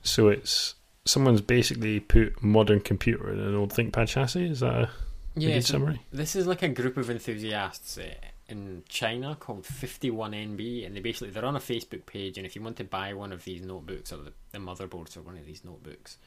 so 0.02 0.28
it's 0.28 0.74
someone's 1.04 1.40
basically 1.40 2.00
put 2.00 2.42
modern 2.42 2.80
computer 2.80 3.30
in 3.32 3.40
an 3.40 3.54
old 3.54 3.72
ThinkPad 3.72 4.08
chassis. 4.08 4.46
Is 4.46 4.60
that 4.60 4.74
a, 4.74 4.82
a 4.84 4.90
Yeah. 5.36 5.60
so 5.60 5.72
summary? 5.74 6.00
this 6.12 6.36
is 6.36 6.46
like 6.46 6.62
a 6.62 6.68
group 6.68 6.96
of 6.96 7.10
enthusiasts 7.10 7.98
uh, 7.98 8.14
in 8.48 8.84
China 8.88 9.36
called 9.38 9.64
51NB, 9.64 10.86
and 10.86 10.96
they 10.96 11.00
basically 11.00 11.30
they're 11.30 11.44
on 11.44 11.56
a 11.56 11.60
Facebook 11.60 12.06
page. 12.06 12.36
And 12.36 12.46
if 12.46 12.54
you 12.54 12.62
want 12.62 12.76
to 12.76 12.84
buy 12.84 13.14
one 13.14 13.32
of 13.32 13.44
these 13.44 13.62
notebooks 13.62 14.12
or 14.12 14.18
the, 14.18 14.32
the 14.52 14.58
motherboards 14.58 15.16
or 15.16 15.22
one 15.22 15.36
of 15.36 15.46
these 15.46 15.64
notebooks, 15.64 16.18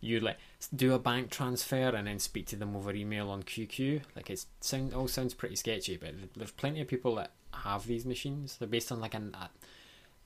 you 0.00 0.20
like 0.20 0.38
do 0.74 0.92
a 0.92 0.98
bank 0.98 1.30
transfer 1.30 1.88
and 1.88 2.06
then 2.06 2.18
speak 2.18 2.46
to 2.46 2.56
them 2.56 2.76
over 2.76 2.92
email 2.92 3.30
on 3.30 3.42
QQ. 3.42 4.02
Like 4.14 4.30
it 4.30 4.44
sound 4.60 4.92
all 4.92 5.08
sounds 5.08 5.34
pretty 5.34 5.56
sketchy, 5.56 5.96
but 5.96 6.14
there's 6.36 6.50
plenty 6.50 6.80
of 6.80 6.88
people 6.88 7.14
that 7.16 7.32
have 7.64 7.86
these 7.86 8.04
machines. 8.04 8.56
They're 8.58 8.68
based 8.68 8.92
on 8.92 9.00
like 9.00 9.14
an. 9.14 9.34
A, 9.34 9.48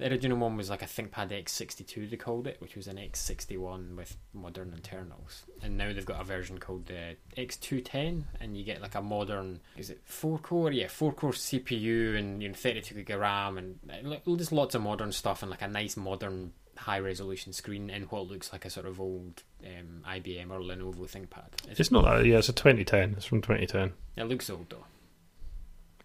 the 0.00 0.10
original 0.10 0.38
one 0.38 0.56
was 0.56 0.70
like 0.70 0.80
a 0.80 0.86
ThinkPad 0.86 1.30
X62, 1.30 2.08
they 2.08 2.16
called 2.16 2.46
it, 2.46 2.56
which 2.60 2.74
was 2.74 2.86
an 2.86 2.96
X61 2.96 3.96
with 3.96 4.16
modern 4.32 4.72
internals. 4.72 5.44
And 5.62 5.76
now 5.76 5.92
they've 5.92 6.06
got 6.06 6.22
a 6.22 6.24
version 6.24 6.58
called 6.58 6.86
the 6.86 7.16
X210, 7.36 8.22
and 8.40 8.56
you 8.56 8.64
get 8.64 8.80
like 8.80 8.94
a 8.94 9.02
modern, 9.02 9.60
is 9.76 9.90
it 9.90 10.00
four 10.04 10.38
core? 10.38 10.72
Yeah, 10.72 10.88
four 10.88 11.12
core 11.12 11.32
CPU 11.32 12.18
and 12.18 12.42
you 12.42 12.48
know 12.48 12.54
32 12.54 12.94
gig 12.94 13.10
of 13.10 13.20
RAM, 13.20 13.58
and 13.58 13.78
uh, 13.90 14.36
just 14.36 14.52
lots 14.52 14.74
of 14.74 14.80
modern 14.80 15.12
stuff, 15.12 15.42
and 15.42 15.50
like 15.50 15.62
a 15.62 15.68
nice 15.68 15.98
modern 15.98 16.54
high 16.78 16.98
resolution 16.98 17.52
screen 17.52 17.90
in 17.90 18.04
what 18.04 18.26
looks 18.26 18.52
like 18.52 18.64
a 18.64 18.70
sort 18.70 18.86
of 18.86 18.98
old 18.98 19.42
um, 19.62 20.02
IBM 20.08 20.50
or 20.50 20.60
Lenovo 20.60 21.00
ThinkPad. 21.00 21.78
It's 21.78 21.90
not 21.90 22.04
that. 22.06 22.24
Yeah, 22.24 22.38
it's 22.38 22.48
a 22.48 22.54
2010. 22.54 23.16
It's 23.18 23.26
from 23.26 23.42
2010. 23.42 23.92
It 24.16 24.24
looks 24.24 24.48
old 24.48 24.70
though. 24.70 24.86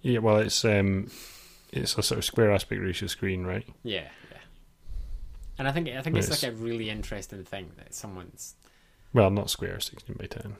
Yeah, 0.01 0.19
well, 0.19 0.37
it's 0.37 0.65
um, 0.65 1.09
it's 1.75 1.97
a 1.97 2.03
sort 2.03 2.17
of 2.19 2.25
square 2.25 2.51
aspect 2.51 2.81
ratio 2.81 3.07
screen, 3.07 3.45
right? 3.45 3.65
Yeah, 3.83 4.07
yeah. 4.31 4.37
And 5.57 5.67
I 5.67 5.71
think 5.71 5.87
I 5.89 6.01
think 6.01 6.17
it's 6.17 6.29
Yes. 6.29 6.43
like 6.43 6.51
a 6.51 6.55
really 6.55 6.89
interesting 6.89 7.43
thing 7.43 7.71
that 7.77 7.93
someone's 7.93 8.55
Well, 9.13 9.29
not 9.29 9.49
square, 9.49 9.79
16 9.79 10.15
by 10.19 10.25
10. 10.25 10.55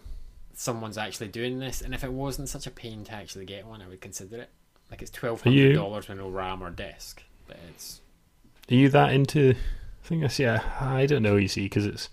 someone's 0.54 0.98
actually 0.98 1.28
doing 1.28 1.60
this, 1.60 1.82
and 1.82 1.94
if 1.94 2.04
it 2.04 2.12
wasn't 2.14 2.48
such 2.50 2.66
a 2.66 2.72
pain 2.72 3.04
to 3.06 3.12
actually 3.14 3.46
get 3.46 3.66
one, 3.66 3.82
I 3.82 3.88
would 3.88 4.00
consider 4.02 4.38
it. 4.38 4.50
Like 4.92 5.02
it's 5.02 5.12
twelve 5.12 5.42
hundred 5.42 5.74
dollars 5.74 6.08
with 6.08 6.18
no 6.20 6.30
RAM 6.30 6.64
or 6.64 6.70
disk, 6.70 7.24
but 7.48 7.58
it's 7.70 8.02
Are 8.72 8.76
you 8.76 8.88
that 8.90 9.14
into? 9.14 9.56
I 10.04 10.08
think 10.08 10.22
that's 10.22 10.38
yeah. 10.40 10.62
I 10.80 11.08
don't 11.08 11.24
know. 11.24 11.36
You 11.36 11.48
see, 11.48 11.64
because 11.64 11.86
it's 11.88 12.08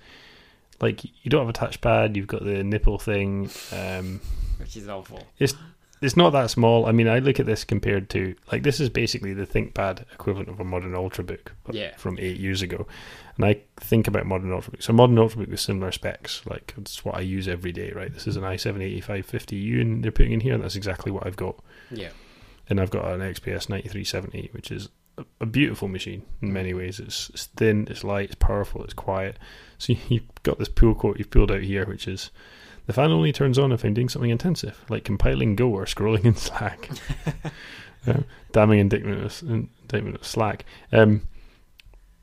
like 0.81 1.05
you 1.05 1.31
don't 1.31 1.47
have 1.47 1.55
a 1.55 1.59
touchpad. 1.79 2.17
You've 2.17 2.27
got 2.27 2.45
the 2.45 2.65
nipple 2.65 2.99
thing. 2.99 3.51
Um, 3.73 4.21
which 4.59 4.77
is 4.77 4.89
awful. 4.89 5.27
it's 5.39 5.55
not 6.17 6.31
that 6.31 6.51
small. 6.51 6.87
I 6.87 6.93
mean, 6.93 7.09
I 7.09 7.21
look 7.21 7.39
at 7.39 7.47
this 7.47 7.65
compared 7.65 8.11
to 8.11 8.35
like 8.51 8.63
this 8.63 8.81
is 8.81 8.89
basically 8.91 9.33
the 9.35 9.47
ThinkPad 9.47 10.03
equivalent 10.13 10.49
of 10.49 10.59
a 10.59 10.65
modern 10.65 10.93
Ultrabook 10.93 11.49
Yeah. 11.71 11.97
from 11.97 12.19
eight 12.19 12.39
years 12.39 12.61
ago, 12.61 12.87
and 13.37 13.45
I 13.45 13.61
think 13.77 14.09
about 14.09 14.27
modern 14.27 14.51
Ultrabook. 14.51 14.83
So 14.83 14.93
modern 14.93 15.17
Ultrabook 15.17 15.49
with 15.49 15.61
similar 15.61 15.93
specs, 15.93 16.45
like 16.47 16.75
it's 16.77 17.05
what 17.05 17.17
I 17.17 17.21
use 17.21 17.47
every 17.47 17.73
day. 17.73 17.93
Right, 17.93 18.13
this 18.13 18.27
is 18.27 18.37
an 18.37 18.43
i7 18.43 19.01
8550U, 19.03 19.81
and 19.81 20.03
they're 20.03 20.11
putting 20.11 20.33
in 20.33 20.41
here. 20.41 20.55
And 20.55 20.63
that's 20.63 20.77
exactly 20.77 21.13
what 21.13 21.27
I've 21.27 21.37
got. 21.37 21.57
Yeah, 21.91 22.11
and 22.69 22.81
I've 22.81 22.91
got 22.91 23.05
an 23.07 23.21
XPS 23.21 23.69
9370, 23.69 24.51
which 24.53 24.71
is 24.71 24.89
a, 25.19 25.25
a 25.41 25.47
beautiful 25.47 25.89
machine 25.89 26.23
in 26.41 26.49
mm. 26.49 26.53
many 26.53 26.75
ways. 26.75 27.01
It's, 27.01 27.31
it's 27.31 27.47
thin, 27.47 27.87
it's 27.91 28.05
light, 28.05 28.27
it's 28.27 28.35
powerful, 28.37 28.83
it's 28.83 28.95
quiet. 28.95 29.39
So 29.79 29.93
you- 29.93 29.99
you've 30.09 30.43
got 30.43 30.59
this 30.59 30.69
pull 30.69 30.95
quote 30.95 31.19
you've 31.19 31.31
pulled 31.31 31.53
out 31.53 31.63
here, 31.63 31.87
which 31.87 32.09
is 32.09 32.31
the 32.87 32.93
fan 32.93 33.11
only 33.13 33.33
turns 33.33 33.59
on 33.59 33.73
if 33.73 33.85
I'm 33.85 33.95
doing 33.95 34.09
something 34.09 34.31
intensive, 34.31 34.85
like 34.89 35.05
compiling 35.05 35.57
Go 35.57 35.71
or 35.71 35.85
scrolling 35.85 36.25
in 36.27 36.37
Slack. 36.37 36.89
uh, 38.07 38.21
damning 38.53 38.81
indictment 38.81 39.25
of, 39.25 39.43
indictment 39.49 40.17
of 40.17 40.27
Slack. 40.27 40.65
Um, 40.93 41.23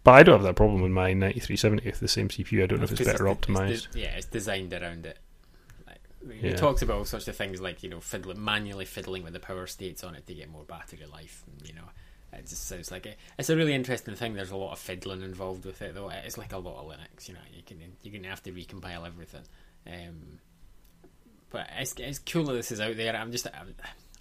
but 0.03 0.11
I 0.11 0.23
don't 0.23 0.35
have 0.35 0.43
that 0.43 0.55
problem 0.55 0.81
with 0.81 0.91
my 0.91 1.13
9370 1.13 1.85
with 1.89 1.99
the 1.99 2.07
same 2.07 2.29
CPU. 2.29 2.63
I 2.63 2.65
don't 2.67 2.79
know 2.79 2.85
if 2.85 2.91
it's 2.91 3.01
better 3.03 3.25
de- 3.25 3.35
optimized. 3.35 3.91
de- 3.91 4.01
yeah, 4.01 4.15
it's 4.15 4.25
designed 4.25 4.73
around 4.73 5.05
it. 5.05 5.17
Like, 5.87 6.41
Yeah. 6.41 6.55
Talks 6.55 6.81
about 6.81 6.97
all 6.97 7.05
sorts 7.05 7.27
of 7.27 7.35
things 7.35 7.61
like 7.61 7.83
you 7.83 7.89
know 7.89 7.99
fiddling, 7.99 8.43
manually 8.43 8.85
fiddling 8.85 9.23
with 9.23 9.33
the 9.33 9.39
power 9.39 9.67
states 9.67 10.03
on 10.03 10.15
it 10.15 10.25
to 10.27 10.33
get 10.33 10.49
more 10.49 10.63
battery 10.63 11.05
life. 11.11 11.43
And, 11.47 11.67
you 11.67 11.73
know, 11.75 11.89
it 12.33 12.47
just 12.47 12.67
sounds 12.67 12.91
like 12.91 13.05
it. 13.05 13.17
It's 13.37 13.49
a 13.49 13.55
really 13.55 13.73
interesting 13.73 14.15
thing. 14.15 14.33
There's 14.33 14.51
a 14.51 14.57
lot 14.57 14.71
of 14.71 14.79
fiddling 14.79 15.21
involved 15.21 15.65
with 15.65 15.81
it, 15.81 15.95
though. 15.95 16.09
It's 16.09 16.37
like 16.37 16.53
a 16.53 16.57
lot 16.57 16.79
of 16.81 16.87
Linux. 16.87 17.27
You 17.27 17.33
know, 17.35 17.39
you 17.53 17.61
can 17.63 17.77
you're 18.01 18.13
gonna 18.13 18.29
have 18.29 18.43
to 18.43 18.51
recompile 18.51 19.05
everything. 19.05 19.43
Um, 19.87 20.39
but 21.49 21.67
it's 21.77 21.93
it's 21.97 22.19
cool 22.19 22.45
that 22.45 22.53
this 22.53 22.71
is 22.71 22.79
out 22.79 22.97
there. 22.97 23.15
I'm 23.15 23.31
just 23.31 23.47
I'm, 23.47 23.75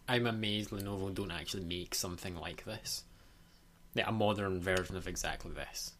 I'm 0.09 0.27
amazed 0.27 0.71
Lenovo 0.71 1.13
don't 1.15 1.31
actually 1.31 1.65
make 1.65 1.95
something 1.95 2.37
like 2.37 2.65
this. 2.65 3.05
Like 3.95 4.09
a 4.09 4.13
modern 4.13 4.61
version 4.61 4.97
of 4.97 5.09
exactly 5.09 5.53
this. 5.53 5.93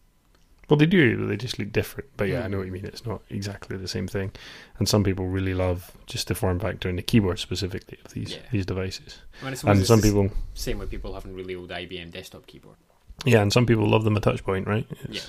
Well, 0.69 0.77
they 0.77 0.85
do, 0.85 1.25
they 1.25 1.35
just 1.35 1.57
look 1.57 1.71
different. 1.71 2.11
But 2.15 2.27
yeah, 2.27 2.43
I 2.43 2.47
know 2.47 2.57
what 2.59 2.67
you 2.67 2.69
hmm. 2.69 2.83
mean. 2.83 2.85
It's 2.85 3.05
not 3.05 3.21
exactly 3.29 3.75
the 3.75 3.87
same 3.87 4.07
thing. 4.07 4.31
And 4.77 4.87
some 4.87 5.03
people 5.03 5.25
really 5.27 5.55
love 5.55 5.91
just 6.05 6.27
the 6.27 6.35
form 6.35 6.59
factor 6.59 6.87
and 6.89 6.97
the 6.97 7.01
keyboard 7.01 7.39
specifically 7.39 7.97
of 8.05 8.13
these 8.13 8.33
Yeah. 8.33 8.39
these 8.51 8.65
devices. 8.67 9.19
I 9.41 9.45
mean, 9.45 9.55
And 9.65 9.79
it's 9.79 9.87
some 9.87 10.01
people, 10.01 10.29
Same 10.53 10.77
with 10.77 10.91
people 10.91 11.15
having 11.15 11.33
really 11.33 11.55
old 11.55 11.71
IBM 11.71 12.11
desktop 12.11 12.45
keyboard. 12.45 12.77
yeah, 13.25 13.41
and 13.41 13.51
some 13.51 13.65
people 13.65 13.89
love 13.89 14.03
them 14.03 14.15
at 14.15 14.23
touch 14.23 14.43
point, 14.43 14.67
right? 14.67 14.85
Yeah. 15.09 15.21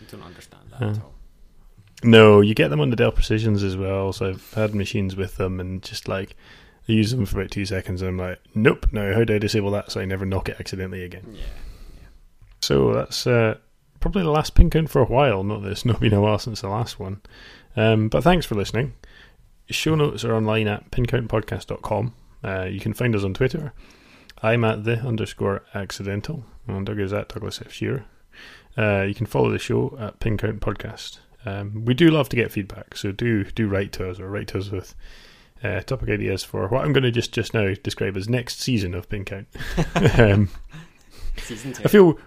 I 0.00 0.10
don't 0.10 0.22
understand 0.22 0.64
that 0.70 0.80
Yeah. 0.80 0.90
at 0.90 1.02
all. 1.02 1.14
No, 2.02 2.40
you 2.40 2.54
get 2.54 2.68
them 2.68 2.80
on 2.80 2.90
the 2.90 2.96
Dell 2.96 3.12
Precisions 3.12 3.62
as 3.62 3.76
well. 3.76 4.12
So 4.12 4.30
I've 4.30 4.54
had 4.54 4.74
machines 4.74 5.16
with 5.16 5.36
them 5.36 5.60
and 5.60 5.82
just 5.82 6.08
like 6.08 6.34
I 6.88 6.92
use 6.92 7.12
them 7.12 7.26
for 7.26 7.38
about 7.38 7.50
two 7.50 7.64
seconds 7.64 8.02
and 8.02 8.08
I'm 8.08 8.18
like, 8.18 8.40
nope. 8.54 8.86
Now 8.92 9.14
how 9.14 9.24
do 9.24 9.34
I 9.34 9.38
disable 9.38 9.70
that 9.72 9.92
so 9.92 10.00
I 10.00 10.04
never 10.04 10.26
knock 10.26 10.48
it 10.48 10.56
accidentally 10.58 11.04
again? 11.04 11.26
Yeah. 11.32 11.42
So 12.60 12.92
that's 12.92 13.26
uh, 13.26 13.58
probably 14.00 14.22
the 14.22 14.30
last 14.30 14.54
pin 14.54 14.70
count 14.70 14.90
for 14.90 15.02
a 15.02 15.06
while. 15.06 15.44
Not 15.44 15.62
that 15.62 15.70
it's 15.70 15.84
not 15.84 16.00
been 16.00 16.12
a 16.12 16.20
while 16.20 16.38
since 16.38 16.60
the 16.60 16.68
last 16.68 16.98
one. 16.98 17.20
Um, 17.76 18.08
but 18.08 18.24
thanks 18.24 18.46
for 18.46 18.54
listening. 18.54 18.94
Show 19.70 19.94
notes 19.94 20.24
are 20.24 20.34
online 20.34 20.68
at 20.68 20.90
pincountpodcast.com. 20.90 22.14
Uh, 22.44 22.64
you 22.64 22.80
can 22.80 22.92
find 22.92 23.14
us 23.14 23.24
on 23.24 23.34
Twitter. 23.34 23.72
I'm 24.42 24.64
at 24.64 24.84
the 24.84 24.98
underscore 24.98 25.62
accidental, 25.72 26.44
and 26.66 26.84
Doug 26.84 26.98
is 26.98 27.12
at 27.12 27.28
Douglas 27.28 27.62
F. 27.64 27.72
Shearer. 27.72 28.04
Uh, 28.76 29.02
you 29.02 29.14
can 29.14 29.26
follow 29.26 29.50
the 29.50 29.58
show 29.58 29.96
at 30.00 30.18
Pin 30.18 30.36
Count 30.36 30.60
Podcast. 30.60 31.18
Um, 31.44 31.84
we 31.84 31.94
do 31.94 32.08
love 32.10 32.28
to 32.30 32.36
get 32.36 32.52
feedback, 32.52 32.96
so 32.96 33.12
do 33.12 33.44
do 33.44 33.68
write 33.68 33.92
to 33.92 34.08
us 34.10 34.20
or 34.20 34.28
write 34.30 34.48
to 34.48 34.58
us 34.58 34.70
with 34.70 34.94
uh, 35.64 35.80
topic 35.80 36.08
ideas 36.08 36.42
for 36.44 36.66
what 36.68 36.84
I'm 36.84 36.92
going 36.92 37.04
to 37.04 37.10
just 37.10 37.32
just 37.32 37.54
now 37.54 37.72
describe 37.82 38.16
as 38.16 38.28
next 38.28 38.60
season 38.60 38.94
of 38.94 39.08
Pin 39.08 39.24
Count. 39.24 39.48
um, 40.18 40.48
Season 41.38 41.72
two. 41.72 41.82
I 41.84 41.88
feel, 41.88 42.18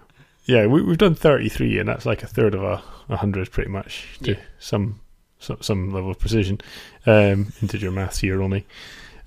yeah, 0.46 0.66
we, 0.66 0.82
we've 0.82 0.98
done 0.98 1.14
33, 1.14 1.78
and 1.78 1.88
that's 1.88 2.04
like 2.06 2.22
a 2.22 2.26
third 2.26 2.54
of 2.54 2.62
a, 2.62 2.82
a 3.08 3.16
hundred, 3.16 3.50
pretty 3.52 3.70
much, 3.70 4.18
to 4.22 4.32
Yeah. 4.32 4.38
some, 4.58 5.00
some 5.38 5.58
some 5.60 5.92
level 5.92 6.10
of 6.10 6.18
precision. 6.18 6.60
Um, 7.06 7.52
integer 7.62 7.90
maths 7.92 8.18
here 8.18 8.42
only. 8.42 8.66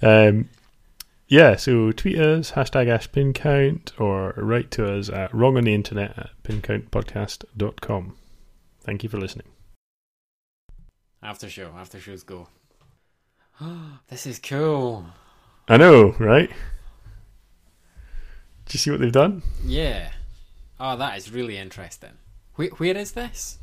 Um, 0.02 0.50
yeah, 1.28 1.56
so 1.56 1.92
tweet 1.92 2.18
us, 2.20 2.52
hashtag 2.52 2.88
ashpincount, 2.88 3.92
or 4.00 4.34
write 4.38 4.72
to 4.72 4.86
us 4.98 5.10
at 5.10 5.34
wrong 5.34 5.58
on 5.58 5.64
the 5.66 5.74
internet 5.74 6.18
at 6.18 6.30
pincountpodcast.com. 6.44 8.16
Thank 8.82 9.04
you 9.04 9.10
for 9.10 9.18
listening. 9.18 9.48
After 11.22 11.50
show. 11.50 11.72
After 11.78 12.00
shows 12.00 12.24
go. 12.24 12.48
this 14.08 14.26
is 14.26 14.40
cool. 14.40 15.06
I 15.68 15.78
know, 15.78 16.16
right? 16.20 16.50
Do 18.66 18.74
you 18.74 18.80
see 18.80 18.92
what 18.92 19.00
they've 19.00 19.12
done? 19.12 19.44
Yeah. 19.66 20.12
Oh, 20.80 20.96
that 20.98 21.18
is 21.18 21.32
really 21.32 21.58
interesting. 21.58 22.12
Where, 22.56 22.70
where 22.70 22.96
is 22.98 23.12
this? 23.14 23.58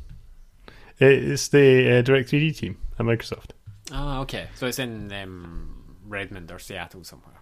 It's 0.99 1.47
the 1.49 1.99
uh, 1.99 2.01
Direct 2.01 2.29
3D 2.31 2.57
team 2.57 2.77
at 2.99 3.05
Microsoft. 3.05 3.51
Oh, 3.91 4.21
okay. 4.21 4.47
So 4.55 4.67
it's 4.67 4.79
in 4.79 5.11
um, 5.13 5.97
Redmond 6.05 6.51
or 6.51 6.59
Seattle 6.59 7.03
somewhere. 7.03 7.35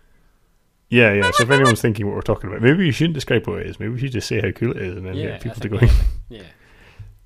Yeah, 0.90 1.14
yeah. 1.14 1.32
So 1.34 1.44
if 1.44 1.50
anyone's 1.50 1.82
thinking 1.82 2.06
what 2.06 2.16
we're 2.16 2.22
talking 2.22 2.50
about, 2.50 2.62
maybe 2.62 2.86
you 2.86 2.92
shouldn't 2.92 3.16
describe 3.16 3.48
what 3.48 3.60
it 3.62 3.68
is. 3.68 3.80
Maybe 3.80 3.94
we 3.94 4.00
should 4.00 4.12
just 4.12 4.28
say 4.28 4.40
how 4.42 4.52
cool 4.52 4.72
it 4.72 4.78
is 4.78 4.96
and 4.98 5.06
then 5.06 5.16
yeah, 5.16 5.24
get 5.32 5.42
people 5.42 5.62
to 5.62 5.70
go. 5.70 5.78
we- 5.82 5.90
Yeah. 6.38 6.44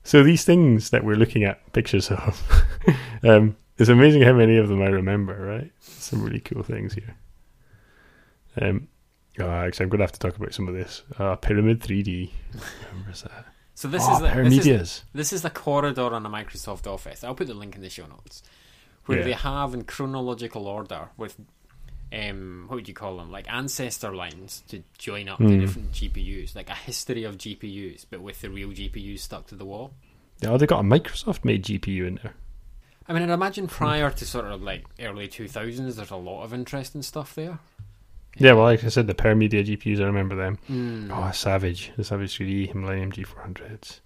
So 0.09 0.23
these 0.23 0.43
things 0.43 0.89
that 0.89 1.03
we're 1.03 1.17
looking 1.17 1.43
at 1.43 1.71
pictures 1.71 2.09
of, 2.09 2.65
um, 3.23 3.55
it's 3.77 3.89
amazing 3.89 4.23
how 4.23 4.33
many 4.33 4.57
of 4.57 4.67
them 4.67 4.81
I 4.81 4.87
remember. 4.87 5.35
Right, 5.35 5.71
some 5.81 6.23
really 6.23 6.39
cool 6.39 6.63
things 6.63 6.95
here. 6.95 7.15
Um, 8.59 8.87
oh, 9.39 9.47
actually, 9.47 9.83
I'm 9.83 9.89
going 9.89 9.99
to 9.99 10.05
have 10.05 10.11
to 10.13 10.19
talk 10.19 10.35
about 10.35 10.51
some 10.51 10.67
of 10.67 10.73
this. 10.73 11.03
Uh, 11.19 11.35
Pyramid 11.35 11.81
3D. 11.81 12.31
Remembers 12.91 13.21
that? 13.21 13.45
So 13.75 13.87
this 13.87 14.01
oh, 14.03 14.13
is 14.15 14.19
the, 14.21 14.49
this 14.49 14.65
is 14.65 15.03
This 15.13 15.31
is 15.31 15.43
the 15.43 15.51
corridor 15.51 16.11
on 16.15 16.25
a 16.25 16.29
Microsoft 16.29 16.87
Office. 16.87 17.23
I'll 17.23 17.35
put 17.35 17.45
the 17.45 17.53
link 17.53 17.75
in 17.75 17.83
the 17.83 17.89
show 17.91 18.07
notes, 18.07 18.41
where 19.05 19.19
Yeah. 19.19 19.25
they 19.25 19.33
have 19.33 19.75
in 19.75 19.83
chronological 19.83 20.65
order 20.65 21.09
with, 21.17 21.39
um, 22.13 22.65
what 22.67 22.75
would 22.75 22.87
you 22.87 22.93
call 22.93 23.17
them? 23.17 23.31
Like 23.31 23.51
ancestor 23.51 24.13
lines 24.13 24.63
to 24.69 24.83
join 24.97 25.29
up 25.29 25.37
the 25.39 25.45
Hmm. 25.45 25.59
different 25.59 25.91
GPUs, 25.91 26.55
like 26.55 26.69
a 26.69 26.75
history 26.75 27.23
of 27.23 27.37
GPUs, 27.37 28.05
but 28.09 28.21
with 28.21 28.41
the 28.41 28.49
real 28.49 28.69
GPUs 28.69 29.19
stuck 29.19 29.47
to 29.47 29.55
the 29.55 29.65
wall. 29.65 29.91
Yeah, 30.41 30.55
they 30.57 30.65
got 30.65 30.79
a 30.79 30.83
Microsoft 30.83 31.43
made 31.43 31.63
GPU 31.63 32.07
in 32.07 32.19
there. 32.23 32.33
I 33.07 33.13
mean, 33.13 33.23
I'd 33.23 33.29
imagine 33.29 33.67
prior 33.67 34.11
to 34.11 34.25
sort 34.25 34.45
of 34.45 34.61
like 34.61 34.85
early 34.99 35.27
two 35.27 35.47
thousands, 35.47 35.95
there's 35.95 36.11
a 36.11 36.15
lot 36.15 36.43
of 36.43 36.53
interesting 36.53 37.01
stuff 37.01 37.35
there. 37.35 37.59
Yeah, 38.37 38.53
well, 38.53 38.65
like 38.65 38.83
I 38.83 38.89
said, 38.89 39.07
the 39.07 39.15
Pyramid 39.15 39.51
GPUs, 39.51 39.99
I 39.99 40.05
remember 40.05 40.35
them. 40.35 40.59
Mm. 40.69 41.09
Oh, 41.11 41.31
Savage, 41.31 41.91
the 41.97 42.03
Savage 42.03 42.37
3D, 42.37 42.73
Millennium 42.75 43.11
G400s. 43.11 43.99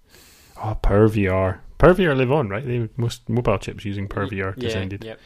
Oh, 0.56 0.76
PowerVR. 0.82 1.58
PowerVR 1.78 2.16
live 2.16 2.32
on, 2.32 2.48
right? 2.48 2.66
They 2.66 2.88
most 2.96 3.28
mobile 3.28 3.58
chips 3.58 3.84
using 3.84 4.08
PowerVR 4.08 4.54
yeah, 4.56 4.62
designed 4.68 5.04
yep. 5.04 5.20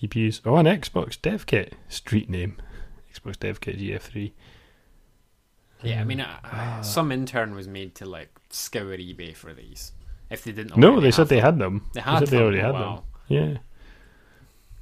GPUs. 0.00 0.40
Oh, 0.44 0.56
an 0.56 0.66
Xbox 0.66 1.20
Dev 1.20 1.46
Kit. 1.46 1.74
Street 1.88 2.28
name. 2.30 2.56
Xbox 3.12 3.38
Dev 3.38 3.60
Kit 3.60 3.78
GF3. 3.78 4.32
Yeah, 5.82 6.00
I 6.00 6.04
mean, 6.04 6.20
uh, 6.20 6.38
Ah. 6.44 6.80
some 6.82 7.12
intern 7.12 7.54
was 7.54 7.68
made 7.68 7.94
to 7.96 8.06
like 8.06 8.30
scour 8.50 8.96
eBay 8.96 9.36
for 9.36 9.52
these. 9.52 9.92
If 10.30 10.44
they 10.44 10.52
didn't, 10.52 10.76
No, 10.76 11.00
they 11.00 11.10
said 11.10 11.22
have 11.22 11.28
they 11.28 11.36
them. 11.36 11.44
had 11.44 11.58
them. 11.58 11.90
They 11.94 12.00
had 12.00 12.20
they 12.20 12.26
them, 12.26 12.42
already 12.42 12.60
oh, 12.60 12.62
had 12.64 12.72
wow. 12.74 12.94
them. 12.96 13.04
Yeah. 13.28 13.56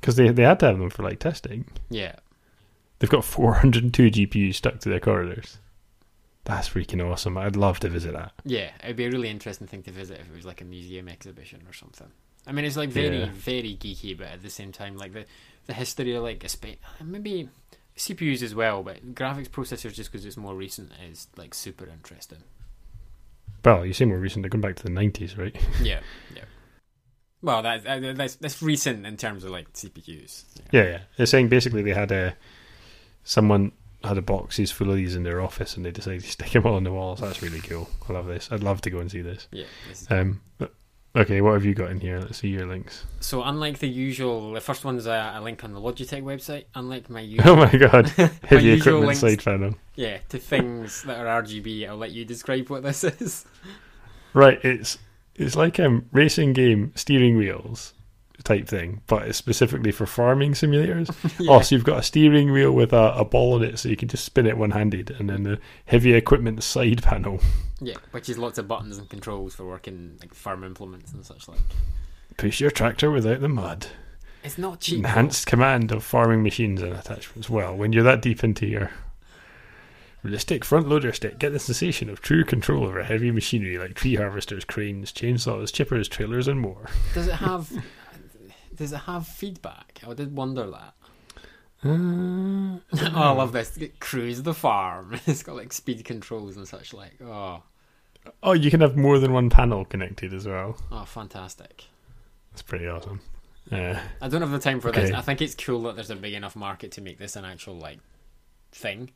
Because 0.01 0.17
they, 0.17 0.29
they 0.31 0.43
had 0.43 0.61
to 0.61 0.67
have 0.67 0.79
them 0.79 0.91
for 0.91 1.03
like 1.03 1.19
testing. 1.19 1.65
Yeah, 1.91 2.17
They've 2.99 3.11
got 3.11 3.25
402 3.25 4.11
GPUs 4.13 4.55
stuck 4.55 4.79
to 4.81 4.89
their 4.89 5.01
corridors. 5.01 5.59
That's 6.45 6.69
freaking 6.69 7.05
awesome. 7.05 7.37
I'd 7.37 7.57
love 7.57 7.81
to 7.81 7.89
visit 7.89 8.13
that. 8.15 8.33
yeah, 8.45 8.71
it'd 8.83 8.97
be 8.97 9.05
a 9.07 9.11
really 9.11 9.29
interesting 9.29 9.67
thing 9.67 9.83
to 9.85 9.91
visit 9.91 10.21
if 10.21 10.29
it 10.31 10.35
was 10.37 10.45
like 10.45 10.61
a 10.61 10.65
museum 10.65 11.09
exhibition 11.09 11.63
or 11.69 11.73
something. 11.73 12.09
I 12.47 12.53
mean, 12.53 12.65
it's 12.65 12.77
like 12.77 12.91
very, 12.91 13.21
Yeah. 13.21 13.31
very 13.33 13.77
geeky, 13.81 14.17
but 14.17 14.27
at 14.29 14.43
the 14.43 14.51
same 14.51 14.73
time, 14.73 14.97
like 14.97 15.13
the 15.13 15.25
the 15.67 15.75
history 15.75 16.15
of 16.15 16.23
like 16.25 16.43
a 16.45 16.49
spa- 16.49 16.75
maybe 17.05 17.49
CPUs 17.97 18.43
as 18.43 18.55
well, 18.55 18.83
but 18.83 19.15
graphics 19.15 19.49
processors 19.49 19.95
just 19.95 20.11
because 20.11 20.25
it's 20.27 20.37
more 20.37 20.55
recent 20.57 20.91
is 21.09 21.29
like 21.37 21.55
super 21.55 21.87
interesting. 21.87 22.39
Well, 23.65 23.87
you 23.87 23.93
say 23.93 24.05
more 24.07 24.19
recent. 24.19 24.43
They're 24.43 24.51
going 24.51 24.61
back 24.61 24.75
to 24.77 24.83
the 24.83 24.91
90s, 24.91 25.39
right? 25.39 25.55
Yeah, 25.83 26.01
yeah. 26.35 26.43
Well, 27.43 27.63
that, 27.63 27.85
that 27.85 28.17
that's 28.17 28.37
that's 28.37 28.63
recent 28.63 29.05
in 29.07 29.17
terms 29.17 29.45
of 29.45 29.51
like 29.51 29.73
CPUs. 29.73 30.45
Yeah, 30.73 30.83
yeah. 30.85 31.01
They're 31.17 31.27
saying 31.27 31.49
basically 31.49 31.83
they 31.83 31.93
had 31.93 32.11
a 32.13 32.37
someone 33.25 33.73
had 34.05 34.19
a 34.19 34.23
boxes 34.23 34.73
full 34.73 34.91
of 34.91 34.97
these 34.97 35.15
in 35.15 35.23
their 35.23 35.41
office 35.41 35.77
and 35.77 35.85
they 35.87 35.91
decided 35.93 36.23
to 36.23 36.29
stick 36.31 36.51
them 36.51 36.67
all 36.67 36.75
on 36.75 36.83
the 36.85 36.93
walls. 36.93 37.21
That's 37.21 37.41
really 37.43 37.61
cool. 37.61 37.89
I 38.09 38.13
love 38.15 38.27
this. 38.27 38.49
I'd 38.51 38.63
love 38.65 38.81
to 38.83 38.91
go 38.91 38.99
and 38.99 39.11
see 39.11 39.23
this. 39.23 39.47
yeah. 39.53 39.65
This 39.89 40.11
Um, 40.11 40.41
okay, 41.17 41.41
what 41.41 41.53
have 41.55 41.65
you 41.65 41.75
got 41.75 41.91
in 41.91 42.01
here? 42.01 42.19
Let's 42.21 42.39
see 42.39 42.49
your 42.49 42.67
links. 42.67 43.05
So 43.21 43.43
unlike 43.43 43.79
the 43.79 43.89
usual, 43.89 44.53
the 44.53 44.61
first 44.61 44.85
one's 44.85 45.07
a, 45.07 45.33
a 45.37 45.41
link 45.41 45.63
on 45.65 45.73
the 45.73 45.81
Logitech 45.81 46.23
website. 46.23 46.65
Unlike 46.75 47.11
my 47.11 47.21
usual, 47.35 47.51
Oh 47.51 47.57
my 47.57 47.71
god, 47.73 48.09
heavy 48.45 48.65
usual 48.67 49.03
equipment 49.03 49.07
links- 49.07 49.21
side 49.21 49.45
panel. 49.45 49.75
yeah, 49.95 50.19
to 50.31 50.39
things 50.39 51.03
that 51.05 51.19
are 51.25 51.43
RGB, 51.43 51.89
I'll 51.89 51.97
let 51.97 52.13
you 52.13 52.25
describe 52.25 52.69
what 52.71 52.83
this 52.83 53.05
is. 53.05 53.45
Right, 54.35 54.59
it's 54.65 54.99
it's 55.35 55.57
like 55.57 55.79
a 55.79 56.03
racing 56.13 56.53
game 56.53 56.93
steering 56.95 57.37
wheels 57.37 57.95
type 58.43 58.69
thing, 58.69 59.01
but 59.07 59.27
it's 59.29 59.39
specifically 59.39 59.93
for 59.93 60.07
farming 60.07 60.53
simulators. 60.53 61.09
yeah. 61.41 61.51
Oh, 61.53 61.61
so 61.61 61.75
you've 61.75 61.85
got 61.85 61.99
a 62.01 62.03
steering 62.03 62.53
wheel 62.53 62.73
with 62.73 62.93
a, 62.93 63.15
a 63.15 63.25
ball 63.25 63.55
on 63.55 63.63
it, 63.63 63.79
so 63.79 63.89
you 63.89 63.97
can 63.97 64.09
just 64.09 64.25
spin 64.25 64.47
it 64.47 64.57
one 64.59 64.71
handed, 64.73 65.11
and 65.11 65.31
then 65.31 65.43
the 65.43 65.59
heavy 65.87 66.15
equipment 66.15 66.63
side 66.63 67.03
panel. 67.03 67.41
yeah, 67.81 67.97
which 68.11 68.29
is 68.29 68.39
lots 68.39 68.59
of 68.59 68.69
buttons 68.69 68.99
and 68.99 69.09
controls 69.09 69.55
for 69.55 69.65
working 69.65 70.17
like 70.21 70.35
farm 70.35 70.65
implements 70.65 71.13
and 71.13 71.25
such 71.25 71.49
like. 71.49 71.59
Push 72.37 72.61
your 72.61 72.71
tractor 72.71 73.11
without 73.11 73.41
the 73.41 73.49
mud. 73.49 73.87
It's 74.45 74.59
not 74.59 74.81
cheap. 74.81 75.03
though. 75.03 75.09
Enhanced 75.09 75.47
command 75.47 75.93
of 75.93 76.03
farming 76.03 76.43
machines 76.43 76.83
and 76.83 76.93
attachments. 76.93 77.49
Well, 77.49 77.77
when 77.77 77.93
you're 77.93 78.03
that 78.05 78.23
deep 78.23 78.43
into 78.43 78.67
your 78.67 78.91
realistic 80.23 80.65
front 80.65 80.89
loader 80.89 81.13
stick, 81.13 81.39
get 81.39 81.53
the 81.53 81.59
sensation 81.59 82.09
of 82.09 82.21
true 82.21 82.45
control 82.45 82.85
over 82.85 83.03
heavy 83.03 83.31
machinery 83.31 83.79
like 83.79 83.95
tree 83.95 84.15
harvesters, 84.17 84.65
cranes, 84.65 85.13
chainsaws, 85.13 85.71
chippers, 85.71 86.09
trailers, 86.09 86.49
and 86.49 86.61
more. 86.61 86.87
Does 87.15 87.29
it 87.29 87.35
have? 87.35 87.71
does 88.83 88.93
it 88.93 88.97
have 89.07 89.27
feedback? 89.27 90.01
I 90.07 90.13
did 90.15 90.35
wonder 90.37 90.69
that. 90.71 90.95
Uh, 91.85 91.89
oh, 91.89 92.81
I 93.15 93.31
love 93.33 93.53
this. 93.53 93.79
Cruise 94.01 94.43
the 94.43 94.55
farm. 94.55 95.19
It's 95.27 95.43
got 95.43 95.57
like 95.57 95.73
speed 95.73 96.05
controls 96.05 96.57
and 96.57 96.67
such 96.67 96.93
like. 96.93 97.15
Oh, 97.23 97.63
oh, 98.43 98.53
you 98.53 98.71
can 98.71 98.81
have 98.81 98.97
more 98.97 99.19
than 99.19 99.33
one 99.33 99.51
panel 99.51 99.85
connected 99.85 100.33
as 100.35 100.47
well. 100.47 100.77
oh, 100.91 101.05
fantastic. 101.05 101.85
That's 102.51 102.63
pretty 102.63 102.87
awesome. 102.89 103.21
Uh, 103.71 103.99
I 104.21 104.29
don't 104.29 104.43
have 104.43 104.51
the 104.51 104.59
time 104.59 104.81
for 104.81 104.91
this. 104.93 105.13
I 105.13 105.21
think 105.21 105.41
it's 105.41 105.55
cool 105.55 105.83
that 105.85 105.95
there's 105.95 106.11
a 106.11 106.17
big 106.17 106.35
enough 106.35 106.57
market 106.57 106.91
to 106.93 107.01
make 107.01 107.19
this 107.19 107.37
an 107.37 107.45
actual 107.45 107.77
like 107.77 107.99
thing. 108.73 109.11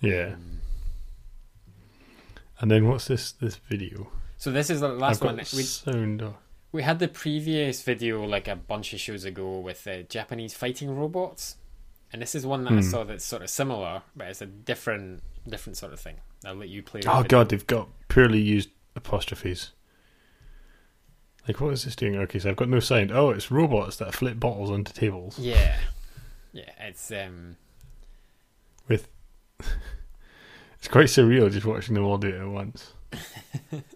yeah. 0.00 0.34
Um, 0.34 0.60
And 2.60 2.70
then 2.70 2.86
what's 2.88 3.06
this 3.06 3.32
this 3.32 3.56
video? 3.56 4.08
so 4.36 4.50
this 4.52 4.68
is 4.70 4.80
the 4.80 4.88
last 4.88 5.22
one. 5.22 5.36
We 5.36 5.44
sound. 5.44 6.22
oh, 6.22 6.36
we 6.74 6.82
had 6.82 6.98
the 6.98 7.06
previous 7.06 7.82
video 7.84 8.24
like 8.24 8.48
a 8.48 8.56
bunch 8.56 8.92
of 8.92 8.98
shows 8.98 9.24
ago 9.24 9.60
with 9.60 9.86
uh, 9.86 10.02
Japanese 10.08 10.54
fighting 10.54 10.90
robots, 10.94 11.54
and 12.12 12.20
this 12.20 12.34
is 12.34 12.44
one 12.44 12.64
that 12.64 12.72
I 12.72 12.76
Hmm. 12.76 12.80
saw 12.82 13.04
that's 13.04 13.24
sort 13.24 13.42
of 13.42 13.48
similar, 13.50 14.02
but 14.16 14.26
it's 14.26 14.42
a 14.42 14.46
different 14.46 15.22
different 15.48 15.76
sort 15.76 15.92
of 15.92 16.00
thing. 16.00 16.16
I'll 16.44 16.56
let 16.56 16.68
you 16.68 16.82
play. 16.82 17.02
the 17.02 17.10
Oh 17.12 17.18
video. 17.22 17.28
god, 17.28 17.48
they've 17.50 17.66
got 17.66 17.88
purely 18.08 18.40
used 18.40 18.70
apostrophes. 18.96 19.70
Like 21.46 21.60
what 21.60 21.72
is 21.74 21.84
this 21.84 21.94
doing? 21.94 22.16
Okay, 22.16 22.40
so 22.40 22.50
I've 22.50 22.56
got 22.56 22.68
no 22.68 22.80
sound. 22.80 23.12
Oh, 23.12 23.30
it's 23.30 23.52
robots 23.52 23.96
that 23.98 24.12
flip 24.12 24.40
bottles 24.40 24.70
onto 24.70 24.92
tables. 24.92 25.38
Yeah, 25.38 25.76
yeah. 26.52 26.70
It's 26.80 27.10
um. 27.12 27.56
With 28.88 29.06
it's 29.60 30.88
quite 30.90 31.06
surreal 31.06 31.52
just 31.52 31.66
watching 31.66 31.94
them 31.94 32.04
all 32.04 32.18
do 32.18 32.28
it 32.28 32.40
at 32.40 32.48
once. 32.48 32.94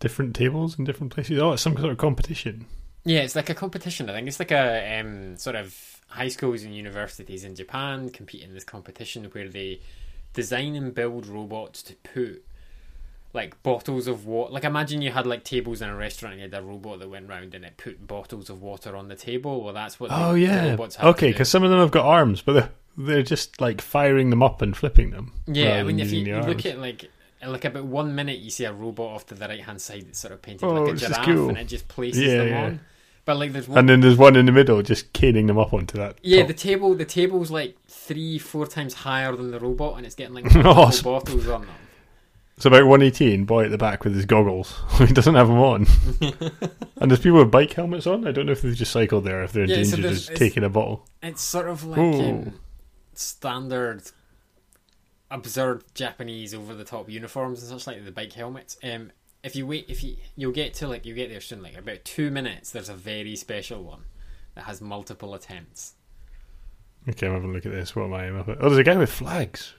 different 0.00 0.34
tables 0.34 0.78
in 0.78 0.84
different 0.84 1.12
places. 1.12 1.38
Oh, 1.38 1.52
it's 1.52 1.62
some 1.62 1.76
sort 1.76 1.92
of 1.92 1.98
competition. 1.98 2.66
Yeah, 3.04 3.20
it's 3.20 3.36
like 3.36 3.50
a 3.50 3.54
competition. 3.54 4.10
I 4.10 4.14
think 4.14 4.28
it's 4.28 4.38
like 4.38 4.50
a 4.50 5.00
um, 5.00 5.36
sort 5.36 5.56
of 5.56 6.02
high 6.08 6.28
schools 6.28 6.62
and 6.62 6.74
universities 6.74 7.44
in 7.44 7.54
Japan 7.54 8.10
compete 8.10 8.42
in 8.42 8.54
this 8.54 8.64
competition 8.64 9.24
where 9.26 9.48
they 9.48 9.80
design 10.32 10.74
and 10.74 10.94
build 10.94 11.26
robots 11.26 11.82
to 11.84 11.94
put 11.96 12.44
like 13.34 13.62
bottles 13.62 14.06
of 14.06 14.26
water. 14.26 14.52
Like 14.52 14.64
imagine 14.64 15.02
you 15.02 15.10
had 15.10 15.26
like 15.26 15.44
tables 15.44 15.82
in 15.82 15.88
a 15.88 15.96
restaurant 15.96 16.34
and 16.34 16.42
you 16.42 16.48
had 16.50 16.62
a 16.62 16.66
robot 16.66 16.98
that 17.00 17.10
went 17.10 17.28
round 17.28 17.54
and 17.54 17.64
it 17.64 17.76
put 17.76 18.06
bottles 18.06 18.50
of 18.50 18.62
water 18.62 18.96
on 18.96 19.08
the 19.08 19.16
table. 19.16 19.62
Well, 19.62 19.74
that's 19.74 20.00
what. 20.00 20.10
Oh 20.12 20.34
the, 20.34 20.40
the 20.40 20.46
yeah. 20.46 20.70
robots 20.70 20.96
have 20.96 21.14
Okay, 21.14 21.30
because 21.30 21.48
some 21.48 21.62
of 21.62 21.70
them 21.70 21.80
have 21.80 21.90
got 21.90 22.04
arms, 22.04 22.42
but 22.42 22.52
they're 22.52 22.70
they're 22.98 23.22
just 23.22 23.60
like 23.60 23.80
firing 23.80 24.30
them 24.30 24.42
up 24.42 24.60
and 24.60 24.76
flipping 24.76 25.10
them. 25.10 25.32
Yeah, 25.46 25.78
I 25.78 25.82
mean, 25.84 26.00
if 26.00 26.12
you, 26.12 26.20
you 26.20 26.40
look 26.40 26.66
at 26.66 26.78
like 26.78 27.10
like 27.46 27.64
about 27.64 27.84
one 27.84 28.14
minute, 28.14 28.38
you 28.38 28.50
see 28.50 28.64
a 28.64 28.72
robot 28.72 29.14
off 29.14 29.26
to 29.26 29.34
the 29.34 29.46
right 29.48 29.60
hand 29.60 29.80
side 29.80 30.06
that's 30.06 30.18
sort 30.18 30.32
of 30.34 30.42
painted 30.42 30.66
Oh, 30.66 30.84
like 30.84 30.94
a 30.94 30.96
giraffe, 30.96 31.24
cool. 31.24 31.48
and 31.50 31.58
it 31.58 31.64
just 31.68 31.86
places 31.88 32.22
Yeah, 32.22 32.36
them 32.38 32.48
yeah. 32.48 32.64
on. 32.64 32.80
But 33.24 33.36
like, 33.36 33.52
there's 33.52 33.68
one. 33.68 33.78
and 33.78 33.88
then 33.88 34.00
there's 34.00 34.16
one 34.16 34.36
in 34.36 34.46
the 34.46 34.52
middle 34.52 34.80
just 34.82 35.12
caning 35.12 35.46
them 35.48 35.58
up 35.58 35.72
onto 35.74 35.98
that. 35.98 36.16
yeah, 36.22 36.38
top. 36.40 36.48
the 36.48 36.54
table 36.54 36.94
the 36.94 37.04
table's 37.04 37.50
like 37.50 37.76
three, 37.86 38.38
four 38.38 38.66
times 38.66 38.94
higher 38.94 39.36
than 39.36 39.50
the 39.50 39.60
robot, 39.60 39.98
and 39.98 40.06
it's 40.06 40.14
getting 40.14 40.34
like 40.34 40.50
sp- 40.50 41.04
bottles 41.04 41.46
on 41.46 41.62
them. 41.62 41.70
It's 42.56 42.66
about 42.66 42.86
118, 42.86 43.44
boy 43.44 43.66
at 43.66 43.70
the 43.70 43.78
back 43.78 44.02
with 44.02 44.16
his 44.16 44.24
goggles. 44.26 44.80
he 44.98 45.06
doesn't 45.06 45.36
have 45.36 45.46
them 45.46 45.58
on. 45.58 45.86
and 47.00 47.08
there's 47.10 47.20
people 47.20 47.38
with 47.38 47.52
bike 47.52 47.72
helmets 47.74 48.04
on. 48.06 48.26
I 48.26 48.32
don't 48.32 48.46
know 48.46 48.52
if 48.52 48.62
they've 48.62 48.74
just 48.74 48.90
cycled 48.90 49.22
there, 49.24 49.44
if 49.44 49.52
they're 49.52 49.62
in 49.62 49.70
Yeah, 49.70 49.76
danger 49.76 49.96
there's- 50.02 50.26
just 50.26 50.36
taking 50.38 50.64
a 50.64 50.68
bottle. 50.68 51.06
It's 51.22 51.40
sort 51.42 51.68
of 51.68 51.84
like 51.84 51.98
um, 52.00 52.54
standard, 53.14 54.02
absurd 55.30 55.84
Japanese 55.94 56.54
over 56.54 56.74
the 56.74 56.84
top 56.84 57.08
uniforms 57.08 57.62
and 57.62 57.68
such 57.68 57.86
like 57.86 58.04
the 58.04 58.12
bike 58.12 58.32
helmets. 58.32 58.76
Um, 58.82 59.12
if 59.42 59.54
you 59.54 59.66
wait, 59.66 59.86
if 59.88 60.02
you 60.02 60.16
you'll 60.36 60.52
get 60.52 60.74
to 60.74 60.88
like 60.88 61.06
you 61.06 61.14
get 61.14 61.30
there 61.30 61.40
soon, 61.40 61.62
like 61.62 61.76
about 61.76 62.04
two 62.04 62.30
minutes. 62.30 62.70
There's 62.70 62.88
a 62.88 62.94
very 62.94 63.36
special 63.36 63.82
one 63.82 64.04
that 64.54 64.64
has 64.64 64.80
multiple 64.80 65.34
attempts. 65.34 65.94
Okay, 67.08 67.26
I'm 67.26 67.34
having 67.34 67.50
a 67.50 67.52
look 67.52 67.66
at 67.66 67.72
this. 67.72 67.94
What 67.94 68.04
am 68.04 68.14
I? 68.14 68.28
Oh, 68.28 68.68
there's 68.68 68.78
a 68.78 68.84
guy 68.84 68.96
with 68.96 69.12
flags. 69.12 69.74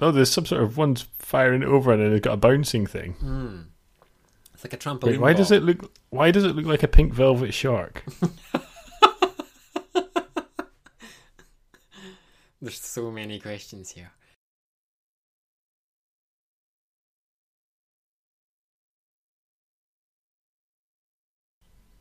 Oh, 0.00 0.10
there's 0.10 0.30
some 0.30 0.44
sort 0.44 0.62
of 0.62 0.76
one's 0.76 1.02
firing 1.18 1.62
it 1.62 1.68
over 1.68 1.92
and 1.92 2.02
then 2.02 2.12
it's 2.12 2.24
got 2.24 2.34
a 2.34 2.36
bouncing 2.36 2.86
thing. 2.86 3.12
Hmm. 3.12 3.60
It's 4.52 4.64
like 4.64 4.72
a 4.72 4.76
trampoline. 4.76 5.12
Wait, 5.12 5.20
why 5.20 5.32
does 5.32 5.52
it 5.52 5.62
look? 5.62 5.92
Why 6.10 6.30
does 6.30 6.44
it 6.44 6.56
look 6.56 6.66
like 6.66 6.82
a 6.82 6.88
pink 6.88 7.14
velvet 7.14 7.54
shark? 7.54 8.04
There's 12.60 12.80
so 12.80 13.10
many 13.10 13.38
questions 13.38 13.90
here. 13.90 14.10